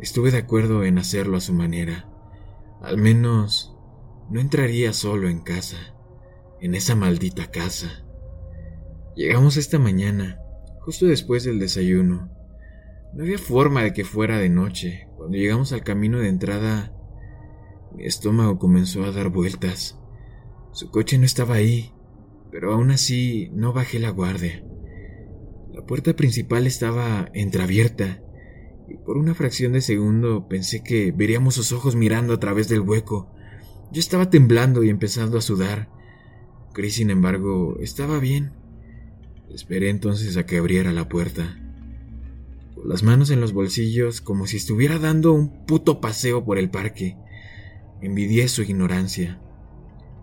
estuve 0.01 0.31
de 0.31 0.39
acuerdo 0.39 0.85
en 0.85 0.99
hacerlo 0.99 1.37
a 1.37 1.41
su 1.41 1.53
manera. 1.53 2.09
Al 2.81 2.99
menos 2.99 3.77
no 4.31 4.41
entraría 4.41 4.93
solo 4.93 5.29
en 5.29 5.41
casa 5.41 5.93
en 6.63 6.77
esa 6.77 6.95
maldita 6.95 7.51
casa. 7.51 8.05
Llegamos 9.17 9.57
esta 9.57 9.81
mañana, 9.81 10.39
justo 10.81 11.07
después 11.07 11.43
del 11.43 11.59
desayuno. 11.59 12.31
No 13.13 13.25
había 13.25 13.39
forma 13.39 13.83
de 13.83 13.93
que 13.93 14.05
fuera 14.05 14.39
de 14.39 14.49
noche. 14.49 15.09
Cuando 15.17 15.37
llegamos 15.37 15.73
al 15.73 15.83
camino 15.83 16.21
de 16.21 16.29
entrada, 16.29 16.95
mi 17.95 18.05
estómago 18.05 18.59
comenzó 18.59 19.05
a 19.05 19.13
dar 19.13 19.29
vueltas. 19.29 19.99
Su 20.73 20.91
coche 20.91 21.19
no 21.19 21.25
estaba 21.25 21.55
ahí, 21.55 21.93
pero 22.51 22.73
aún 22.73 22.91
así 22.91 23.51
no 23.55 23.73
bajé 23.73 23.99
la 23.99 24.11
guardia. 24.11 24.65
La 25.73 25.85
puerta 25.85 26.15
principal 26.15 26.67
estaba 26.67 27.31
entreabierta 27.33 28.23
y 28.89 28.97
por 28.97 29.17
una 29.17 29.35
fracción 29.35 29.73
de 29.73 29.81
segundo 29.81 30.49
pensé 30.49 30.83
que 30.83 31.13
veríamos 31.13 31.55
sus 31.55 31.73
ojos 31.73 31.97
mirando 31.97 32.35
a 32.35 32.41
través 32.41 32.69
del 32.69 32.81
hueco. 32.81 33.33
Yo 33.91 34.01
estaba 34.01 34.31
temblando 34.31 34.83
y 34.83 34.91
empezando 34.91 35.39
a 35.39 35.43
sudar. 35.43 35.89
Chris, 36.73 36.95
sin 36.95 37.11
embargo, 37.11 37.77
estaba 37.81 38.19
bien. 38.19 38.53
Esperé 39.51 39.91
entonces 39.91 40.37
a 40.37 40.47
que 40.47 40.59
abriera 40.59 40.93
la 40.93 41.09
puerta. 41.09 41.59
Con 42.75 42.89
las 42.89 43.03
manos 43.03 43.31
en 43.31 43.41
los 43.41 43.53
bolsillos, 43.53 44.21
como 44.21 44.47
si 44.47 44.57
estuviera 44.57 44.99
dando 44.99 45.33
un 45.33 45.67
puto 45.67 46.01
paseo 46.01 46.45
por 46.45 46.59
el 46.59 46.71
parque. 46.71 47.17
Envidié 48.03 48.49
su 48.49 48.63
ignorancia. 48.63 49.41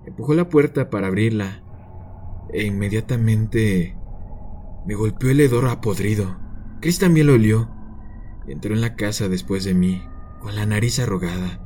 Empujó 0.06 0.34
la 0.34 0.50
puerta 0.50 0.90
para 0.90 1.08
abrirla 1.08 1.64
e 2.52 2.66
inmediatamente 2.66 3.96
me 4.86 4.96
golpeó 4.96 5.30
el 5.30 5.40
hedor 5.40 5.68
apodrido. 5.68 6.38
Chris 6.82 7.00
también 7.00 7.28
lo 7.28 7.34
olió. 7.34 7.70
Entró 8.48 8.74
en 8.74 8.82
la 8.82 8.96
casa 8.96 9.30
después 9.30 9.64
de 9.64 9.74
mí, 9.74 10.02
con 10.42 10.56
la 10.56 10.66
nariz 10.66 11.00
arrugada. 11.00 11.66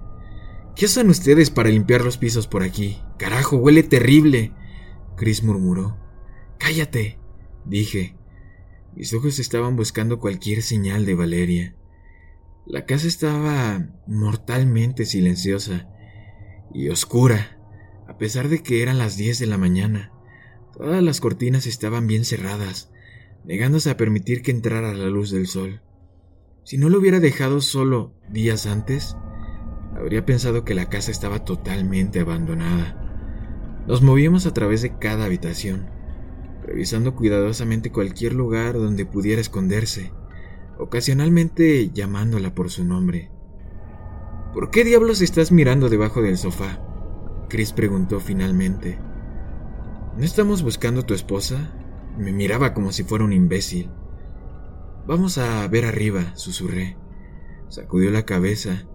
¿Qué 0.75 0.85
hacen 0.85 1.09
ustedes 1.09 1.49
para 1.49 1.69
limpiar 1.69 2.03
los 2.03 2.17
pisos 2.17 2.47
por 2.47 2.61
aquí? 2.61 3.01
Carajo, 3.17 3.57
huele 3.57 3.81
terrible. 3.81 4.51
Chris 5.15 5.43
murmuró. 5.43 5.97
Cállate, 6.59 7.17
dije. 7.65 8.15
Mis 8.95 9.13
ojos 9.13 9.39
estaban 9.39 9.75
buscando 9.75 10.19
cualquier 10.19 10.61
señal 10.61 11.05
de 11.05 11.15
Valeria. 11.15 11.75
La 12.65 12.85
casa 12.85 13.07
estaba 13.07 13.87
mortalmente 14.05 15.05
silenciosa 15.05 15.89
y 16.73 16.89
oscura, 16.89 17.57
a 18.07 18.17
pesar 18.17 18.49
de 18.49 18.63
que 18.63 18.81
eran 18.81 18.97
las 18.97 19.17
diez 19.17 19.39
de 19.39 19.47
la 19.47 19.57
mañana. 19.57 20.11
Todas 20.75 21.03
las 21.03 21.21
cortinas 21.21 21.67
estaban 21.67 22.07
bien 22.07 22.25
cerradas, 22.25 22.91
negándose 23.45 23.89
a 23.89 23.97
permitir 23.97 24.41
que 24.41 24.51
entrara 24.51 24.93
la 24.93 25.07
luz 25.07 25.31
del 25.31 25.47
sol. 25.47 25.81
Si 26.63 26.77
no 26.77 26.89
lo 26.89 26.99
hubiera 26.99 27.19
dejado 27.19 27.61
solo 27.61 28.13
días 28.29 28.65
antes, 28.65 29.15
habría 29.95 30.25
pensado 30.25 30.63
que 30.63 30.75
la 30.75 30.89
casa 30.89 31.11
estaba 31.11 31.43
totalmente 31.45 32.21
abandonada. 32.21 32.99
Nos 33.87 34.01
movíamos 34.01 34.45
a 34.45 34.53
través 34.53 34.81
de 34.81 34.97
cada 34.97 35.25
habitación, 35.25 35.89
revisando 36.65 37.15
cuidadosamente 37.15 37.91
cualquier 37.91 38.33
lugar 38.33 38.75
donde 38.75 39.05
pudiera 39.05 39.41
esconderse, 39.41 40.11
ocasionalmente 40.79 41.89
llamándola 41.91 42.55
por 42.55 42.69
su 42.69 42.85
nombre. 42.85 43.29
¿Por 44.53 44.69
qué 44.69 44.83
diablos 44.83 45.21
estás 45.21 45.51
mirando 45.51 45.89
debajo 45.89 46.21
del 46.21 46.37
sofá? 46.37 46.79
Chris 47.49 47.73
preguntó 47.73 48.19
finalmente. 48.19 48.99
¿No 50.15 50.23
estamos 50.23 50.61
buscando 50.61 51.03
tu 51.03 51.15
esposa? 51.15 51.73
Me 52.19 52.31
miraba 52.31 52.75
como 52.75 52.91
si 52.91 53.03
fuera 53.03 53.25
un 53.25 53.33
imbécil. 53.33 53.89
Vamos 55.07 55.39
a 55.39 55.67
ver 55.69 55.85
arriba, 55.85 56.35
susurré. 56.35 56.97
Sacudió 57.67 58.11
la 58.11 58.25
cabeza, 58.25 58.85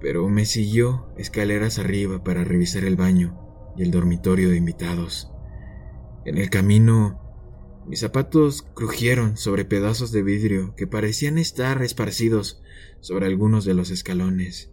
pero 0.00 0.28
me 0.28 0.44
siguió 0.44 1.06
escaleras 1.16 1.78
arriba 1.78 2.24
para 2.24 2.42
revisar 2.42 2.82
el 2.82 2.96
baño 2.96 3.38
y 3.76 3.84
el 3.84 3.92
dormitorio 3.92 4.50
de 4.50 4.56
invitados. 4.56 5.30
En 6.24 6.36
el 6.36 6.50
camino, 6.50 7.20
mis 7.86 8.00
zapatos 8.00 8.62
crujieron 8.74 9.36
sobre 9.36 9.64
pedazos 9.64 10.10
de 10.10 10.24
vidrio 10.24 10.74
que 10.74 10.88
parecían 10.88 11.38
estar 11.38 11.80
esparcidos 11.80 12.60
sobre 12.98 13.26
algunos 13.26 13.64
de 13.64 13.74
los 13.74 13.90
escalones. 13.90 14.68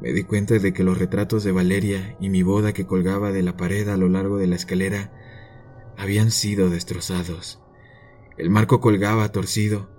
Me 0.00 0.12
di 0.12 0.22
cuenta 0.22 0.58
de 0.58 0.72
que 0.72 0.84
los 0.84 0.98
retratos 0.98 1.42
de 1.42 1.52
Valeria 1.52 2.16
y 2.20 2.28
mi 2.28 2.42
boda 2.42 2.72
que 2.72 2.86
colgaba 2.86 3.32
de 3.32 3.42
la 3.42 3.56
pared 3.56 3.88
a 3.88 3.96
lo 3.96 4.08
largo 4.08 4.36
de 4.36 4.46
la 4.46 4.54
escalera 4.54 5.12
habían 5.96 6.30
sido 6.30 6.70
destrozados. 6.70 7.60
El 8.36 8.50
marco 8.50 8.80
colgaba 8.80 9.32
torcido, 9.32 9.90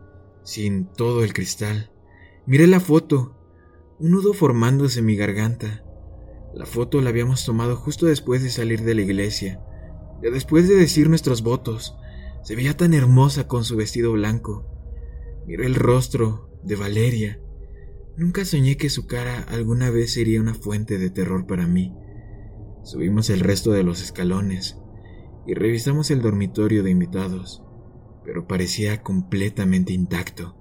sin 0.43 0.85
todo 0.85 1.25
el 1.25 1.33
cristal. 1.33 1.91
Miré 2.45 2.67
la 2.67 2.79
foto, 2.79 3.35
un 3.99 4.11
nudo 4.11 4.33
formándose 4.33 4.99
en 4.99 5.05
mi 5.05 5.17
garganta. 5.17 5.83
La 6.53 6.65
foto 6.65 7.01
la 7.01 7.09
habíamos 7.09 7.43
tomado 7.43 7.75
justo 7.75 8.05
después 8.05 8.41
de 8.41 8.49
salir 8.49 8.83
de 8.83 8.95
la 8.95 9.01
iglesia, 9.01 9.61
después 10.21 10.69
de 10.69 10.75
decir 10.75 11.09
nuestros 11.09 11.43
votos. 11.43 11.97
Se 12.41 12.55
veía 12.55 12.77
tan 12.77 12.93
hermosa 12.93 13.47
con 13.47 13.65
su 13.65 13.75
vestido 13.75 14.13
blanco. 14.13 14.65
Miré 15.45 15.65
el 15.65 15.75
rostro 15.75 16.49
de 16.63 16.77
Valeria. 16.77 17.41
Nunca 18.19 18.43
soñé 18.43 18.75
que 18.75 18.89
su 18.89 19.07
cara 19.07 19.45
alguna 19.47 19.89
vez 19.91 20.11
sería 20.11 20.41
una 20.41 20.53
fuente 20.53 20.97
de 20.97 21.09
terror 21.09 21.47
para 21.47 21.67
mí. 21.67 21.95
Subimos 22.83 23.29
el 23.29 23.39
resto 23.39 23.71
de 23.71 23.83
los 23.83 24.01
escalones 24.01 24.77
y 25.47 25.53
revisamos 25.53 26.11
el 26.11 26.21
dormitorio 26.21 26.83
de 26.83 26.91
invitados, 26.91 27.63
pero 28.25 28.45
parecía 28.45 29.01
completamente 29.03 29.93
intacto. 29.93 30.57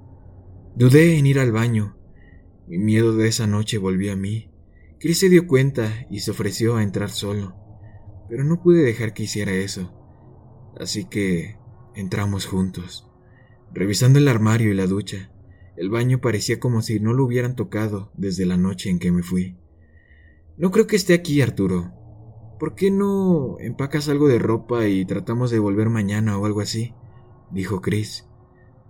Dudé 0.77 1.19
en 1.19 1.27
ir 1.27 1.41
al 1.41 1.51
baño. 1.51 1.99
Mi 2.69 2.79
miedo 2.79 3.17
de 3.17 3.27
esa 3.27 3.49
noche 3.49 3.77
volvió 3.77 4.13
a 4.13 4.17
mí. 4.17 4.53
Chris 5.01 5.19
se 5.19 5.29
dio 5.29 5.49
cuenta 5.49 6.07
y 6.09 6.21
se 6.21 6.31
ofreció 6.31 6.77
a 6.77 6.85
entrar 6.85 7.11
solo, 7.11 7.57
pero 8.29 8.45
no 8.45 8.63
pude 8.63 8.85
dejar 8.85 9.15
que 9.15 9.25
hiciera 9.25 9.51
eso. 9.51 9.93
Así 10.79 11.07
que 11.07 11.57
entramos 11.97 12.47
juntos. 12.47 13.11
Revisando 13.75 14.21
el 14.21 14.29
armario 14.29 14.71
y 14.71 14.75
la 14.75 14.87
ducha, 14.87 15.33
el 15.79 15.91
baño 15.91 16.21
parecía 16.21 16.59
como 16.59 16.83
si 16.83 16.99
no 16.99 17.13
lo 17.13 17.25
hubieran 17.25 17.55
tocado 17.55 18.11
desde 18.17 18.47
la 18.47 18.57
noche 18.57 18.91
en 18.91 18.99
que 18.99 19.13
me 19.13 19.23
fui. 19.23 19.57
No 20.57 20.73
creo 20.73 20.89
que 20.89 20.97
esté 20.97 21.15
aquí, 21.15 21.41
Arturo. 21.41 21.93
¿Por 22.59 22.75
qué 22.75 22.91
no 22.91 23.57
empacas 23.61 24.09
algo 24.09 24.27
de 24.27 24.41
ropa 24.41 24.89
y 24.89 25.05
tratamos 25.05 25.53
de 25.53 25.61
volver 25.61 25.89
mañana 25.89 26.37
o 26.37 26.47
algo 26.47 26.61
así? 26.61 26.95
dijo 27.53 27.81
Chris. 27.81 28.27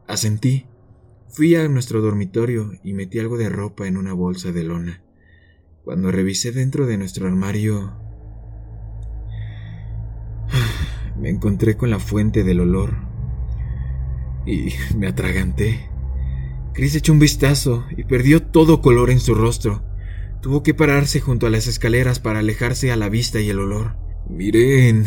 Asentí. 0.07 0.66
Fui 1.28 1.55
a 1.57 1.68
nuestro 1.68 2.01
dormitorio 2.01 2.72
y 2.82 2.95
metí 2.95 3.18
algo 3.18 3.36
de 3.36 3.51
ropa 3.51 3.86
en 3.86 3.99
una 3.99 4.14
bolsa 4.14 4.51
de 4.51 4.64
lona. 4.64 5.05
Cuando 5.84 6.11
revisé 6.11 6.53
dentro 6.53 6.86
de 6.86 6.97
nuestro 6.97 7.26
armario, 7.26 7.93
me 11.20 11.28
encontré 11.28 11.76
con 11.76 11.91
la 11.91 11.99
fuente 11.99 12.45
del 12.45 12.61
olor 12.61 12.95
y 14.47 14.72
me 14.97 15.07
atraganté. 15.07 15.97
Chris 16.79 16.95
echó 16.95 17.12
un 17.12 17.18
vistazo 17.18 17.85
y 17.97 18.05
perdió 18.05 18.41
todo 18.41 18.81
color 18.81 19.11
en 19.11 19.18
su 19.18 19.35
rostro. 19.35 19.83
Tuvo 20.41 20.62
que 20.62 20.74
pararse 20.74 21.18
junto 21.18 21.49
a 21.49 21.51
las 21.51 21.66
escaleras 21.66 22.20
para 22.20 22.39
alejarse 22.39 22.93
a 22.93 22.97
la 22.97 23.09
vista 23.09 23.41
y 23.41 23.51
el 23.51 23.59
olor. 23.59 23.97
Miré 24.31 24.89
en, 24.89 25.05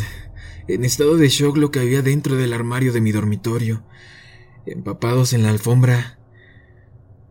en 0.68 0.84
estado 0.84 1.16
de 1.16 1.30
shock 1.30 1.56
lo 1.56 1.70
que 1.70 1.80
había 1.80 2.02
dentro 2.02 2.36
del 2.36 2.52
armario 2.52 2.92
de 2.92 3.00
mi 3.00 3.10
dormitorio. 3.10 3.86
Empapados 4.66 5.32
en 5.32 5.44
la 5.44 5.48
alfombra, 5.48 6.18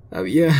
había 0.10 0.56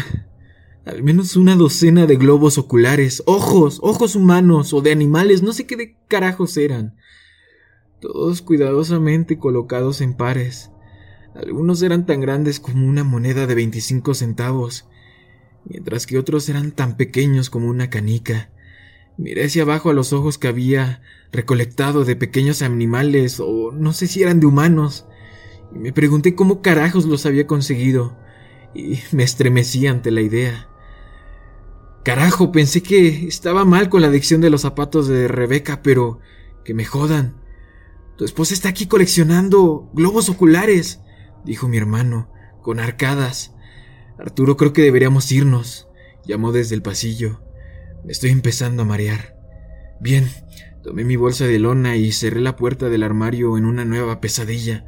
al 0.86 1.02
menos 1.02 1.36
una 1.36 1.56
docena 1.56 2.06
de 2.06 2.18
globos 2.18 2.60
oculares, 2.60 3.24
ojos, 3.26 3.80
ojos 3.82 4.16
humanos 4.16 4.76
o 4.76 4.82
de 4.82 4.92
animales, 4.92 5.42
no 5.42 5.54
sé 5.54 5.66
qué 5.66 5.76
de 5.76 5.98
carajos 6.08 6.56
eran. 6.58 6.98
Todos 8.00 8.44
cuidadosamente 8.44 9.40
colocados 9.40 10.02
en 10.02 10.14
pares. 10.14 10.71
Algunos 11.36 11.82
eran 11.82 12.06
tan 12.06 12.22
grandes 12.22 12.60
como 12.60 12.88
una 12.88 13.04
moneda 13.04 13.48
de 13.48 13.56
25 13.56 14.14
centavos 14.14 14.86
mientras 15.66 16.08
que 16.08 16.18
otros 16.18 16.50
eran 16.50 16.72
tan 16.72 16.98
pequeños 16.98 17.50
como 17.50 17.68
una 17.68 17.90
canica. 17.90 18.50
Miré 19.18 19.46
hacia 19.46 19.64
abajo 19.64 19.90
a 19.90 19.94
los 19.94 20.14
ojos 20.14 20.38
que 20.38 20.48
había 20.48 21.02
recolectado 21.32 22.06
de 22.06 22.16
pequeños 22.16 22.62
animales, 22.62 23.40
o 23.40 23.72
no 23.72 23.94
sé 23.94 24.08
si 24.08 24.22
eran 24.22 24.40
de 24.40 24.48
humanos, 24.48 25.06
y 25.76 25.80
me 25.80 25.94
pregunté 25.94 26.36
cómo 26.36 26.62
carajos 26.62 27.06
los 27.06 27.26
había 27.26 27.48
conseguido, 27.48 28.18
y 28.74 29.00
me 29.12 29.24
estremecí 29.24 29.88
ante 29.88 30.12
la 30.12 30.22
idea. 30.22 30.68
Carajo, 32.04 32.52
pensé 32.52 32.82
que 32.82 33.28
estaba 33.28 33.64
mal 33.64 33.90
con 33.90 34.02
la 34.02 34.08
adicción 34.08 34.42
de 34.42 34.50
los 34.50 34.62
zapatos 34.62 35.08
de 35.08 35.28
Rebeca, 35.28 35.84
pero 35.84 36.20
que 36.66 36.74
me 36.74 36.86
jodan. 36.86 37.36
Tu 38.18 38.26
esposa 38.26 38.54
está 38.54 38.70
aquí 38.70 38.88
coleccionando 38.88 39.90
globos 39.94 40.30
oculares, 40.30 41.02
dijo 41.46 41.68
mi 41.68 41.78
hermano, 41.78 42.32
con 42.62 42.80
arcadas. 42.80 43.54
Arturo, 44.18 44.58
creo 44.58 44.74
que 44.74 44.82
deberíamos 44.82 45.32
irnos, 45.32 45.88
llamó 46.26 46.52
desde 46.52 46.76
el 46.76 46.82
pasillo. 46.82 47.42
Me 48.04 48.12
estoy 48.12 48.32
empezando 48.32 48.84
a 48.84 48.86
marear. 48.86 49.36
Bien, 50.00 50.28
tomé 50.84 51.04
mi 51.04 51.16
bolsa 51.16 51.46
de 51.46 51.60
lona 51.60 51.96
y 51.96 52.12
cerré 52.12 52.42
la 52.42 52.56
puerta 52.56 52.90
del 52.90 53.04
armario 53.04 53.58
en 53.58 53.66
una 53.66 53.86
nueva 53.86 54.22
pesadilla. 54.22 54.86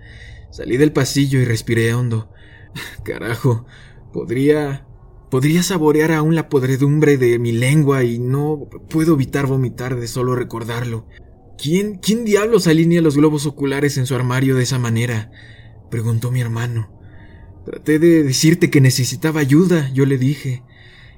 Salí 0.52 0.78
del 0.78 0.92
pasillo 0.92 1.40
y 1.40 1.46
respiré 1.46 1.94
hondo. 1.94 2.32
Carajo, 3.04 3.66
podría... 4.12 4.88
podría 5.30 5.64
saborear 5.64 6.12
aún 6.12 6.36
la 6.36 6.50
podredumbre 6.50 7.18
de 7.18 7.40
mi 7.40 7.52
lengua 7.52 8.04
y 8.04 8.20
no 8.20 8.68
puedo 8.90 9.14
evitar 9.14 9.48
vomitar 9.48 10.00
de 10.00 10.08
solo 10.08 10.36
recordarlo. 10.36 11.08
¿Quién, 11.58 11.98
quién 11.98 12.26
diablos 12.26 12.68
alinea 12.68 13.02
los 13.02 13.16
globos 13.16 13.46
oculares 13.46 13.98
en 13.98 14.06
su 14.06 14.16
armario 14.16 14.56
de 14.56 14.64
esa 14.64 14.80
manera? 14.80 15.32
Preguntó 15.90 16.32
mi 16.32 16.42
hermano. 16.42 16.90
Traté 17.66 18.00
de 18.00 18.24
decirte 18.24 18.70
que 18.70 18.82
necesitaba 18.82 19.40
ayuda, 19.40 19.90
yo 19.94 20.06
le 20.06 20.18
dije. 20.18 20.64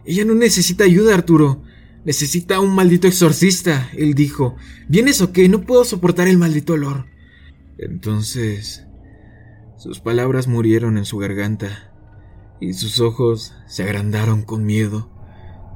Ella 0.05 0.25
no 0.25 0.35
necesita 0.35 0.83
ayuda, 0.83 1.15
Arturo. 1.15 1.63
Necesita 2.05 2.59
un 2.59 2.75
maldito 2.75 3.07
exorcista, 3.07 3.89
él 3.93 4.13
dijo. 4.13 4.55
¿Vienes 4.87 5.21
o 5.21 5.31
qué? 5.31 5.49
No 5.49 5.61
puedo 5.61 5.83
soportar 5.83 6.27
el 6.27 6.37
maldito 6.37 6.73
olor. 6.73 7.07
Entonces... 7.77 8.85
Sus 9.77 9.99
palabras 9.99 10.47
murieron 10.47 10.97
en 10.97 11.05
su 11.05 11.17
garganta 11.17 11.93
y 12.59 12.73
sus 12.73 13.01
ojos 13.01 13.53
se 13.67 13.83
agrandaron 13.83 14.41
con 14.41 14.65
miedo. 14.65 15.11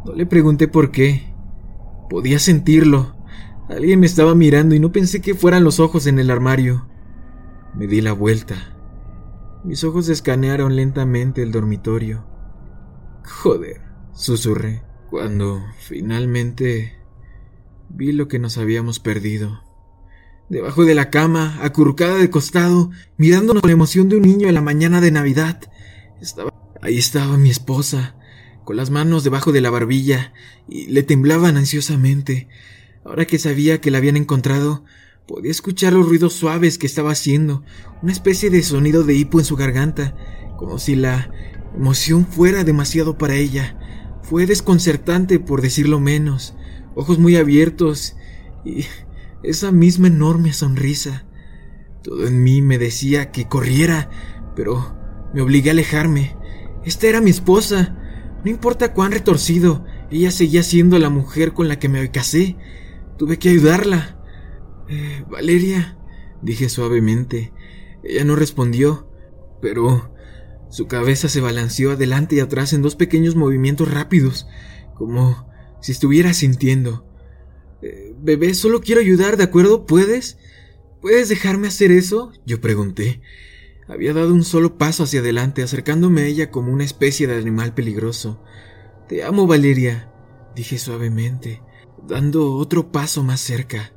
No 0.05 0.13
le 0.13 0.25
pregunté 0.25 0.67
por 0.67 0.91
qué. 0.91 1.33
Podía 2.09 2.39
sentirlo. 2.39 3.15
Alguien 3.67 3.99
me 3.99 4.05
estaba 4.05 4.33
mirando 4.33 4.73
y 4.73 4.79
no 4.79 4.91
pensé 4.91 5.21
que 5.21 5.35
fueran 5.35 5.63
los 5.63 5.79
ojos 5.79 6.07
en 6.07 6.17
el 6.17 6.31
armario. 6.31 6.87
Me 7.75 7.87
di 7.87 8.01
la 8.01 8.13
vuelta. 8.13 8.78
Mis 9.63 9.83
ojos 9.83 10.07
escanearon 10.09 10.75
lentamente 10.75 11.43
el 11.43 11.51
dormitorio. 11.51 12.25
Joder, 13.25 13.81
susurré, 14.13 14.83
cuando 15.09 15.61
finalmente 15.79 16.97
vi 17.89 18.11
lo 18.13 18.27
que 18.27 18.39
nos 18.39 18.57
habíamos 18.57 18.99
perdido. 18.99 19.61
Debajo 20.49 20.85
de 20.85 20.95
la 20.95 21.09
cama, 21.09 21.59
acurrucada 21.61 22.15
de 22.17 22.29
costado, 22.29 22.89
mirándonos 23.17 23.61
con 23.61 23.69
la 23.69 23.73
emoción 23.73 24.09
de 24.09 24.15
un 24.15 24.23
niño 24.23 24.47
en 24.47 24.55
la 24.55 24.61
mañana 24.61 25.01
de 25.01 25.11
Navidad, 25.11 25.61
estaba 26.21 26.53
ahí 26.81 26.97
estaba 26.97 27.37
mi 27.37 27.49
esposa, 27.49 28.15
con 28.63 28.77
las 28.77 28.89
manos 28.89 29.23
debajo 29.23 29.51
de 29.51 29.61
la 29.61 29.69
barbilla, 29.69 30.33
y 30.67 30.87
le 30.87 31.03
temblaban 31.03 31.57
ansiosamente. 31.57 32.47
Ahora 33.03 33.25
que 33.25 33.39
sabía 33.39 33.81
que 33.81 33.91
la 33.91 33.97
habían 33.97 34.17
encontrado, 34.17 34.85
Podía 35.29 35.51
escuchar 35.51 35.93
los 35.93 36.09
ruidos 36.09 36.33
suaves 36.33 36.79
que 36.79 36.87
estaba 36.87 37.11
haciendo, 37.11 37.63
una 38.01 38.11
especie 38.11 38.49
de 38.49 38.63
sonido 38.63 39.03
de 39.03 39.13
hipo 39.13 39.37
en 39.37 39.45
su 39.45 39.55
garganta, 39.55 40.15
como 40.57 40.79
si 40.79 40.95
la 40.95 41.29
emoción 41.75 42.25
fuera 42.25 42.63
demasiado 42.63 43.19
para 43.19 43.35
ella. 43.35 43.77
Fue 44.23 44.47
desconcertante, 44.47 45.39
por 45.39 45.61
decirlo 45.61 45.99
menos, 45.99 46.55
ojos 46.95 47.19
muy 47.19 47.35
abiertos 47.35 48.15
y 48.65 48.85
esa 49.43 49.71
misma 49.71 50.07
enorme 50.07 50.51
sonrisa. 50.51 51.27
Todo 52.03 52.25
en 52.25 52.41
mí 52.41 52.63
me 52.63 52.79
decía 52.79 53.29
que 53.29 53.47
corriera, 53.47 54.09
pero 54.55 54.97
me 55.35 55.41
obligué 55.41 55.69
a 55.69 55.73
alejarme. 55.73 56.37
Esta 56.85 57.05
era 57.05 57.21
mi 57.21 57.29
esposa. 57.29 57.95
No 58.43 58.49
importa 58.49 58.95
cuán 58.95 59.11
retorcido, 59.11 59.85
ella 60.09 60.31
seguía 60.31 60.63
siendo 60.63 60.97
la 60.97 61.11
mujer 61.11 61.53
con 61.53 61.67
la 61.67 61.77
que 61.77 61.87
me 61.87 62.09
casé. 62.09 62.57
Tuve 63.19 63.37
que 63.37 63.49
ayudarla. 63.49 64.18
Valeria, 65.29 65.97
dije 66.41 66.69
suavemente. 66.69 67.53
Ella 68.03 68.23
no 68.23 68.35
respondió, 68.35 69.09
pero 69.61 70.13
su 70.69 70.87
cabeza 70.87 71.29
se 71.29 71.41
balanceó 71.41 71.91
adelante 71.91 72.35
y 72.35 72.39
atrás 72.39 72.73
en 72.73 72.81
dos 72.81 72.95
pequeños 72.95 73.35
movimientos 73.35 73.91
rápidos, 73.91 74.47
como 74.95 75.47
si 75.81 75.91
estuviera 75.91 76.33
sintiendo. 76.33 77.05
Eh, 77.81 78.13
bebé, 78.19 78.53
solo 78.53 78.81
quiero 78.81 79.01
ayudar, 79.01 79.37
¿de 79.37 79.43
acuerdo? 79.43 79.85
¿Puedes? 79.85 80.37
¿Puedes 81.01 81.29
dejarme 81.29 81.67
hacer 81.67 81.91
eso? 81.91 82.31
Yo 82.45 82.59
pregunté. 82.61 83.21
Había 83.87 84.13
dado 84.13 84.33
un 84.33 84.43
solo 84.43 84.77
paso 84.77 85.03
hacia 85.03 85.21
adelante, 85.21 85.63
acercándome 85.63 86.21
a 86.21 86.25
ella 86.25 86.51
como 86.51 86.71
una 86.71 86.83
especie 86.83 87.25
de 87.25 87.35
animal 87.35 87.73
peligroso. 87.73 88.43
Te 89.07 89.23
amo, 89.23 89.47
Valeria, 89.47 90.11
dije 90.55 90.77
suavemente. 90.77 91.61
dando 92.07 92.53
otro 92.53 92.91
paso 92.91 93.23
más 93.23 93.39
cerca. 93.39 93.93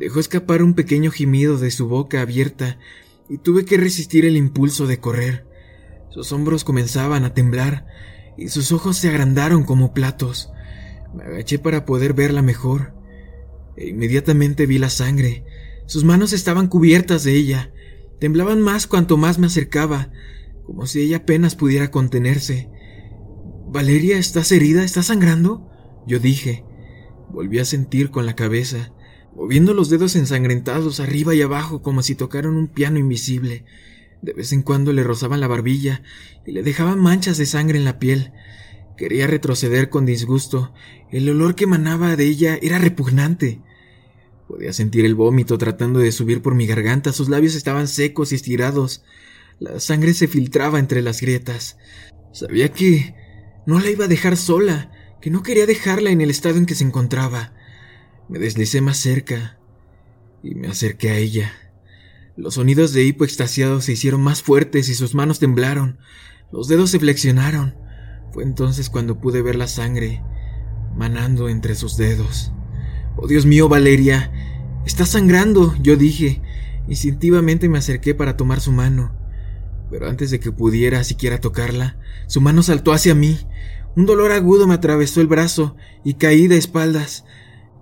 Dejó 0.00 0.18
escapar 0.18 0.62
un 0.62 0.72
pequeño 0.72 1.10
gemido 1.10 1.58
de 1.58 1.70
su 1.70 1.86
boca 1.86 2.22
abierta 2.22 2.78
y 3.28 3.36
tuve 3.36 3.66
que 3.66 3.76
resistir 3.76 4.24
el 4.24 4.34
impulso 4.34 4.86
de 4.86 4.98
correr. 4.98 5.44
Sus 6.08 6.32
hombros 6.32 6.64
comenzaban 6.64 7.24
a 7.26 7.34
temblar 7.34 7.86
y 8.38 8.48
sus 8.48 8.72
ojos 8.72 8.96
se 8.96 9.10
agrandaron 9.10 9.62
como 9.62 9.92
platos. 9.92 10.50
Me 11.14 11.24
agaché 11.24 11.58
para 11.58 11.84
poder 11.84 12.14
verla 12.14 12.40
mejor 12.40 12.94
e 13.76 13.88
inmediatamente 13.88 14.64
vi 14.64 14.78
la 14.78 14.88
sangre. 14.88 15.44
Sus 15.84 16.02
manos 16.02 16.32
estaban 16.32 16.68
cubiertas 16.68 17.22
de 17.22 17.34
ella. 17.34 17.70
Temblaban 18.20 18.62
más 18.62 18.86
cuanto 18.86 19.18
más 19.18 19.38
me 19.38 19.48
acercaba, 19.48 20.12
como 20.64 20.86
si 20.86 21.02
ella 21.02 21.18
apenas 21.18 21.56
pudiera 21.56 21.90
contenerse. 21.90 22.70
Valeria, 23.68 24.16
¿estás 24.16 24.50
herida? 24.50 24.82
¿Estás 24.82 25.06
sangrando? 25.08 25.68
Yo 26.06 26.20
dije. 26.20 26.64
Volví 27.28 27.58
a 27.58 27.66
sentir 27.66 28.10
con 28.10 28.24
la 28.24 28.34
cabeza, 28.34 28.94
moviendo 29.34 29.74
los 29.74 29.88
dedos 29.90 30.16
ensangrentados 30.16 31.00
arriba 31.00 31.34
y 31.34 31.42
abajo 31.42 31.82
como 31.82 32.02
si 32.02 32.14
tocaran 32.14 32.54
un 32.54 32.68
piano 32.68 32.98
invisible. 32.98 33.64
De 34.22 34.32
vez 34.32 34.52
en 34.52 34.62
cuando 34.62 34.92
le 34.92 35.02
rozaban 35.02 35.40
la 35.40 35.48
barbilla 35.48 36.02
y 36.46 36.52
le 36.52 36.62
dejaban 36.62 37.00
manchas 37.00 37.38
de 37.38 37.46
sangre 37.46 37.78
en 37.78 37.84
la 37.84 37.98
piel. 37.98 38.32
Quería 38.96 39.26
retroceder 39.26 39.88
con 39.88 40.04
disgusto. 40.04 40.74
El 41.10 41.28
olor 41.30 41.54
que 41.54 41.64
emanaba 41.64 42.16
de 42.16 42.26
ella 42.26 42.58
era 42.60 42.78
repugnante. 42.78 43.62
Podía 44.46 44.72
sentir 44.72 45.04
el 45.06 45.14
vómito 45.14 45.56
tratando 45.56 46.00
de 46.00 46.12
subir 46.12 46.42
por 46.42 46.54
mi 46.54 46.66
garganta. 46.66 47.12
Sus 47.12 47.28
labios 47.28 47.54
estaban 47.54 47.88
secos 47.88 48.32
y 48.32 48.34
estirados. 48.34 49.02
La 49.58 49.80
sangre 49.80 50.12
se 50.12 50.28
filtraba 50.28 50.78
entre 50.78 51.00
las 51.02 51.20
grietas. 51.20 51.78
Sabía 52.32 52.72
que 52.72 53.14
no 53.64 53.78
la 53.78 53.90
iba 53.90 54.04
a 54.04 54.08
dejar 54.08 54.36
sola, 54.36 54.90
que 55.20 55.30
no 55.30 55.42
quería 55.42 55.66
dejarla 55.66 56.10
en 56.10 56.20
el 56.20 56.30
estado 56.30 56.58
en 56.58 56.66
que 56.66 56.74
se 56.74 56.84
encontraba. 56.84 57.54
Me 58.30 58.38
deslicé 58.38 58.80
más 58.80 58.96
cerca 58.96 59.58
y 60.44 60.54
me 60.54 60.68
acerqué 60.68 61.10
a 61.10 61.16
ella. 61.16 61.50
Los 62.36 62.54
sonidos 62.54 62.92
de 62.92 63.02
hipo 63.02 63.24
extasiado 63.24 63.80
se 63.80 63.90
hicieron 63.90 64.22
más 64.22 64.40
fuertes 64.40 64.88
y 64.88 64.94
sus 64.94 65.16
manos 65.16 65.40
temblaron. 65.40 65.98
Los 66.52 66.68
dedos 66.68 66.90
se 66.90 67.00
flexionaron. 67.00 67.74
Fue 68.32 68.44
entonces 68.44 68.88
cuando 68.88 69.18
pude 69.18 69.42
ver 69.42 69.56
la 69.56 69.66
sangre 69.66 70.22
manando 70.94 71.48
entre 71.48 71.74
sus 71.74 71.96
dedos. 71.96 72.52
Oh 73.16 73.26
Dios 73.26 73.46
mío, 73.46 73.68
Valeria, 73.68 74.30
está 74.86 75.06
sangrando, 75.06 75.74
yo 75.82 75.96
dije. 75.96 76.40
Instintivamente 76.86 77.68
me 77.68 77.78
acerqué 77.78 78.14
para 78.14 78.36
tomar 78.36 78.60
su 78.60 78.70
mano. 78.70 79.12
Pero 79.90 80.08
antes 80.08 80.30
de 80.30 80.38
que 80.38 80.52
pudiera 80.52 81.02
siquiera 81.02 81.40
tocarla, 81.40 81.98
su 82.28 82.40
mano 82.40 82.62
saltó 82.62 82.92
hacia 82.92 83.16
mí. 83.16 83.40
Un 83.96 84.06
dolor 84.06 84.30
agudo 84.30 84.68
me 84.68 84.74
atravesó 84.74 85.20
el 85.20 85.26
brazo 85.26 85.74
y 86.04 86.14
caí 86.14 86.46
de 86.46 86.58
espaldas. 86.58 87.24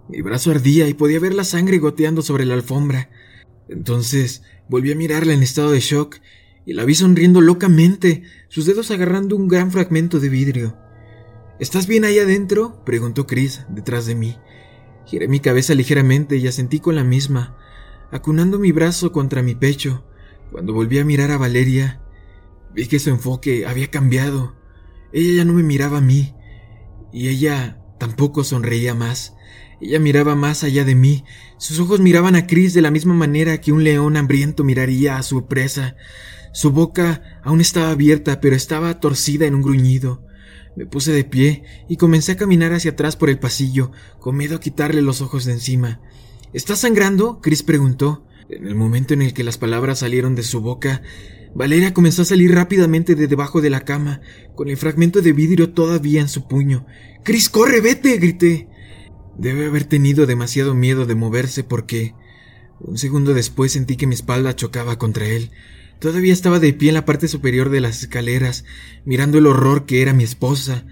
Mi 0.09 0.23
brazo 0.23 0.51
ardía 0.51 0.89
y 0.89 0.95
podía 0.95 1.21
ver 1.21 1.35
la 1.35 1.45
sangre 1.45 1.79
goteando 1.79 2.23
sobre 2.23 2.45
la 2.45 2.55
alfombra. 2.55 3.11
Entonces 3.69 4.43
volví 4.69 4.93
a 4.93 4.97
mirarla 4.97 5.35
en 5.35 5.43
estado 5.43 5.71
de 5.71 5.81
shock 5.81 6.17
y 6.65 6.73
la 6.73 6.85
vi 6.85 6.95
sonriendo 6.95 7.41
locamente, 7.41 8.23
sus 8.49 8.67
dedos 8.67 8.91
agarrando 8.91 9.37
un 9.37 9.49
gran 9.49 9.71
fragmento 9.71 10.21
de 10.21 10.29
vidrio. 10.29 10.77
¿Estás 11.59 11.87
bien 11.87 12.05
ahí 12.05 12.19
adentro? 12.19 12.85
preguntó 12.85 13.27
Chris 13.27 13.65
detrás 13.69 14.07
de 14.07 14.15
mí. 14.15 14.37
Giré 15.07 15.29
mi 15.29 15.41
cabeza 15.41 15.75
ligeramente 15.75 16.37
y 16.37 16.47
asentí 16.47 16.81
con 16.81 16.95
la 16.95 17.05
misma, 17.05 17.57
acunando 18.11 18.59
mi 18.59 18.73
brazo 18.73 19.13
contra 19.13 19.43
mi 19.43 19.55
pecho. 19.55 20.05
Cuando 20.53 20.75
volví 20.75 20.99
a 20.99 21.05
mirar 21.05 21.31
a 21.31 21.39
Valeria, 21.39 22.03
vi 22.75 22.87
que 22.87 22.99
su 22.99 23.11
enfoque 23.11 23.67
había 23.67 23.91
cambiado. 23.91 24.55
Ella 25.13 25.39
ya 25.39 25.45
no 25.45 25.55
me 25.55 25.63
miraba 25.63 25.99
a 25.99 26.03
mí, 26.03 26.35
y 27.13 27.29
ella 27.29 27.83
tampoco 27.99 28.45
sonreía 28.45 28.95
más. 28.95 29.35
Ella 29.81 29.99
miraba 30.01 30.35
más 30.35 30.64
allá 30.64 30.85
de 30.85 30.95
mí. 30.95 31.24
Sus 31.57 31.79
ojos 31.79 32.01
miraban 32.01 32.35
a 32.35 32.47
Chris 32.47 32.74
de 32.74 32.83
la 32.83 32.91
misma 32.91 33.14
manera 33.14 33.61
que 33.61 33.72
un 33.72 33.85
león 33.85 34.16
hambriento 34.16 34.64
miraría 34.64 35.16
a 35.16 35.22
su 35.22 35.47
presa. 35.47 35.97
Su 36.53 36.72
boca 36.72 37.41
aún 37.45 37.61
estaba 37.61 37.91
abierta, 37.91 38.41
pero 38.41 38.57
estaba 38.57 39.01
torcida 39.01 39.47
en 39.47 39.55
un 39.55 39.62
gruñido. 39.62 40.24
Me 40.76 40.87
puse 40.87 41.12
de 41.12 41.24
pie 41.24 41.64
y 41.89 41.97
comencé 41.97 42.33
a 42.33 42.37
caminar 42.37 42.72
hacia 42.72 42.93
atrás 42.93 43.16
por 43.16 43.31
el 43.31 43.39
pasillo, 43.39 43.93
con 44.20 44.37
miedo 44.37 44.57
a 44.57 44.61
quitarle 44.61 45.03
los 45.03 45.20
ojos 45.20 45.45
de 45.45 45.53
encima. 45.53 46.01
¿Estás 46.53 46.81
sangrando? 46.81 47.41
Chris 47.41 47.62
preguntó. 47.62 48.24
En 48.49 48.66
el 48.66 48.74
momento 48.74 49.12
en 49.12 49.22
el 49.22 49.35
que 49.35 49.45
las 49.45 49.59
palabras 49.59 49.99
salieron 49.99 50.35
de 50.35 50.43
su 50.43 50.61
boca, 50.61 51.03
Valeria 51.55 51.93
comenzó 51.93 52.22
a 52.22 52.26
salir 52.26 52.55
rápidamente 52.55 53.14
de 53.14 53.26
debajo 53.26 53.61
de 53.61 53.70
la 53.70 53.81
cama, 53.81 54.20
con 54.55 54.68
el 54.68 54.76
fragmento 54.76 55.20
de 55.20 55.33
vidrio 55.33 55.70
todavía 55.70 56.20
en 56.20 56.29
su 56.29 56.47
puño. 56.49 56.87
Chris, 57.24 57.49
corre, 57.49 57.81
vete, 57.81 58.16
grité. 58.16 58.68
Debe 59.39 59.66
haber 59.66 59.84
tenido 59.84 60.26
demasiado 60.26 60.74
miedo 60.74 61.07
de 61.07 61.14
moverse 61.14 61.64
porque... 61.64 62.14
Un 62.80 62.97
segundo 62.97 63.34
después 63.34 63.72
sentí 63.72 63.97
que 63.97 64.07
mi 64.07 64.14
espalda 64.14 64.55
chocaba 64.55 64.99
contra 64.99 65.26
él. 65.26 65.51
Todavía 65.99 66.32
estaba 66.32 66.61
de 66.61 66.72
pie 66.72 66.91
en 66.91 66.95
la 66.95 67.05
parte 67.05 67.26
superior 67.26 67.70
de 67.70 67.80
las 67.80 68.03
escaleras, 68.03 68.64
mirando 69.05 69.39
el 69.39 69.47
horror 69.47 69.84
que 69.84 70.01
era 70.01 70.12
mi 70.12 70.22
esposa. 70.22 70.84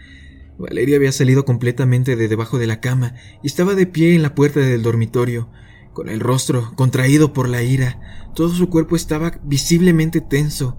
Valeria 0.58 0.96
había 0.96 1.12
salido 1.12 1.44
completamente 1.44 2.16
de 2.16 2.26
debajo 2.26 2.58
de 2.58 2.66
la 2.66 2.80
cama 2.80 3.14
y 3.42 3.46
estaba 3.46 3.74
de 3.74 3.86
pie 3.86 4.14
en 4.16 4.22
la 4.22 4.34
puerta 4.34 4.58
del 4.60 4.82
dormitorio, 4.82 5.48
con 5.92 6.08
el 6.08 6.18
rostro 6.18 6.72
contraído 6.74 7.32
por 7.32 7.48
la 7.48 7.62
ira. 7.62 8.00
Todo 8.34 8.48
su 8.48 8.68
cuerpo 8.68 8.96
estaba 8.96 9.38
visiblemente 9.44 10.20
tenso. 10.20 10.76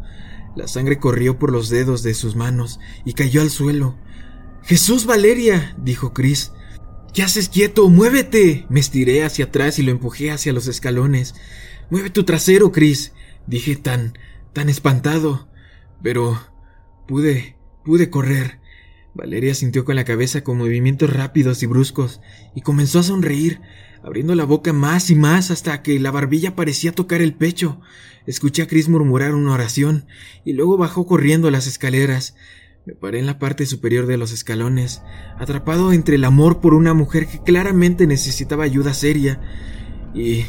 La 0.58 0.68
sangre 0.68 1.00
corrió 1.00 1.40
por 1.40 1.52
los 1.52 1.70
dedos 1.70 2.04
de 2.04 2.14
sus 2.14 2.36
manos 2.36 2.80
y 3.06 3.14
cayó 3.14 3.42
al 3.42 3.50
suelo. 3.50 3.96
Jesús, 4.64 5.06
Valeria, 5.06 5.76
dijo 5.78 6.14
Chris. 6.14 6.52
¿Qué 7.14 7.24
haces 7.24 7.50
quieto? 7.50 7.90
¡Muévete! 7.90 8.66
Me 8.70 8.80
estiré 8.80 9.24
hacia 9.24 9.46
atrás 9.46 9.80
y 9.80 9.84
lo 9.84 9.92
empujé 9.92 10.32
hacia 10.32 10.54
los 10.54 10.68
escalones. 10.68 11.36
Mueve 11.90 12.10
tu 12.10 12.24
trasero, 12.24 12.72
Chris 12.72 13.14
dije 13.48 13.76
tan, 13.76 14.18
tan 14.54 14.70
espantado. 14.70 15.48
Pero 16.04 16.40
pude, 17.08 17.56
pude 17.84 18.10
correr. 18.10 18.60
Valeria 19.16 19.56
sintió 19.56 19.84
con 19.84 19.96
la 19.96 20.06
cabeza 20.06 20.44
con 20.44 20.60
movimientos 20.60 21.12
rápidos 21.12 21.64
y 21.64 21.66
bruscos 21.66 22.22
y 22.54 22.62
comenzó 22.62 23.00
a 23.00 23.04
sonreír, 23.04 23.62
abriendo 24.04 24.36
la 24.36 24.44
boca 24.44 24.74
más 24.74 25.10
y 25.10 25.16
más 25.16 25.50
hasta 25.50 25.82
que 25.82 26.00
la 26.00 26.12
barbilla 26.12 26.56
parecía 26.56 26.92
tocar 26.92 27.22
el 27.22 27.34
pecho. 27.34 27.82
Escuché 28.28 28.62
a 28.62 28.68
Chris 28.68 28.90
murmurar 28.90 29.34
una 29.34 29.54
oración 29.54 30.06
y 30.46 30.54
luego 30.54 30.78
bajó 30.78 31.08
corriendo 31.08 31.50
las 31.50 31.66
escaleras. 31.66 32.36
Me 32.88 32.96
paré 32.96 33.20
en 33.20 33.26
la 33.26 33.38
parte 33.38 33.66
superior 33.66 34.06
de 34.06 34.16
los 34.16 34.32
escalones, 34.32 35.02
atrapado 35.38 35.92
entre 35.92 36.16
el 36.16 36.24
amor 36.24 36.62
por 36.62 36.74
una 36.74 36.94
mujer 36.94 37.28
que 37.28 37.44
claramente 37.44 38.08
necesitaba 38.08 38.64
ayuda 38.64 38.94
seria 38.94 39.42
y 40.16 40.46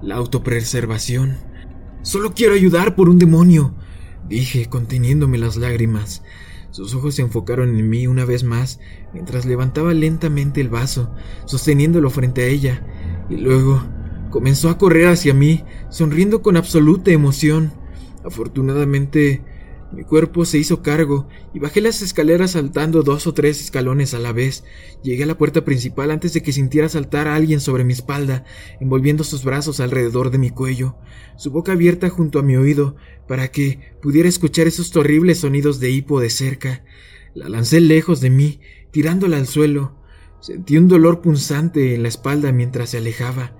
la 0.00 0.14
autopreservación. 0.14 1.36
Solo 2.02 2.32
quiero 2.32 2.54
ayudar 2.54 2.94
por 2.94 3.08
un 3.08 3.18
demonio, 3.18 3.74
dije, 4.28 4.66
conteniéndome 4.66 5.36
las 5.36 5.56
lágrimas. 5.56 6.22
Sus 6.70 6.94
ojos 6.94 7.16
se 7.16 7.22
enfocaron 7.22 7.76
en 7.76 7.90
mí 7.90 8.06
una 8.06 8.24
vez 8.24 8.44
más 8.44 8.78
mientras 9.12 9.44
levantaba 9.44 9.94
lentamente 9.94 10.60
el 10.60 10.68
vaso, 10.68 11.12
sosteniéndolo 11.44 12.08
frente 12.08 12.42
a 12.42 12.46
ella, 12.46 12.86
y 13.28 13.38
luego 13.38 13.82
comenzó 14.30 14.68
a 14.68 14.78
correr 14.78 15.08
hacia 15.08 15.34
mí, 15.34 15.64
sonriendo 15.90 16.40
con 16.40 16.56
absoluta 16.56 17.10
emoción. 17.10 17.72
Afortunadamente, 18.24 19.42
mi 19.94 20.04
cuerpo 20.04 20.44
se 20.44 20.58
hizo 20.58 20.82
cargo 20.82 21.28
y 21.52 21.60
bajé 21.60 21.80
las 21.80 22.02
escaleras 22.02 22.52
saltando 22.52 23.02
dos 23.02 23.26
o 23.26 23.34
tres 23.34 23.60
escalones 23.60 24.12
a 24.12 24.18
la 24.18 24.32
vez. 24.32 24.64
Llegué 25.02 25.22
a 25.22 25.26
la 25.26 25.38
puerta 25.38 25.64
principal 25.64 26.10
antes 26.10 26.32
de 26.32 26.42
que 26.42 26.52
sintiera 26.52 26.88
saltar 26.88 27.28
a 27.28 27.36
alguien 27.36 27.60
sobre 27.60 27.84
mi 27.84 27.92
espalda, 27.92 28.44
envolviendo 28.80 29.22
sus 29.24 29.44
brazos 29.44 29.80
alrededor 29.80 30.30
de 30.30 30.38
mi 30.38 30.50
cuello, 30.50 30.96
su 31.36 31.50
boca 31.50 31.72
abierta 31.72 32.10
junto 32.10 32.38
a 32.38 32.42
mi 32.42 32.56
oído, 32.56 32.96
para 33.28 33.48
que 33.48 33.94
pudiera 34.02 34.28
escuchar 34.28 34.66
esos 34.66 34.94
horribles 34.96 35.38
sonidos 35.38 35.80
de 35.80 35.90
hipo 35.90 36.20
de 36.20 36.30
cerca. 36.30 36.84
La 37.34 37.48
lancé 37.48 37.80
lejos 37.80 38.20
de 38.20 38.30
mí, 38.30 38.60
tirándola 38.90 39.36
al 39.36 39.46
suelo. 39.46 39.96
Sentí 40.40 40.76
un 40.76 40.88
dolor 40.88 41.20
punzante 41.20 41.94
en 41.94 42.02
la 42.02 42.08
espalda 42.08 42.52
mientras 42.52 42.90
se 42.90 42.98
alejaba, 42.98 43.56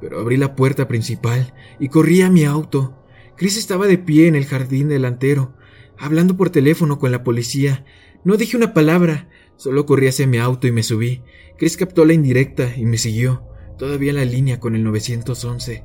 pero 0.00 0.20
abrí 0.20 0.36
la 0.36 0.54
puerta 0.54 0.86
principal 0.86 1.54
y 1.80 1.88
corrí 1.88 2.22
a 2.22 2.30
mi 2.30 2.44
auto. 2.44 2.94
Chris 3.36 3.56
estaba 3.56 3.86
de 3.86 3.98
pie 3.98 4.28
en 4.28 4.36
el 4.36 4.46
jardín 4.46 4.88
delantero, 4.88 5.54
hablando 5.98 6.36
por 6.36 6.50
teléfono 6.50 6.98
con 6.98 7.12
la 7.12 7.24
policía. 7.24 7.84
No 8.24 8.36
dije 8.36 8.56
una 8.56 8.74
palabra, 8.74 9.28
solo 9.56 9.86
corrí 9.86 10.08
hacia 10.08 10.26
mi 10.26 10.38
auto 10.38 10.66
y 10.66 10.72
me 10.72 10.82
subí. 10.82 11.22
Chris 11.56 11.76
captó 11.76 12.04
la 12.04 12.12
indirecta 12.12 12.76
y 12.76 12.84
me 12.84 12.98
siguió, 12.98 13.44
todavía 13.78 14.12
la 14.12 14.24
línea 14.24 14.60
con 14.60 14.74
el 14.74 14.84
911. 14.84 15.84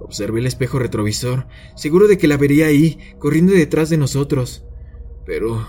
Observé 0.00 0.40
el 0.40 0.46
espejo 0.46 0.78
retrovisor, 0.78 1.46
seguro 1.76 2.08
de 2.08 2.18
que 2.18 2.26
la 2.28 2.36
vería 2.36 2.66
ahí, 2.66 2.98
corriendo 3.18 3.52
detrás 3.52 3.88
de 3.90 3.98
nosotros. 3.98 4.64
Pero... 5.24 5.66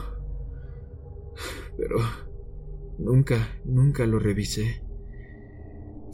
Pero... 1.78 1.98
Nunca, 2.98 3.60
nunca 3.66 4.06
lo 4.06 4.20
revisé. 4.20 4.84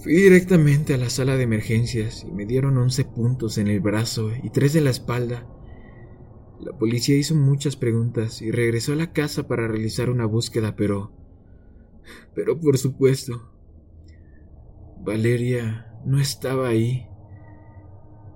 Fui 0.02 0.14
directamente 0.14 0.94
a 0.94 0.98
la 0.98 1.10
sala 1.10 1.36
de 1.36 1.44
emergencias 1.44 2.24
y 2.24 2.32
me 2.32 2.46
dieron 2.46 2.78
once 2.78 3.04
puntos 3.04 3.58
en 3.58 3.68
el 3.68 3.82
brazo 3.82 4.32
y 4.44 4.50
tres 4.50 4.76
en 4.76 4.86
la 4.86 4.92
espalda. 4.92 5.46
La 6.62 6.74
policía 6.74 7.16
hizo 7.16 7.36
muchas 7.36 7.78
preguntas 7.78 8.42
y 8.42 8.52
regresó 8.52 8.92
a 8.92 8.98
la 8.98 9.14
casa 9.14 9.48
para 9.48 9.68
realizar 9.68 10.10
una 10.10 10.26
búsqueda, 10.26 10.76
pero... 10.76 11.12
Pero 12.36 12.60
por 12.60 12.78
supuesto, 12.78 13.54
Valeria 15.00 15.94
no 16.06 16.20
estaba 16.20 16.68
ahí. 16.68 17.08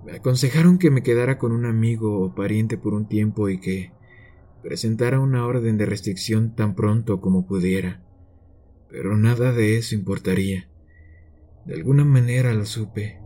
Me 0.06 0.12
aconsejaron 0.12 0.78
que 0.78 0.90
me 0.90 1.02
quedara 1.02 1.38
con 1.38 1.52
un 1.52 1.66
amigo 1.66 2.20
o 2.20 2.34
pariente 2.34 2.78
por 2.78 2.94
un 2.94 3.08
tiempo 3.08 3.48
y 3.48 3.60
que 3.60 3.92
presentara 4.62 5.20
una 5.20 5.46
orden 5.46 5.76
de 5.76 5.84
restricción 5.84 6.54
tan 6.54 6.74
pronto 6.74 7.20
como 7.20 7.46
pudiera. 7.46 8.02
Pero 8.88 9.16
nada 9.18 9.52
de 9.52 9.76
eso 9.76 9.94
importaría. 9.94 10.70
De 11.66 11.74
alguna 11.74 12.04
manera 12.04 12.54
lo 12.54 12.64
supe. 12.64 13.20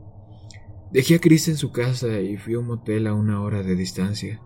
Dejé 0.93 1.17
a 1.17 1.21
Chris 1.21 1.49
en 1.49 1.57
su 1.57 1.71
casa 1.71 2.21
y 2.21 2.37
fui 2.37 2.55
a 2.55 2.59
un 2.59 2.67
motel 2.67 3.07
a 3.07 3.15
una 3.15 3.43
hora 3.43 3.63
de 3.63 3.77
distancia. 3.77 4.41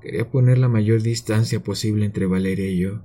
Quería 0.00 0.30
poner 0.30 0.58
la 0.58 0.68
mayor 0.68 1.02
distancia 1.02 1.60
posible 1.60 2.04
entre 2.04 2.26
Valeria 2.26 2.68
y 2.68 2.78
yo. 2.78 3.02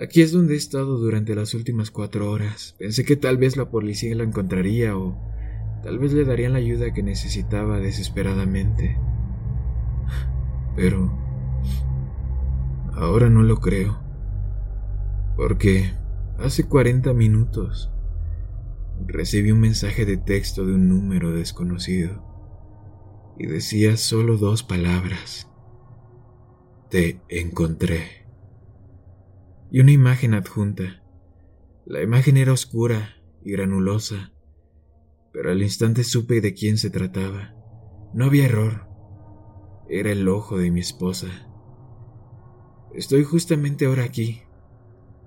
Aquí 0.00 0.22
es 0.22 0.32
donde 0.32 0.54
he 0.54 0.56
estado 0.56 0.98
durante 0.98 1.34
las 1.34 1.54
últimas 1.54 1.90
cuatro 1.90 2.30
horas. 2.30 2.74
Pensé 2.78 3.04
que 3.04 3.16
tal 3.16 3.38
vez 3.38 3.56
la 3.56 3.70
policía 3.70 4.14
la 4.14 4.24
encontraría 4.24 4.96
o 4.96 5.18
tal 5.82 5.98
vez 5.98 6.12
le 6.12 6.24
darían 6.24 6.52
la 6.52 6.58
ayuda 6.58 6.92
que 6.92 7.02
necesitaba 7.02 7.78
desesperadamente. 7.78 8.98
Pero 10.76 11.12
ahora 12.94 13.28
no 13.28 13.42
lo 13.42 13.58
creo. 13.58 14.00
Porque 15.36 15.92
hace 16.38 16.64
40 16.64 17.12
minutos 17.12 17.90
recibí 19.06 19.52
un 19.52 19.60
mensaje 19.60 20.04
de 20.06 20.16
texto 20.16 20.66
de 20.66 20.74
un 20.74 20.88
número 20.88 21.32
desconocido 21.32 22.29
y 23.40 23.46
decía 23.46 23.96
solo 23.96 24.36
dos 24.36 24.62
palabras. 24.62 25.48
Te 26.90 27.22
encontré 27.30 28.26
y 29.70 29.80
una 29.80 29.92
imagen 29.92 30.34
adjunta. 30.34 31.02
La 31.86 32.02
imagen 32.02 32.36
era 32.36 32.52
oscura 32.52 33.16
y 33.42 33.52
granulosa, 33.52 34.34
pero 35.32 35.50
al 35.50 35.62
instante 35.62 36.04
supe 36.04 36.42
de 36.42 36.52
quién 36.52 36.76
se 36.76 36.90
trataba. 36.90 37.54
No 38.12 38.26
había 38.26 38.44
error. 38.44 38.86
Era 39.88 40.12
el 40.12 40.28
ojo 40.28 40.58
de 40.58 40.70
mi 40.70 40.80
esposa. 40.80 41.28
Estoy 42.92 43.24
justamente 43.24 43.86
ahora 43.86 44.04
aquí, 44.04 44.42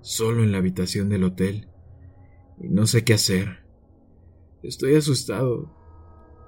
solo 0.02 0.44
en 0.44 0.52
la 0.52 0.58
habitación 0.58 1.08
del 1.08 1.24
hotel, 1.24 1.68
y 2.60 2.68
no 2.68 2.86
sé 2.86 3.02
qué 3.02 3.14
hacer. 3.14 3.66
Estoy 4.62 4.94
asustado 4.94 5.74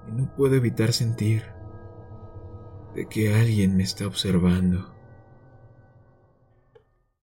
y 0.07 0.13
no 0.13 0.33
puedo 0.33 0.55
evitar 0.55 0.93
sentir 0.93 1.56
de 2.97 3.05
que 3.05 3.31
alguien 3.31 3.77
me 3.77 3.83
está 3.83 4.07
observando. 4.07 4.96